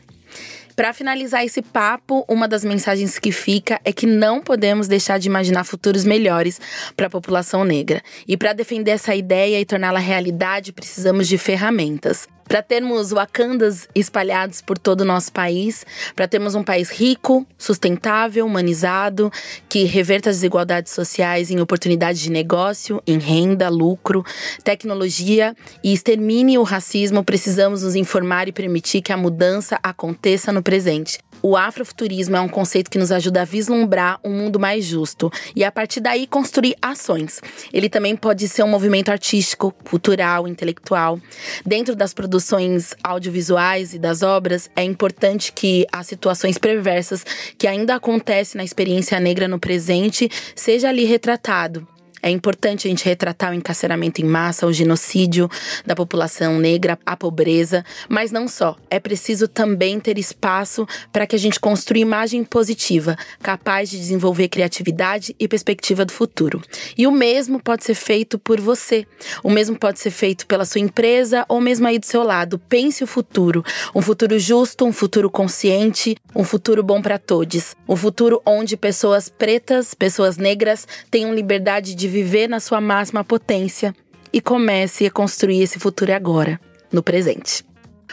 Para 0.76 0.92
finalizar 0.92 1.46
esse 1.46 1.62
papo, 1.62 2.26
uma 2.28 2.50
das 2.50 2.66
mensagens 2.66 3.18
que 3.18 3.32
fica 3.32 3.80
é 3.86 3.94
que 3.94 4.06
não 4.06 4.42
podemos 4.42 4.90
deixar 4.90 5.18
de 5.18 5.30
imaginar 5.30 5.64
futuros 5.64 6.04
melhores 6.04 6.60
para 6.98 7.08
a 7.08 7.10
população 7.10 7.64
negra. 7.64 8.02
E 8.28 8.36
para 8.36 8.52
defender 8.52 8.92
essa 8.92 9.16
ideia 9.16 9.58
e 9.58 9.66
torná-la 9.66 10.00
realidade, 10.00 10.74
precisamos 10.74 11.30
de 11.30 11.38
ferramentas. 11.38 12.28
Para 12.48 12.62
termos 12.62 13.12
wakandas 13.12 13.88
espalhados 13.94 14.62
por 14.62 14.78
todo 14.78 15.02
o 15.02 15.06
nosso 15.06 15.32
país, 15.32 15.86
para 16.16 16.28
termos 16.28 16.56
um 16.56 16.64
país 16.64 16.90
rico, 16.90 17.46
sustentável, 17.58 18.46
humanizado, 18.46 19.32
que 19.68 19.84
reverta 19.84 20.30
as 20.30 20.38
desigualdades 20.38 20.92
sociais 20.92 21.50
em 21.52 21.60
oportunidades 21.60 22.22
de 22.22 22.30
negócio, 22.30 23.02
em 23.08 23.18
renda, 23.18 23.70
lucro, 23.70 24.26
tecnologia 24.64 25.56
e 25.84 25.94
extermine 25.94 26.58
o 26.58 26.64
racismo, 26.64 27.24
precisamos 27.24 27.84
nos 27.84 27.96
informar 27.96 28.48
e 28.48 28.52
permitir 28.52 29.02
que 29.02 29.14
a 29.14 29.18
mudança 29.18 29.80
aconteça 29.82 30.52
no 30.52 30.62
presente. 30.62 31.20
O 31.42 31.58
afrofuturismo 31.58 32.36
é 32.36 32.42
um 32.42 32.48
conceito 32.48 32.90
que 32.90 33.00
nos 33.00 33.12
ajuda 33.12 33.42
a 33.42 33.46
vislumbrar 33.46 34.20
um 34.24 34.30
mundo 34.30 34.60
mais 34.60 34.86
justo 34.86 35.32
e 35.56 35.64
a 35.64 35.72
partir 35.72 36.00
daí 36.00 36.28
construir 36.28 36.76
ações. 36.82 37.42
Ele 37.74 37.90
também 37.90 38.16
pode 38.16 38.48
ser 38.48 38.64
um 38.64 38.68
movimento 38.68 39.10
artístico, 39.10 39.74
cultural, 39.84 40.48
intelectual. 40.48 41.20
Dentro 41.66 41.96
das 41.96 42.14
produções 42.14 42.94
audiovisuais 43.04 43.94
e 43.94 44.00
das 44.00 44.22
obras, 44.22 44.70
é 44.76 44.84
importante 44.84 45.52
que 45.52 45.88
as 45.92 46.08
situações 46.08 46.58
perversas 46.58 47.26
que 47.58 47.68
ainda 47.68 47.96
acontecem 47.96 48.58
na 48.58 48.64
experiência 48.64 49.20
negra 49.20 49.48
no 49.48 49.60
presente 49.60 50.30
seja 50.56 50.90
ali 50.90 51.06
retratado. 51.06 51.88
É 52.22 52.30
importante 52.30 52.88
a 52.88 52.90
gente 52.90 53.06
retratar 53.06 53.52
o 53.52 53.56
encarceramento 53.56 54.22
em 54.22 54.26
massa, 54.26 54.68
o 54.68 54.74
genocídio 54.74 55.50
da 55.86 55.96
população 55.96 56.60
negra, 56.60 57.00
a 57.06 57.18
pobreza, 57.18 57.84
mas 58.08 58.32
não 58.32 58.48
só. 58.48 58.78
É 58.90 59.00
preciso 59.00 59.48
também 59.48 60.00
ter 60.00 60.18
espaço 60.18 60.88
para 61.12 61.26
que 61.26 61.36
a 61.36 61.40
gente 61.40 61.60
construa 61.60 62.00
imagem 62.00 62.44
positiva, 62.44 63.18
capaz 63.42 63.90
de 63.90 63.98
desenvolver 63.98 64.48
criatividade 64.50 65.36
e 65.40 65.48
perspectiva 65.48 66.06
do 66.06 66.12
futuro. 66.12 66.62
E 66.98 67.08
o 67.08 67.12
mesmo 67.12 67.62
pode 67.62 67.84
ser 67.84 67.96
feito 67.96 68.38
por 68.38 68.60
você. 68.60 69.06
O 69.44 69.50
mesmo 69.50 69.78
pode 69.78 70.00
ser 70.00 70.12
feito 70.12 70.46
pela 70.46 70.66
sua 70.66 70.82
empresa 70.82 71.46
ou 71.50 71.60
mesmo 71.60 71.88
aí 71.88 71.98
do 71.98 72.06
seu 72.06 72.24
lado. 72.24 72.60
Pense 72.60 73.04
o 73.04 73.08
futuro, 73.08 73.64
um 73.96 74.02
futuro 74.02 74.38
justo, 74.38 74.86
um 74.86 74.94
futuro 74.94 75.30
consciente, 75.30 76.16
um 76.36 76.44
futuro 76.44 76.84
bom 76.84 77.02
para 77.02 77.18
todos, 77.18 77.76
um 77.88 77.96
futuro 77.96 78.42
onde 78.46 78.78
pessoas 78.78 79.30
pretas, 79.30 79.94
pessoas 79.94 80.38
negras 80.38 80.88
tenham 81.10 81.34
liberdade 81.34 81.96
de 81.96 82.11
viver 82.12 82.48
na 82.48 82.60
sua 82.60 82.80
máxima 82.80 83.24
potência 83.24 83.96
e 84.32 84.40
comece 84.40 85.06
a 85.06 85.12
construir 85.12 85.62
esse 85.62 85.80
futuro 85.80 86.14
agora, 86.14 86.60
no 86.92 87.02
presente. 87.02 87.66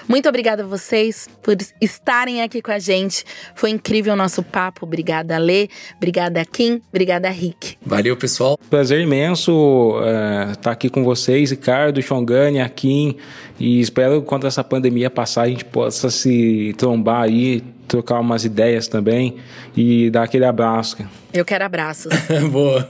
Muito 0.06 0.28
obrigada 0.28 0.62
a 0.62 0.66
vocês 0.66 1.28
por 1.42 1.56
estarem 1.80 2.42
aqui 2.42 2.62
com 2.62 2.70
a 2.70 2.78
gente. 2.78 3.24
Foi 3.54 3.70
incrível 3.70 4.12
o 4.12 4.16
nosso 4.16 4.42
papo. 4.42 4.84
Obrigada, 4.84 5.36
Lê. 5.38 5.68
Obrigada, 5.96 6.44
Kim. 6.44 6.80
Obrigada, 6.88 7.28
Rick. 7.30 7.76
Valeu, 7.84 8.16
pessoal. 8.16 8.58
Prazer 8.70 9.00
imenso 9.00 9.96
estar 9.98 10.50
é, 10.50 10.54
tá 10.56 10.70
aqui 10.70 10.88
com 10.88 11.02
vocês, 11.02 11.50
Ricardo, 11.50 12.00
Xongani, 12.00 12.66
Kim. 12.70 13.16
E 13.58 13.80
espero 13.80 14.20
que 14.20 14.26
quando 14.26 14.46
essa 14.46 14.62
pandemia 14.62 15.10
passar, 15.10 15.42
a 15.42 15.48
gente 15.48 15.64
possa 15.64 16.10
se 16.10 16.74
trombar 16.76 17.22
aí, 17.22 17.62
trocar 17.88 18.20
umas 18.20 18.44
ideias 18.44 18.86
também 18.86 19.36
e 19.76 20.10
dar 20.10 20.24
aquele 20.24 20.44
abraço. 20.44 20.96
Eu 21.32 21.44
quero 21.44 21.64
abraços. 21.64 22.12
Boa. 22.52 22.88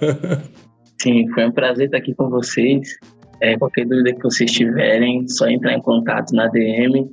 Sim, 1.01 1.29
foi 1.29 1.47
um 1.47 1.53
prazer 1.53 1.87
estar 1.87 1.99
aqui 1.99 2.15
com 2.15 2.29
vocês. 2.29 2.97
É, 3.41 3.57
qualquer 3.57 3.87
dúvida 3.87 4.13
que 4.13 4.23
vocês 4.23 4.51
tiverem, 4.51 5.29
só 5.29 5.49
entrar 5.49 5.73
em 5.73 5.81
contato 5.81 6.33
na 6.33 6.49
DM, 6.49 7.09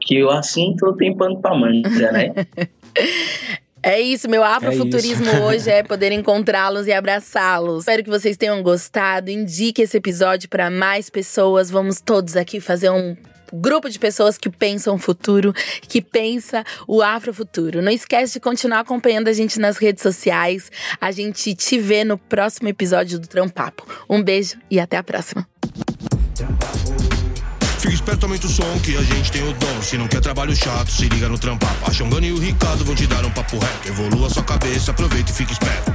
que 0.00 0.22
o 0.22 0.30
assunto 0.30 0.94
tem 0.96 1.14
pano 1.14 1.40
pra 1.40 1.54
manga, 1.54 2.12
né? 2.12 2.32
É 3.82 4.00
isso, 4.00 4.28
meu 4.28 4.42
afrofuturismo 4.42 5.28
é 5.30 5.40
hoje 5.46 5.70
é 5.70 5.80
poder 5.80 6.10
encontrá-los 6.10 6.88
e 6.88 6.92
abraçá-los. 6.92 7.84
Espero 7.84 8.02
que 8.02 8.10
vocês 8.10 8.36
tenham 8.36 8.60
gostado. 8.60 9.30
Indique 9.30 9.80
esse 9.80 9.96
episódio 9.96 10.48
para 10.48 10.68
mais 10.68 11.08
pessoas. 11.08 11.70
Vamos 11.70 12.00
todos 12.00 12.36
aqui 12.36 12.58
fazer 12.58 12.90
um 12.90 13.14
grupo 13.52 13.88
de 13.88 13.98
pessoas 13.98 14.38
que 14.38 14.48
pensam 14.48 14.94
o 14.94 14.98
futuro, 14.98 15.52
que 15.88 16.00
pensa 16.00 16.64
o 16.86 17.02
afrofuturo. 17.02 17.82
Não 17.82 17.92
esquece 17.92 18.34
de 18.34 18.40
continuar 18.40 18.80
acompanhando 18.80 19.28
a 19.28 19.32
gente 19.32 19.58
nas 19.58 19.76
redes 19.76 20.02
sociais. 20.02 20.70
A 21.00 21.10
gente 21.10 21.54
te 21.54 21.78
vê 21.78 22.04
no 22.04 22.18
próximo 22.18 22.68
episódio 22.68 23.18
do 23.18 23.26
Trampapo. 23.26 23.86
Um 24.08 24.22
beijo 24.22 24.58
e 24.70 24.80
até 24.80 24.96
a 24.96 25.02
próxima. 25.02 25.46
Fica 27.78 27.94
esperto, 27.94 28.24
aumenta 28.24 28.46
o 28.46 28.50
som 28.50 28.80
que 28.80 28.96
a 28.96 29.02
gente 29.02 29.30
tem 29.30 29.42
o 29.42 29.52
dom. 29.52 29.82
Se 29.82 29.96
não 29.96 30.08
quer 30.08 30.20
trabalho 30.20 30.54
chato, 30.56 30.90
se 30.90 31.08
liga 31.08 31.28
no 31.28 31.38
trampapo. 31.38 31.88
A 31.88 32.24
e 32.24 32.32
o 32.32 32.38
Ricardo 32.38 32.84
vão 32.84 32.94
te 32.94 33.06
dar 33.06 33.24
um 33.24 33.30
papo 33.30 33.58
reto. 33.58 33.88
Evolua 33.88 34.28
sua 34.28 34.42
cabeça, 34.42 34.90
aproveita 34.90 35.30
e 35.30 35.34
fica 35.34 35.52
esperto. 35.52 35.92